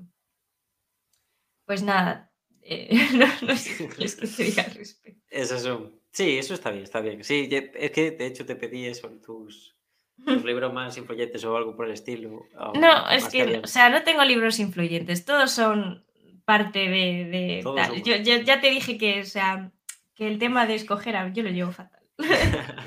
[1.65, 2.89] Pues nada, eh,
[3.41, 5.21] no, sé qué al respecto.
[5.29, 5.67] Eso es
[6.11, 7.23] Sí, eso está bien, está bien.
[7.23, 9.75] Sí, es que de hecho te pedí eso en tus,
[10.23, 12.47] tus libros más influyentes o algo por el estilo.
[12.75, 16.05] No, es que, o sea, no tengo libros influyentes, todos son
[16.45, 17.63] parte de...
[18.03, 19.71] Yo, ya te dije que, o sea,
[20.13, 22.03] que el tema de escoger, yo lo llevo fatal.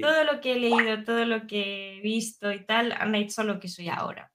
[0.00, 3.60] todo lo que he leído, todo lo que he visto y tal, han hecho lo
[3.60, 4.32] que soy ahora.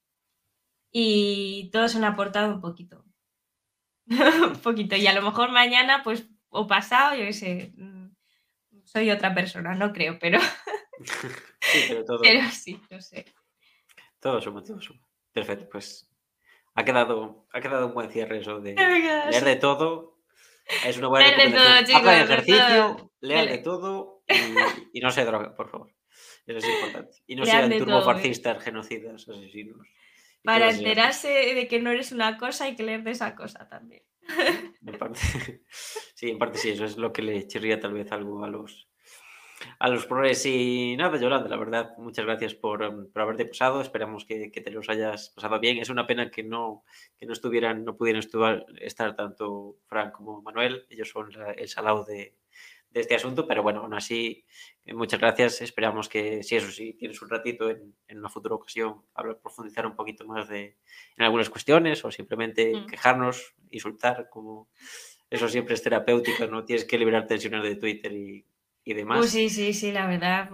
[0.92, 3.06] Y todos han aportado un poquito.
[4.08, 4.96] un poquito.
[4.96, 8.08] Y a lo mejor mañana, pues, o pasado, yo qué sé, mm,
[8.84, 10.40] soy otra persona, no creo, pero...
[11.62, 12.20] sí, pero todo.
[12.22, 13.26] Pero sí, no sé.
[14.20, 15.06] Todos somos, todos somos.
[15.32, 16.10] Perfecto, pues
[16.74, 20.17] ha quedado, ha quedado un buen cierre eso de leer de todo.
[20.86, 24.24] Es una buena de todo, chicos, ejercicio, de todo
[24.94, 25.94] y, no se droga, por favor.
[26.46, 27.18] Eso es importante.
[27.28, 29.88] Y no sean turbofascistas, genocidas, asesinos.
[30.44, 34.04] Para enterarse de que no eres una cosa hay que leer de esa cosa también.
[34.86, 35.20] En parte,
[36.16, 38.87] sí, en parte sí, eso es lo que le chirría tal vez algo a los,
[39.80, 40.46] a los progres.
[40.46, 43.82] Y nada, Yolanda, la verdad, muchas gracias por, em, por haberte pasado.
[43.82, 45.78] Esperamos que, que, te los hayas pasado bien.
[45.78, 46.84] Es una pena que no,
[47.18, 48.24] que no estuvieran, no pudieran
[48.80, 50.86] estar tanto Frank como Manuel.
[50.90, 52.36] Ellos son el salado de,
[52.92, 54.46] de, este asunto, pero bueno, aún así,
[54.86, 55.62] eh, muchas gracias.
[55.62, 59.86] Esperamos que, si eso sí, tienes un ratito en, en una futura ocasión, hablar, profundizar
[59.86, 60.78] un poquito más de,
[61.18, 62.88] en algunas cuestiones o simplemente mm.
[62.88, 64.70] quejarnos, insultar, como
[65.30, 66.64] eso siempre es terapéutico, ¿no?
[66.64, 68.46] Tienes que liberar tensiones de Twitter y
[68.88, 69.30] y demás.
[69.30, 70.50] sí, sí, sí, la verdad.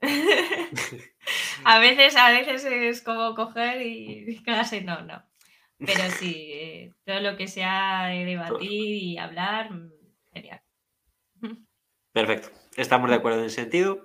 [1.64, 5.22] a veces, a veces es como coger y casi no, no.
[5.78, 9.90] Pero sí, eh, todo lo que sea debatir y hablar, mm,
[10.32, 10.62] genial.
[12.12, 14.04] Perfecto, estamos de acuerdo en ese sentido.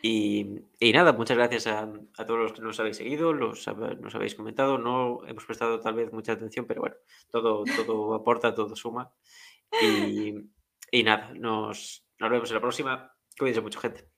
[0.00, 1.90] Y, nada, muchas gracias a,
[2.24, 4.78] todos los que nos habéis seguido, los, nos habéis comentado.
[4.78, 6.96] No hemos prestado tal vez mucha atención, pero bueno,
[7.30, 9.12] todo, todo aporta, todo suma.
[9.82, 10.34] Y,
[10.92, 13.17] y nada, nos, nos vemos en la próxima.
[13.38, 14.17] Cuídense mucho, gente.